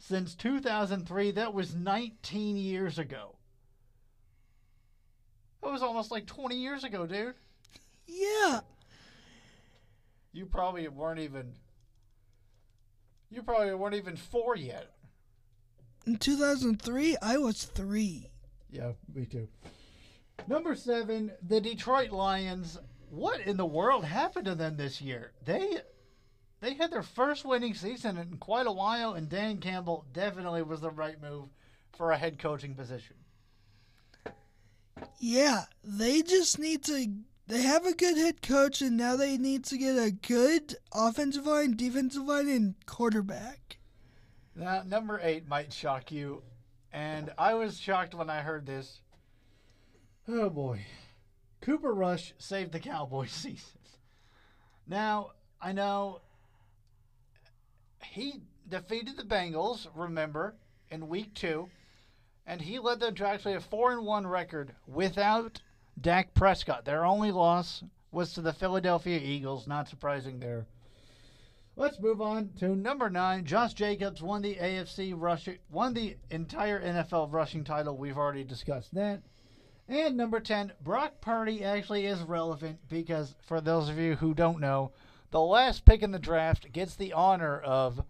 Since 0.00 0.34
2003, 0.34 1.30
that 1.32 1.52
was 1.52 1.74
19 1.74 2.56
years 2.56 2.98
ago. 2.98 3.36
That 5.62 5.70
was 5.70 5.82
almost 5.82 6.10
like 6.10 6.26
20 6.26 6.56
years 6.56 6.84
ago, 6.84 7.06
dude. 7.06 7.34
Yeah. 8.06 8.60
You 10.32 10.46
probably 10.46 10.88
weren't 10.88 11.20
even. 11.20 11.52
You 13.30 13.42
probably 13.42 13.74
weren't 13.74 13.94
even 13.94 14.16
four 14.16 14.56
yet. 14.56 14.90
In 16.06 16.16
2003, 16.16 17.16
I 17.20 17.36
was 17.36 17.64
three. 17.64 18.30
Yeah, 18.70 18.92
me 19.14 19.26
too. 19.26 19.48
Number 20.48 20.74
seven, 20.74 21.30
the 21.46 21.60
Detroit 21.60 22.10
Lions. 22.10 22.78
What 23.10 23.40
in 23.40 23.58
the 23.58 23.66
world 23.66 24.04
happened 24.04 24.46
to 24.46 24.54
them 24.54 24.76
this 24.76 25.02
year? 25.02 25.32
They 25.44 25.82
they 26.60 26.74
had 26.74 26.90
their 26.90 27.02
first 27.02 27.44
winning 27.44 27.74
season 27.74 28.18
in 28.18 28.36
quite 28.36 28.66
a 28.66 28.72
while, 28.72 29.14
and 29.14 29.28
Dan 29.28 29.58
Campbell 29.58 30.04
definitely 30.12 30.62
was 30.62 30.80
the 30.80 30.90
right 30.90 31.20
move 31.20 31.48
for 31.96 32.12
a 32.12 32.18
head 32.18 32.38
coaching 32.38 32.74
position. 32.74 33.16
Yeah, 35.18 35.64
they 35.82 36.22
just 36.22 36.58
need 36.58 36.84
to. 36.84 37.06
They 37.46 37.62
have 37.62 37.84
a 37.84 37.94
good 37.94 38.16
head 38.16 38.42
coach, 38.42 38.80
and 38.82 38.96
now 38.96 39.16
they 39.16 39.36
need 39.36 39.64
to 39.66 39.78
get 39.78 39.96
a 39.96 40.10
good 40.10 40.76
offensive 40.94 41.46
line, 41.46 41.74
defensive 41.76 42.22
line, 42.22 42.48
and 42.48 42.74
quarterback. 42.86 43.78
Now, 44.54 44.82
number 44.86 45.18
eight 45.22 45.48
might 45.48 45.72
shock 45.72 46.12
you, 46.12 46.42
and 46.92 47.32
I 47.38 47.54
was 47.54 47.78
shocked 47.80 48.14
when 48.14 48.28
I 48.30 48.42
heard 48.42 48.66
this. 48.66 49.00
Oh 50.28 50.50
boy. 50.50 50.84
Cooper 51.60 51.92
Rush 51.92 52.34
saved 52.38 52.72
the 52.72 52.80
Cowboys 52.80 53.30
season. 53.32 53.78
Now, 54.86 55.30
I 55.60 55.72
know 55.72 56.20
he 58.02 58.40
defeated 58.68 59.16
the 59.16 59.24
Bengals, 59.24 59.86
remember, 59.94 60.54
in 60.90 61.08
week 61.08 61.34
two. 61.34 61.68
and 62.46 62.60
he 62.60 62.78
led 62.78 63.00
them 63.00 63.14
to 63.14 63.26
actually 63.28 63.54
a 63.54 63.60
four 63.60 63.92
and 63.92 64.04
one 64.04 64.26
record 64.26 64.74
without 64.86 65.60
Dak 66.00 66.34
Prescott. 66.34 66.84
Their 66.84 67.04
only 67.04 67.30
loss 67.30 67.82
was 68.10 68.32
to 68.32 68.40
the 68.40 68.52
Philadelphia 68.52 69.18
Eagles. 69.22 69.66
Not 69.68 69.88
surprising 69.88 70.40
there. 70.40 70.66
Let's 71.76 72.00
move 72.00 72.20
on 72.20 72.50
to 72.58 72.74
number 72.74 73.08
nine. 73.08 73.44
Josh 73.44 73.74
Jacobs 73.74 74.20
won 74.20 74.42
the 74.42 74.56
AFC 74.56 75.14
rushing, 75.16 75.58
won 75.70 75.94
the 75.94 76.16
entire 76.30 76.80
NFL 76.82 77.32
rushing 77.32 77.62
title. 77.64 77.96
We've 77.96 78.18
already 78.18 78.44
discussed 78.44 78.94
that. 78.94 79.22
And 79.88 80.16
number 80.16 80.40
ten, 80.40 80.72
Brock 80.82 81.20
Purdy 81.20 81.64
actually 81.64 82.06
is 82.06 82.20
relevant 82.22 82.78
because 82.88 83.34
for 83.46 83.60
those 83.60 83.88
of 83.88 83.98
you 83.98 84.16
who 84.16 84.34
don't 84.34 84.60
know, 84.60 84.92
the 85.30 85.40
last 85.40 85.84
pick 85.84 86.02
in 86.02 86.10
the 86.10 86.18
draft 86.18 86.72
gets 86.72 86.94
the 86.94 87.12
honor 87.12 87.58
of 87.58 88.04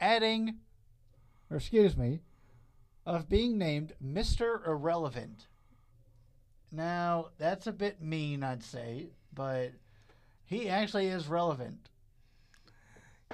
adding, 0.00 0.56
or 1.50 1.56
excuse 1.56 1.96
me, 1.96 2.20
of 3.06 3.28
being 3.28 3.58
named 3.58 3.92
Mr. 4.04 4.66
Irrelevant. 4.66 5.46
Now, 6.70 7.28
that's 7.38 7.66
a 7.66 7.72
bit 7.72 8.02
mean, 8.02 8.42
I'd 8.42 8.62
say, 8.62 9.08
but 9.32 9.72
he 10.44 10.68
actually 10.68 11.06
is 11.06 11.28
relevant. 11.28 11.88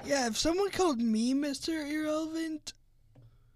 Yeah, 0.05 0.27
if 0.27 0.37
someone 0.37 0.69
called 0.69 0.99
me 0.99 1.33
Mr. 1.33 1.89
Irrelevant, 1.89 2.73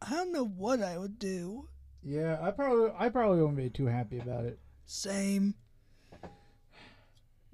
I 0.01 0.11
don't 0.11 0.32
know 0.32 0.45
what 0.45 0.82
I 0.82 0.97
would 0.97 1.20
do. 1.20 1.67
Yeah, 2.03 2.38
I 2.41 2.51
probably 2.51 2.91
I 2.97 3.09
probably 3.09 3.41
won't 3.41 3.57
be 3.57 3.70
too 3.70 3.88
happy 3.88 4.20
about 4.20 4.45
it. 4.45 4.57
Same. 4.86 5.53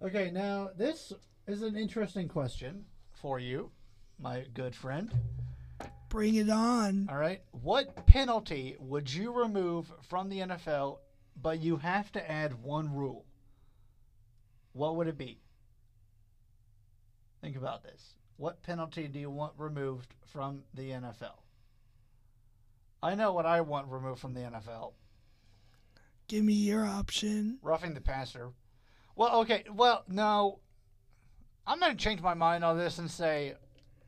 Okay, 0.03 0.29
now 0.31 0.69
this 0.77 1.11
is 1.47 1.61
an 1.61 1.75
interesting 1.75 2.27
question 2.27 2.85
for 3.13 3.39
you, 3.39 3.71
my 4.19 4.45
good 4.53 4.75
friend. 4.75 5.11
Bring 6.09 6.35
it 6.35 6.49
on. 6.49 7.07
All 7.09 7.17
right. 7.17 7.41
What 7.51 8.07
penalty 8.07 8.75
would 8.79 9.13
you 9.13 9.31
remove 9.31 9.91
from 10.07 10.29
the 10.29 10.39
NFL, 10.39 10.99
but 11.41 11.59
you 11.59 11.77
have 11.77 12.11
to 12.13 12.31
add 12.31 12.63
one 12.63 12.93
rule? 12.93 13.25
What 14.73 14.95
would 14.95 15.07
it 15.07 15.17
be? 15.17 15.39
Think 17.41 17.57
about 17.57 17.83
this. 17.83 18.15
What 18.37 18.63
penalty 18.63 19.07
do 19.07 19.19
you 19.19 19.29
want 19.29 19.53
removed 19.57 20.13
from 20.25 20.63
the 20.73 20.89
NFL? 20.89 21.39
I 23.03 23.15
know 23.15 23.33
what 23.33 23.45
I 23.45 23.61
want 23.61 23.87
removed 23.87 24.19
from 24.19 24.33
the 24.33 24.41
NFL. 24.41 24.93
Give 26.27 26.43
me 26.43 26.53
your 26.53 26.85
option. 26.85 27.59
Roughing 27.61 27.93
the 27.93 28.01
passer. 28.01 28.51
Well, 29.15 29.41
okay. 29.41 29.63
Well, 29.71 30.03
no. 30.07 30.59
I'm 31.67 31.79
going 31.79 31.95
to 31.95 32.03
change 32.03 32.21
my 32.21 32.33
mind 32.33 32.63
on 32.63 32.77
this 32.77 32.99
and 32.99 33.09
say 33.09 33.55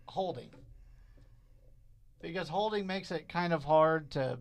holding. 0.08 0.49
Because 2.22 2.49
holding 2.49 2.88
makes 2.88 3.12
it 3.12 3.30
kind 3.30 3.53
of 3.53 3.64
hard 3.64 4.12
to 4.12 4.39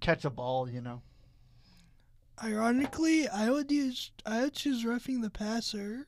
catch 0.00 0.24
a 0.24 0.30
ball, 0.30 0.68
you 0.68 0.80
know. 0.80 1.02
Ironically, 2.42 3.28
I 3.28 3.50
would 3.50 3.70
use 3.70 4.10
I 4.24 4.42
would 4.42 4.54
choose 4.54 4.84
roughing 4.84 5.20
the 5.20 5.30
passer. 5.30 6.06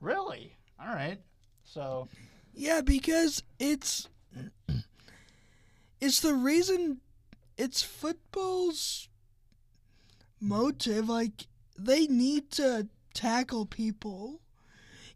Really? 0.00 0.56
All 0.80 0.94
right. 0.94 1.18
So, 1.64 2.08
Yeah, 2.54 2.80
because 2.80 3.42
it's 3.58 4.08
it's 6.00 6.20
the 6.20 6.34
reason 6.34 7.00
it's 7.56 7.82
football's 7.82 9.08
motive 10.40 11.08
like 11.08 11.48
they 11.76 12.06
need 12.06 12.50
to 12.52 12.86
tackle 13.12 13.66
people 13.66 14.40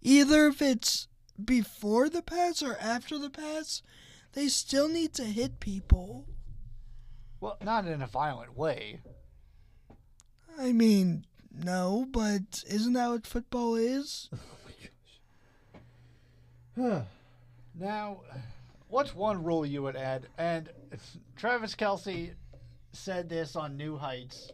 either 0.02 0.46
if 0.46 0.60
it's 0.60 1.08
before 1.42 2.08
the 2.08 2.22
pass 2.22 2.62
or 2.62 2.76
after 2.80 3.18
the 3.18 3.30
pass 3.30 3.82
they 4.32 4.48
still 4.48 4.88
need 4.88 5.14
to 5.14 5.24
hit 5.24 5.60
people 5.60 6.26
well, 7.40 7.56
not 7.62 7.86
in 7.86 8.02
a 8.02 8.06
violent 8.06 8.56
way. 8.56 9.00
i 10.58 10.72
mean 10.72 11.24
no 11.52 12.06
but 12.10 12.62
isn't 12.68 12.92
that 12.92 13.08
what 13.08 13.26
football 13.26 13.74
is 13.74 14.28
oh 16.78 17.04
now, 17.74 18.20
what's 18.88 19.14
one 19.14 19.42
rule 19.42 19.64
you 19.64 19.82
would 19.82 19.96
add? 19.96 20.28
And 20.36 20.68
Travis 21.36 21.74
Kelce 21.74 22.34
said 22.92 23.28
this 23.28 23.56
on 23.56 23.76
New 23.76 23.96
Heights. 23.96 24.50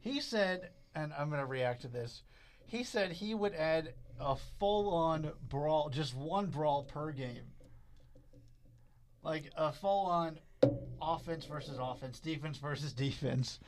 He 0.00 0.20
said, 0.20 0.70
and 0.94 1.12
I'm 1.18 1.28
going 1.28 1.40
to 1.40 1.46
react 1.46 1.82
to 1.82 1.88
this. 1.88 2.22
He 2.66 2.82
said 2.82 3.12
he 3.12 3.34
would 3.34 3.54
add 3.54 3.92
a 4.20 4.36
full 4.58 4.92
on 4.92 5.30
brawl, 5.48 5.90
just 5.90 6.14
one 6.14 6.46
brawl 6.46 6.84
per 6.84 7.12
game. 7.12 7.52
Like 9.22 9.50
a 9.56 9.72
full 9.72 10.06
on 10.06 10.38
offense 11.00 11.44
versus 11.44 11.78
offense, 11.80 12.20
defense 12.20 12.58
versus 12.58 12.92
defense. 12.94 13.58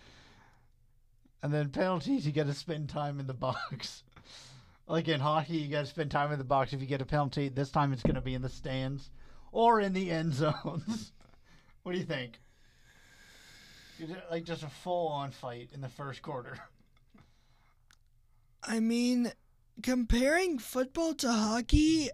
And 1.42 1.52
then 1.52 1.70
penalties, 1.70 2.26
you 2.26 2.32
got 2.32 2.46
to 2.46 2.54
spend 2.54 2.88
time 2.88 3.20
in 3.20 3.26
the 3.26 3.34
box. 3.34 4.02
like 4.86 5.08
in 5.08 5.20
hockey, 5.20 5.58
you 5.58 5.70
got 5.70 5.82
to 5.82 5.86
spend 5.86 6.10
time 6.10 6.32
in 6.32 6.38
the 6.38 6.44
box. 6.44 6.72
If 6.72 6.80
you 6.80 6.86
get 6.86 7.02
a 7.02 7.06
penalty, 7.06 7.48
this 7.48 7.70
time 7.70 7.92
it's 7.92 8.02
going 8.02 8.14
to 8.14 8.20
be 8.20 8.34
in 8.34 8.42
the 8.42 8.48
stands 8.48 9.10
or 9.52 9.80
in 9.80 9.92
the 9.92 10.10
end 10.10 10.34
zones. 10.34 11.12
what 11.82 11.92
do 11.92 11.98
you 11.98 12.04
think? 12.04 12.40
Like 14.30 14.44
just 14.44 14.62
a 14.62 14.68
full 14.68 15.08
on 15.08 15.30
fight 15.30 15.70
in 15.72 15.80
the 15.80 15.88
first 15.88 16.20
quarter. 16.20 16.58
I 18.62 18.80
mean, 18.80 19.32
comparing 19.82 20.58
football 20.58 21.14
to 21.14 21.30
hockey, 21.30 22.08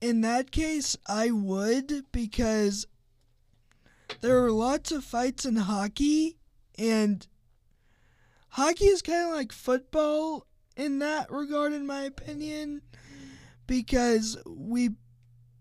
in 0.00 0.20
that 0.22 0.50
case, 0.50 0.96
I 1.06 1.30
would 1.30 2.04
because 2.12 2.86
there 4.20 4.44
are 4.44 4.50
lots 4.50 4.92
of 4.92 5.04
fights 5.04 5.44
in 5.44 5.56
hockey, 5.56 6.36
and 6.78 7.26
hockey 8.50 8.86
is 8.86 9.02
kind 9.02 9.28
of 9.28 9.34
like 9.34 9.52
football 9.52 10.46
in 10.76 10.98
that 10.98 11.30
regard, 11.30 11.72
in 11.72 11.86
my 11.86 12.02
opinion, 12.02 12.82
because 13.66 14.36
we, 14.46 14.90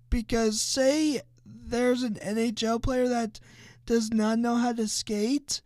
because 0.09 0.61
say 0.61 1.21
there's 1.45 2.03
an 2.03 2.15
NHL 2.15 2.81
player 2.81 3.07
that 3.07 3.39
does 3.85 4.11
not 4.11 4.39
know 4.39 4.55
how 4.55 4.73
to 4.73 4.87
skate, 4.87 5.61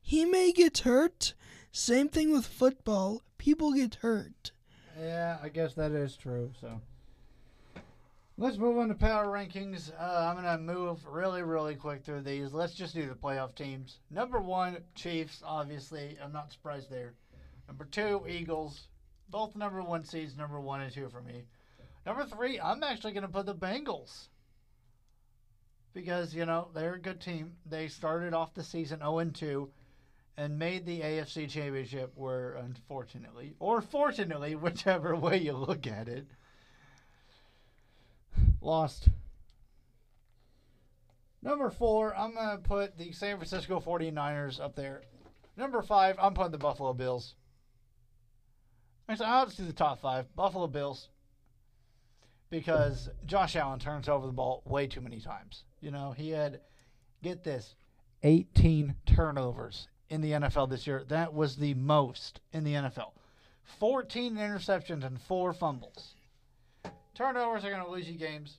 he 0.00 0.24
may 0.24 0.52
get 0.52 0.78
hurt. 0.78 1.34
Same 1.70 2.08
thing 2.08 2.32
with 2.32 2.46
football. 2.46 3.22
People 3.38 3.72
get 3.72 3.96
hurt. 3.96 4.51
Yeah, 5.02 5.38
I 5.42 5.48
guess 5.48 5.74
that 5.74 5.90
is 5.90 6.16
true. 6.16 6.52
So 6.60 6.80
let's 8.38 8.56
move 8.56 8.78
on 8.78 8.86
to 8.86 8.94
power 8.94 9.26
rankings. 9.26 9.90
Uh, 9.98 10.28
I'm 10.28 10.36
gonna 10.36 10.58
move 10.58 11.04
really, 11.08 11.42
really 11.42 11.74
quick 11.74 12.04
through 12.04 12.20
these. 12.20 12.52
Let's 12.52 12.74
just 12.74 12.94
do 12.94 13.08
the 13.08 13.14
playoff 13.16 13.56
teams. 13.56 13.98
Number 14.12 14.40
one, 14.40 14.78
Chiefs. 14.94 15.42
Obviously, 15.44 16.16
I'm 16.22 16.32
not 16.32 16.52
surprised 16.52 16.88
there. 16.88 17.14
Number 17.66 17.84
two, 17.86 18.24
Eagles. 18.28 18.86
Both 19.28 19.56
number 19.56 19.82
one 19.82 20.04
seeds, 20.04 20.36
number 20.36 20.60
one 20.60 20.82
and 20.82 20.92
two 20.92 21.08
for 21.08 21.22
me. 21.22 21.46
Number 22.06 22.24
three, 22.24 22.60
I'm 22.60 22.84
actually 22.84 23.12
gonna 23.12 23.26
put 23.26 23.46
the 23.46 23.56
Bengals 23.56 24.28
because 25.94 26.32
you 26.32 26.46
know 26.46 26.68
they're 26.74 26.94
a 26.94 27.00
good 27.00 27.20
team. 27.20 27.56
They 27.66 27.88
started 27.88 28.34
off 28.34 28.54
the 28.54 28.62
season 28.62 29.00
0 29.00 29.18
and 29.18 29.34
2 29.34 29.68
and 30.36 30.58
made 30.58 30.86
the 30.86 31.00
AFC 31.00 31.48
Championship. 31.48 32.12
Where 32.14 32.54
unfortunately, 32.54 33.54
or 33.58 33.80
fortunately, 33.80 34.54
whichever 34.56 35.16
way 35.16 35.38
you 35.38 35.52
look 35.52 35.86
at 35.86 36.08
it, 36.08 36.26
lost. 38.60 39.08
Number 41.42 41.70
four, 41.70 42.16
I'm 42.16 42.34
gonna 42.34 42.58
put 42.58 42.96
the 42.96 43.12
San 43.12 43.36
Francisco 43.36 43.80
49ers 43.80 44.60
up 44.60 44.76
there. 44.76 45.02
Number 45.56 45.82
five, 45.82 46.16
I'm 46.20 46.34
putting 46.34 46.52
the 46.52 46.58
Buffalo 46.58 46.92
Bills. 46.92 47.34
Actually, 49.08 49.26
I'll 49.26 49.46
just 49.46 49.58
do 49.58 49.64
the 49.64 49.72
top 49.72 50.00
five. 50.00 50.34
Buffalo 50.34 50.66
Bills. 50.66 51.08
Because 52.48 53.08
Josh 53.26 53.56
Allen 53.56 53.78
turns 53.78 54.08
over 54.08 54.26
the 54.26 54.32
ball 54.32 54.62
way 54.66 54.86
too 54.86 55.00
many 55.00 55.20
times. 55.20 55.64
You 55.80 55.90
know, 55.90 56.12
he 56.12 56.30
had, 56.30 56.60
get 57.22 57.44
this, 57.44 57.74
18 58.22 58.94
turnovers 59.06 59.88
in 60.12 60.20
the 60.20 60.32
NFL 60.32 60.68
this 60.68 60.86
year. 60.86 61.02
That 61.08 61.32
was 61.32 61.56
the 61.56 61.72
most 61.72 62.40
in 62.52 62.64
the 62.64 62.74
NFL. 62.74 63.12
14 63.80 64.36
interceptions 64.36 65.04
and 65.04 65.18
four 65.18 65.54
fumbles. 65.54 66.14
Turnovers 67.14 67.64
are 67.64 67.70
going 67.70 67.82
to 67.82 67.90
lose 67.90 68.08
you 68.08 68.18
games. 68.18 68.58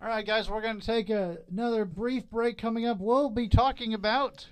All 0.00 0.08
right, 0.08 0.24
guys, 0.24 0.48
we're 0.48 0.62
going 0.62 0.80
to 0.80 0.86
take 0.86 1.10
a, 1.10 1.38
another 1.50 1.84
brief 1.84 2.30
break 2.30 2.56
coming 2.56 2.86
up. 2.86 3.00
We'll 3.00 3.30
be 3.30 3.48
talking 3.48 3.92
about 3.92 4.46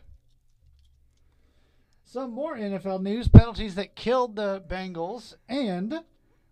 some 2.04 2.32
more 2.32 2.56
NFL 2.56 3.00
news, 3.00 3.28
penalties 3.28 3.76
that 3.76 3.94
killed 3.94 4.34
the 4.34 4.60
Bengals, 4.68 5.36
and 5.48 6.00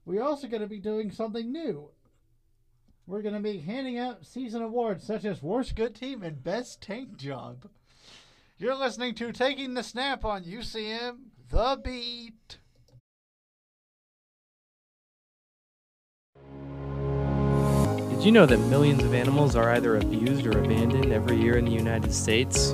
we're 0.05 0.23
also 0.23 0.47
going 0.47 0.63
to 0.63 0.69
be 0.69 0.79
doing 0.79 1.11
something 1.11 1.51
new. 1.51 1.91
We're 3.07 3.23
going 3.23 3.35
to 3.35 3.41
be 3.41 3.59
handing 3.59 3.99
out 3.99 4.27
season 4.27 4.63
awards 4.63 5.05
such 5.05 5.25
as 5.25 5.43
Worst 5.43 5.75
Good 5.75 5.97
Team 5.97 6.23
and 6.23 6.43
Best 6.43 6.81
Tank 6.81 7.17
Job. 7.17 7.69
You're 8.59 8.75
listening 8.75 9.15
to 9.17 9.33
Taking 9.33 9.75
the 9.75 9.83
Snap 9.83 10.25
on 10.25 10.45
UCM 10.45 11.17
The 11.51 11.79
Beat. 11.85 12.57
Did 18.09 18.25
you 18.25 18.33
know 18.33 18.47
that 18.47 18.57
millions 18.71 19.05
of 19.05 19.13
animals 19.13 19.57
are 19.57 19.73
either 19.73 19.99
abused 19.99 20.47
or 20.47 20.59
abandoned 20.59 21.13
every 21.13 21.37
year 21.37 21.59
in 21.59 21.67
the 21.67 21.71
United 21.71 22.15
States? 22.15 22.73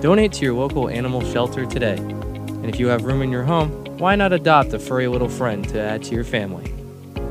Donate 0.00 0.34
to 0.34 0.44
your 0.44 0.54
local 0.54 0.88
animal 0.88 1.20
shelter 1.32 1.66
today. 1.66 1.96
And 1.96 2.66
if 2.66 2.78
you 2.78 2.86
have 2.86 3.04
room 3.04 3.20
in 3.20 3.32
your 3.32 3.42
home, 3.42 3.70
why 3.98 4.14
not 4.14 4.32
adopt 4.32 4.72
a 4.72 4.78
furry 4.78 5.08
little 5.08 5.28
friend 5.28 5.68
to 5.70 5.80
add 5.80 6.04
to 6.04 6.14
your 6.14 6.22
family? 6.22 6.72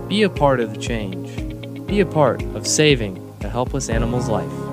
Be 0.09 0.23
a 0.23 0.29
part 0.29 0.59
of 0.59 0.73
the 0.73 0.81
change. 0.81 1.33
Be 1.87 2.01
a 2.01 2.05
part 2.05 2.41
of 2.53 2.67
saving 2.67 3.33
a 3.45 3.47
helpless 3.47 3.89
animal's 3.89 4.27
life. 4.27 4.66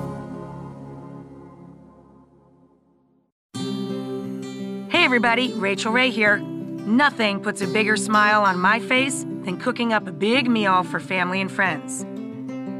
Everybody, 5.15 5.53
Rachael 5.53 5.93
Ray 5.93 6.09
here. 6.09 6.39
Nothing 6.39 7.39
puts 7.39 7.61
a 7.61 7.67
bigger 7.67 7.95
smile 7.95 8.41
on 8.41 8.59
my 8.59 8.81
face 8.81 9.23
than 9.23 9.57
cooking 9.57 9.93
up 9.93 10.07
a 10.07 10.11
big 10.11 10.49
meal 10.49 10.83
for 10.83 10.99
family 10.99 11.39
and 11.39 11.49
friends. 11.49 12.05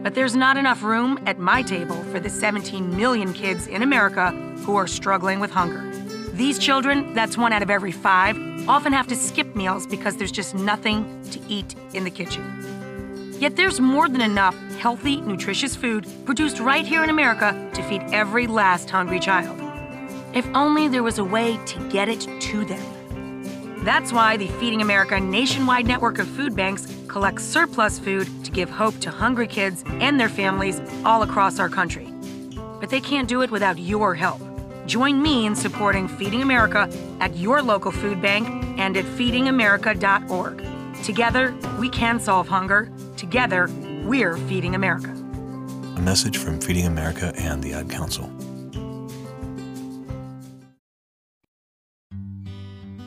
But 0.04 0.16
there's 0.16 0.36
not 0.36 0.58
enough 0.58 0.84
room 0.84 1.18
at 1.28 1.40
my 1.40 1.62
table 1.62 2.04
for 2.12 2.20
the 2.20 2.30
17 2.30 2.98
million 2.98 3.32
kids 3.32 3.68
in 3.68 3.84
America 3.84 4.32
who 4.66 4.76
are 4.76 4.86
struggling 4.86 5.40
with 5.40 5.50
hunger. 5.50 5.90
These 6.34 6.60
children, 6.60 7.14
that's 7.14 7.38
one 7.38 7.54
out 7.54 7.64
of 7.64 7.70
every 7.70 7.94
five, 7.94 8.38
often 8.68 8.92
have 8.92 9.08
to 9.08 9.16
skip 9.16 9.56
meals 9.56 9.88
because 9.88 10.18
there's 10.18 10.30
just 10.30 10.56
nothing 10.56 11.22
to 11.32 11.40
eat 11.48 11.74
in 11.94 12.04
the 12.04 12.12
kitchen. 12.12 13.32
Yet 13.40 13.56
there's 13.56 13.80
more 13.80 14.10
than 14.10 14.20
enough 14.20 14.58
healthy, 14.74 15.22
nutritious 15.22 15.74
food 15.74 16.06
produced 16.26 16.60
right 16.60 16.86
here 16.86 17.02
in 17.02 17.10
America 17.10 17.72
to 17.76 17.84
feed 17.84 18.02
every 18.12 18.46
last 18.46 18.90
hungry 18.90 19.22
child. 19.22 19.64
If 20.36 20.46
only 20.54 20.90
there 20.90 21.02
was 21.02 21.18
a 21.18 21.24
way 21.24 21.58
to 21.66 21.90
get 21.90 22.10
it 22.10 22.28
to 22.42 22.66
them. 22.66 23.84
That's 23.86 24.12
why 24.12 24.36
the 24.36 24.50
Feeding 24.60 24.82
America 24.82 25.18
nationwide 25.18 25.88
network 25.88 26.20
of 26.20 26.28
food 26.28 26.54
banks 26.54 26.94
collects 27.08 27.46
surplus 27.46 28.00
food 28.00 28.28
to 28.44 28.52
give 28.52 28.70
hope 28.70 29.00
to 29.00 29.10
hungry 29.10 29.48
kids 29.48 29.86
and 30.02 30.20
their 30.20 30.28
families 30.28 30.82
all 31.06 31.24
across 31.24 31.58
our 31.58 31.70
country. 31.70 32.14
But 32.82 32.90
they 32.90 33.00
can't 33.00 33.30
do 33.30 33.44
it 33.44 33.50
without 33.50 33.80
your 33.80 34.14
help. 34.14 34.42
Join 34.86 35.22
me 35.22 35.46
in 35.46 35.56
supporting 35.56 36.10
Feeding 36.10 36.42
America 36.42 36.90
at 37.22 37.38
your 37.38 37.62
local 37.62 37.94
food 37.94 38.22
bank 38.22 38.46
and 38.78 38.98
at 38.98 39.06
feedingamerica.org. 39.06 40.66
Together, 41.02 41.56
we 41.80 41.88
can 41.88 42.20
solve 42.20 42.50
hunger. 42.50 42.92
Together, 43.16 43.70
we're 44.04 44.36
Feeding 44.50 44.76
America. 44.76 45.12
A 45.96 46.02
message 46.02 46.38
from 46.38 46.60
Feeding 46.60 46.88
America 46.88 47.32
and 47.38 47.64
the 47.64 47.72
Ad 47.72 47.90
Council. 47.90 48.30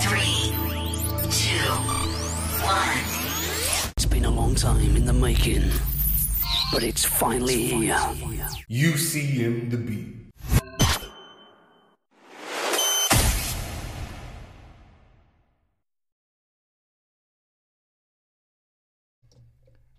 Three, 0.00 0.52
two, 1.30 1.70
one. 2.62 2.98
It's 3.96 4.06
been 4.06 4.24
a 4.24 4.30
long 4.30 4.54
time 4.54 4.96
in 4.96 5.04
the 5.04 5.12
making, 5.12 5.70
but 6.72 6.82
it's 6.82 7.04
finally 7.04 7.66
here. 7.66 7.94
UCM 8.70 9.70
the 9.70 9.76
beat. 9.76 10.14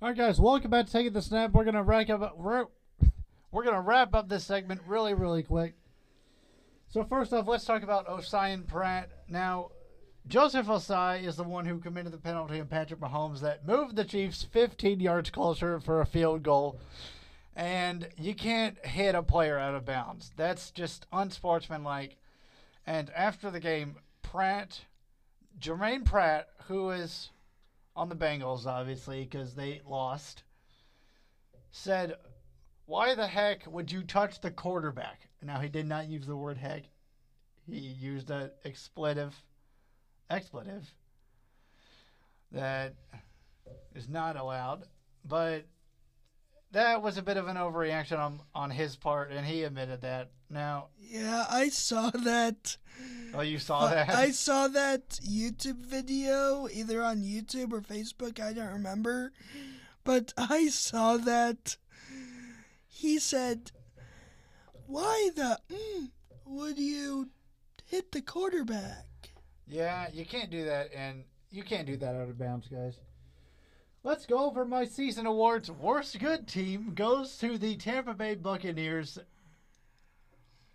All 0.02 0.08
right, 0.08 0.18
guys, 0.18 0.40
welcome 0.40 0.72
back 0.72 0.86
to 0.86 0.92
Taking 0.92 1.14
the 1.14 1.22
Snap. 1.22 1.52
We're 1.52 1.66
gonna 1.66 1.84
wrap 1.84 2.10
up. 2.10 2.38
We're 2.38 2.66
gonna 3.64 3.82
wrap 3.82 4.14
up 4.14 4.30
this 4.30 4.46
segment 4.46 4.82
really, 4.88 5.14
really 5.14 5.44
quick. 5.44 5.76
So 6.92 7.04
first 7.04 7.32
off, 7.34 7.48
let's 7.48 7.66
talk 7.66 7.84
about 7.84 8.08
Ossai 8.08 8.52
and 8.52 8.68
Pratt. 8.68 9.12
Now, 9.28 9.70
Joseph 10.28 10.66
Ossai 10.66 11.24
is 11.24 11.36
the 11.36 11.44
one 11.44 11.68
who 11.68 11.78
committed 11.78 12.12
the 12.12 12.18
penalty 12.18 12.60
on 12.60 12.66
Patrick 12.66 13.00
Mahomes 13.00 13.42
that 13.42 13.68
moved 13.68 13.96
the 13.96 14.04
Chiefs 14.04 14.42
15 14.42 15.00
yards 15.00 15.30
closer 15.30 15.80
for 15.80 16.02
a 16.02 16.06
field 16.08 16.42
goal. 16.42 16.80
And 17.56 18.08
you 18.18 18.34
can't 18.34 18.84
hit 18.84 19.14
a 19.14 19.22
player 19.22 19.60
out 19.60 19.76
of 19.76 19.86
bounds. 19.86 20.32
That's 20.36 20.72
just 20.72 21.06
unsportsmanlike. 21.14 22.18
And 22.88 23.12
after 23.12 23.52
the 23.52 23.60
game, 23.60 23.98
Pratt, 24.24 24.82
Germaine 25.60 26.06
Pratt, 26.06 26.48
who 26.70 26.90
is 26.90 27.30
on 27.96 28.10
the 28.10 28.16
Bengals, 28.16 28.66
obviously, 28.66 29.26
because 29.26 29.54
they 29.54 29.82
lost, 29.86 30.42
said, 31.70 32.16
Why 32.88 33.14
the 33.14 33.28
heck 33.28 33.68
would 33.68 33.92
you 33.92 34.02
touch 34.02 34.42
the 34.42 34.50
quarterback? 34.50 35.29
Now, 35.42 35.60
he 35.60 35.70
did 35.70 35.88
not 35.88 36.08
use 36.08 36.26
the 36.26 36.36
word 36.36 36.58
heck, 36.58 36.84
he 37.66 37.78
used 37.78 38.30
an 38.30 38.52
expletive, 38.66 39.36
expletive 40.30 40.94
that 42.52 42.94
is 43.96 44.10
not 44.10 44.36
allowed. 44.36 44.86
But 45.26 45.66
that 46.72 47.02
was 47.02 47.18
a 47.18 47.22
bit 47.22 47.38
of 47.38 47.48
an 47.48 47.58
overreaction 47.58 48.20
on, 48.20 48.40
on 48.54 48.72
his 48.72 48.96
part, 48.96 49.32
and 49.32 49.46
he 49.46 49.64
admitted 49.64 50.02
that. 50.02 50.32
Now, 50.50 50.88
Yeah, 51.00 51.46
I 51.50 51.70
saw 51.70 52.10
that. 52.10 52.78
oh, 53.34 53.42
you 53.42 53.60
saw 53.60 53.90
that? 53.90 54.10
I 54.10 54.32
saw 54.32 54.68
that 54.68 55.10
YouTube 55.24 55.86
video 55.86 56.68
either 56.72 57.04
on 57.04 57.22
YouTube 57.22 57.72
or 57.72 57.82
Facebook, 57.82 58.40
I 58.40 58.54
don't 58.54 58.74
remember. 58.74 59.32
But 60.04 60.34
I 60.38 60.68
saw 60.70 61.18
that 61.18 61.78
he 62.88 63.20
said, 63.20 63.72
"Why 64.90 65.30
the 65.36 65.60
mm, 65.70 66.10
would 66.46 66.80
you 66.80 67.30
hit 67.86 68.12
the 68.12 68.24
quarterback?" 68.24 69.06
Yeah, 69.68 70.08
you 70.12 70.26
can't 70.26 70.50
do 70.50 70.66
that, 70.66 70.90
and 70.96 71.26
you 71.52 71.62
can't 71.62 71.86
do 71.86 71.96
that 71.98 72.16
out 72.16 72.28
of 72.28 72.40
bounds, 72.40 72.68
guys. 72.68 72.96
Let's 74.04 74.26
go 74.26 74.46
over 74.46 74.66
my 74.66 74.86
season 74.86 75.28
awards. 75.28 75.70
Worst 75.70 76.18
good 76.18 76.48
team 76.48 76.94
goes 76.96 77.38
to 77.38 77.60
the 77.60 77.76
Tampa 77.76 78.16
Bay 78.16 78.34
Buccaneers. 78.34 79.20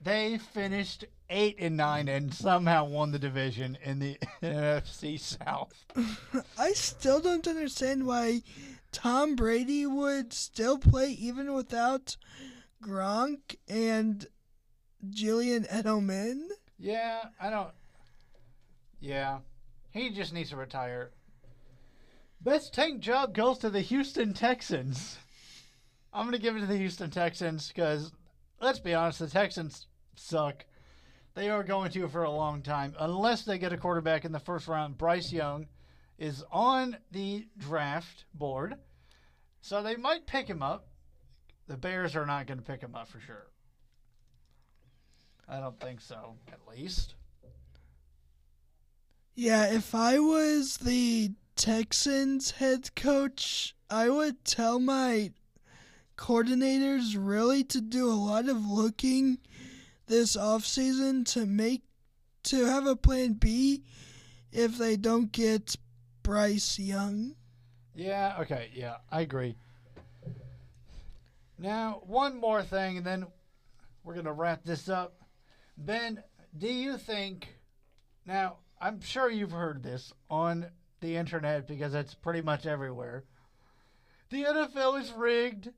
They 0.00 0.38
finished 0.38 1.06
eight 1.28 1.56
and 1.58 1.76
nine 1.76 2.06
and 2.06 2.32
somehow 2.32 2.84
won 2.84 3.10
the 3.10 3.18
division 3.18 3.76
in 3.82 3.98
the 3.98 4.18
NFC 4.42 5.18
South. 5.18 5.74
I 6.58 6.72
still 6.74 7.18
don't 7.18 7.48
understand 7.48 8.06
why 8.06 8.42
Tom 8.92 9.34
Brady 9.34 9.86
would 9.86 10.32
still 10.32 10.78
play 10.78 11.10
even 11.10 11.52
without 11.52 12.16
Gronk 12.84 13.56
and 13.66 14.26
Julian 15.08 15.64
Edelman. 15.64 16.48
Yeah, 16.78 17.24
I 17.40 17.48
don't. 17.48 17.70
Yeah, 19.00 19.38
he 19.90 20.10
just 20.10 20.32
needs 20.32 20.50
to 20.50 20.56
retire. 20.56 21.10
Best 22.40 22.74
tank 22.74 23.00
job 23.00 23.34
goes 23.34 23.58
to 23.58 23.70
the 23.70 23.80
Houston 23.80 24.34
Texans. 24.34 25.18
I'm 26.12 26.26
gonna 26.26 26.38
give 26.38 26.56
it 26.56 26.60
to 26.60 26.66
the 26.66 26.76
Houston 26.76 27.10
Texans 27.10 27.68
because 27.68 28.12
let's 28.60 28.80
be 28.80 28.94
honest, 28.94 29.18
the 29.18 29.28
Texans 29.28 29.86
suck. 30.16 30.66
They 31.34 31.48
are 31.48 31.64
going 31.64 31.90
to 31.92 32.08
for 32.08 32.22
a 32.22 32.30
long 32.30 32.62
time 32.62 32.94
unless 33.00 33.44
they 33.44 33.58
get 33.58 33.72
a 33.72 33.78
quarterback 33.78 34.24
in 34.24 34.32
the 34.32 34.38
first 34.38 34.68
round. 34.68 34.98
Bryce 34.98 35.32
Young 35.32 35.66
is 36.18 36.44
on 36.52 36.98
the 37.10 37.48
draft 37.56 38.26
board, 38.34 38.76
so 39.62 39.82
they 39.82 39.96
might 39.96 40.26
pick 40.26 40.48
him 40.48 40.62
up. 40.62 40.86
The 41.66 41.76
Bears 41.76 42.14
are 42.14 42.26
not 42.26 42.46
going 42.46 42.58
to 42.58 42.64
pick 42.64 42.80
him 42.80 42.94
up 42.94 43.08
for 43.08 43.20
sure. 43.20 43.46
I 45.48 45.60
don't 45.60 45.78
think 45.80 46.00
so, 46.00 46.36
at 46.48 46.60
least. 46.68 47.14
Yeah, 49.34 49.66
if 49.72 49.94
I 49.94 50.18
was 50.18 50.78
the 50.78 51.32
Texans 51.56 52.52
head 52.52 52.94
coach, 52.94 53.74
I 53.90 54.08
would 54.08 54.44
tell 54.44 54.78
my 54.78 55.32
coordinators 56.16 57.16
really 57.18 57.64
to 57.64 57.80
do 57.80 58.08
a 58.08 58.14
lot 58.14 58.48
of 58.48 58.64
looking 58.64 59.38
this 60.06 60.36
offseason 60.36 61.26
to 61.32 61.46
make 61.46 61.82
to 62.44 62.66
have 62.66 62.86
a 62.86 62.94
plan 62.94 63.32
B 63.32 63.82
if 64.52 64.78
they 64.78 64.96
don't 64.96 65.32
get 65.32 65.76
Bryce 66.22 66.78
Young. 66.78 67.34
Yeah, 67.94 68.36
okay, 68.40 68.70
yeah, 68.74 68.96
I 69.10 69.22
agree. 69.22 69.56
Now, 71.64 72.02
one 72.04 72.38
more 72.38 72.62
thing, 72.62 72.98
and 72.98 73.06
then 73.06 73.24
we're 74.02 74.12
going 74.12 74.26
to 74.26 74.32
wrap 74.32 74.64
this 74.64 74.86
up. 74.86 75.22
Ben, 75.78 76.22
do 76.58 76.68
you 76.68 76.98
think. 76.98 77.56
Now, 78.26 78.58
I'm 78.78 79.00
sure 79.00 79.30
you've 79.30 79.52
heard 79.52 79.82
this 79.82 80.12
on 80.28 80.66
the 81.00 81.16
internet 81.16 81.66
because 81.66 81.94
it's 81.94 82.12
pretty 82.12 82.42
much 82.42 82.66
everywhere. 82.66 83.24
The 84.28 84.44
NFL 84.44 85.00
is 85.00 85.10
rigged. 85.12 85.70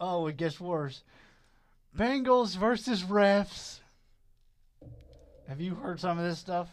Oh, 0.00 0.28
it 0.28 0.38
gets 0.38 0.58
worse. 0.58 1.02
Bengals 1.94 2.56
versus 2.56 3.02
refs. 3.02 3.80
Have 5.46 5.60
you 5.60 5.74
heard 5.74 6.00
some 6.00 6.18
of 6.18 6.24
this 6.24 6.38
stuff? 6.38 6.70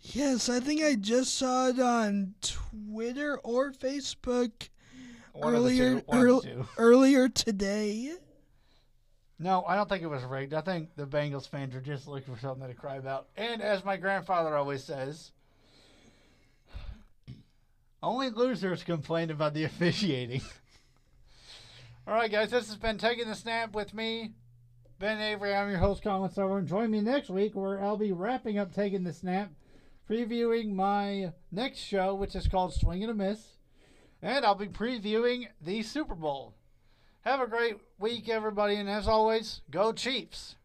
Yes, 0.00 0.48
I 0.48 0.58
think 0.58 0.82
I 0.82 0.94
just 0.94 1.34
saw 1.34 1.68
it 1.68 1.78
on 1.78 2.34
Twitter 2.40 3.38
or 3.44 3.72
Facebook 3.72 4.70
One 5.34 5.52
earlier 5.52 6.00
two, 6.00 6.04
earl- 6.12 6.44
earlier 6.78 7.28
today. 7.28 8.12
No, 9.38 9.64
I 9.64 9.74
don't 9.74 9.88
think 9.88 10.02
it 10.04 10.08
was 10.08 10.22
rigged. 10.22 10.54
I 10.54 10.60
think 10.60 10.94
the 10.94 11.06
Bengals 11.06 11.48
fans 11.48 11.74
are 11.74 11.80
just 11.80 12.06
looking 12.06 12.32
for 12.34 12.40
something 12.40 12.68
to 12.68 12.74
cry 12.74 12.96
about. 12.96 13.26
And 13.36 13.60
as 13.60 13.84
my 13.84 13.96
grandfather 13.96 14.56
always 14.56 14.84
says, 14.84 15.32
only 18.00 18.30
losers 18.30 18.84
complain 18.84 19.30
about 19.30 19.54
the 19.54 19.64
officiating. 19.64 20.42
All 22.06 22.14
right, 22.14 22.30
guys, 22.30 22.50
this 22.50 22.68
has 22.68 22.76
been 22.76 22.98
Taking 22.98 23.26
the 23.26 23.34
Snap 23.34 23.74
with 23.74 23.92
me, 23.92 24.34
Ben 25.00 25.20
Avery. 25.20 25.52
I'm 25.52 25.68
your 25.70 25.78
host, 25.78 26.04
Colin 26.04 26.30
Silver. 26.30 26.58
And 26.58 26.68
join 26.68 26.90
me 26.92 27.00
next 27.00 27.28
week 27.28 27.56
where 27.56 27.82
I'll 27.82 27.96
be 27.96 28.12
wrapping 28.12 28.56
up 28.58 28.72
Taking 28.72 29.02
the 29.02 29.12
Snap, 29.12 29.50
previewing 30.08 30.74
my 30.74 31.32
next 31.50 31.80
show, 31.80 32.14
which 32.14 32.36
is 32.36 32.46
called 32.46 32.72
Swing 32.72 33.02
and 33.02 33.10
a 33.10 33.14
Miss. 33.14 33.53
And 34.24 34.42
I'll 34.42 34.54
be 34.54 34.68
previewing 34.68 35.48
the 35.60 35.82
Super 35.82 36.14
Bowl. 36.14 36.54
Have 37.26 37.42
a 37.42 37.46
great 37.46 37.76
week, 37.98 38.26
everybody, 38.30 38.76
and 38.76 38.88
as 38.88 39.06
always, 39.06 39.60
go 39.70 39.92
Chiefs. 39.92 40.56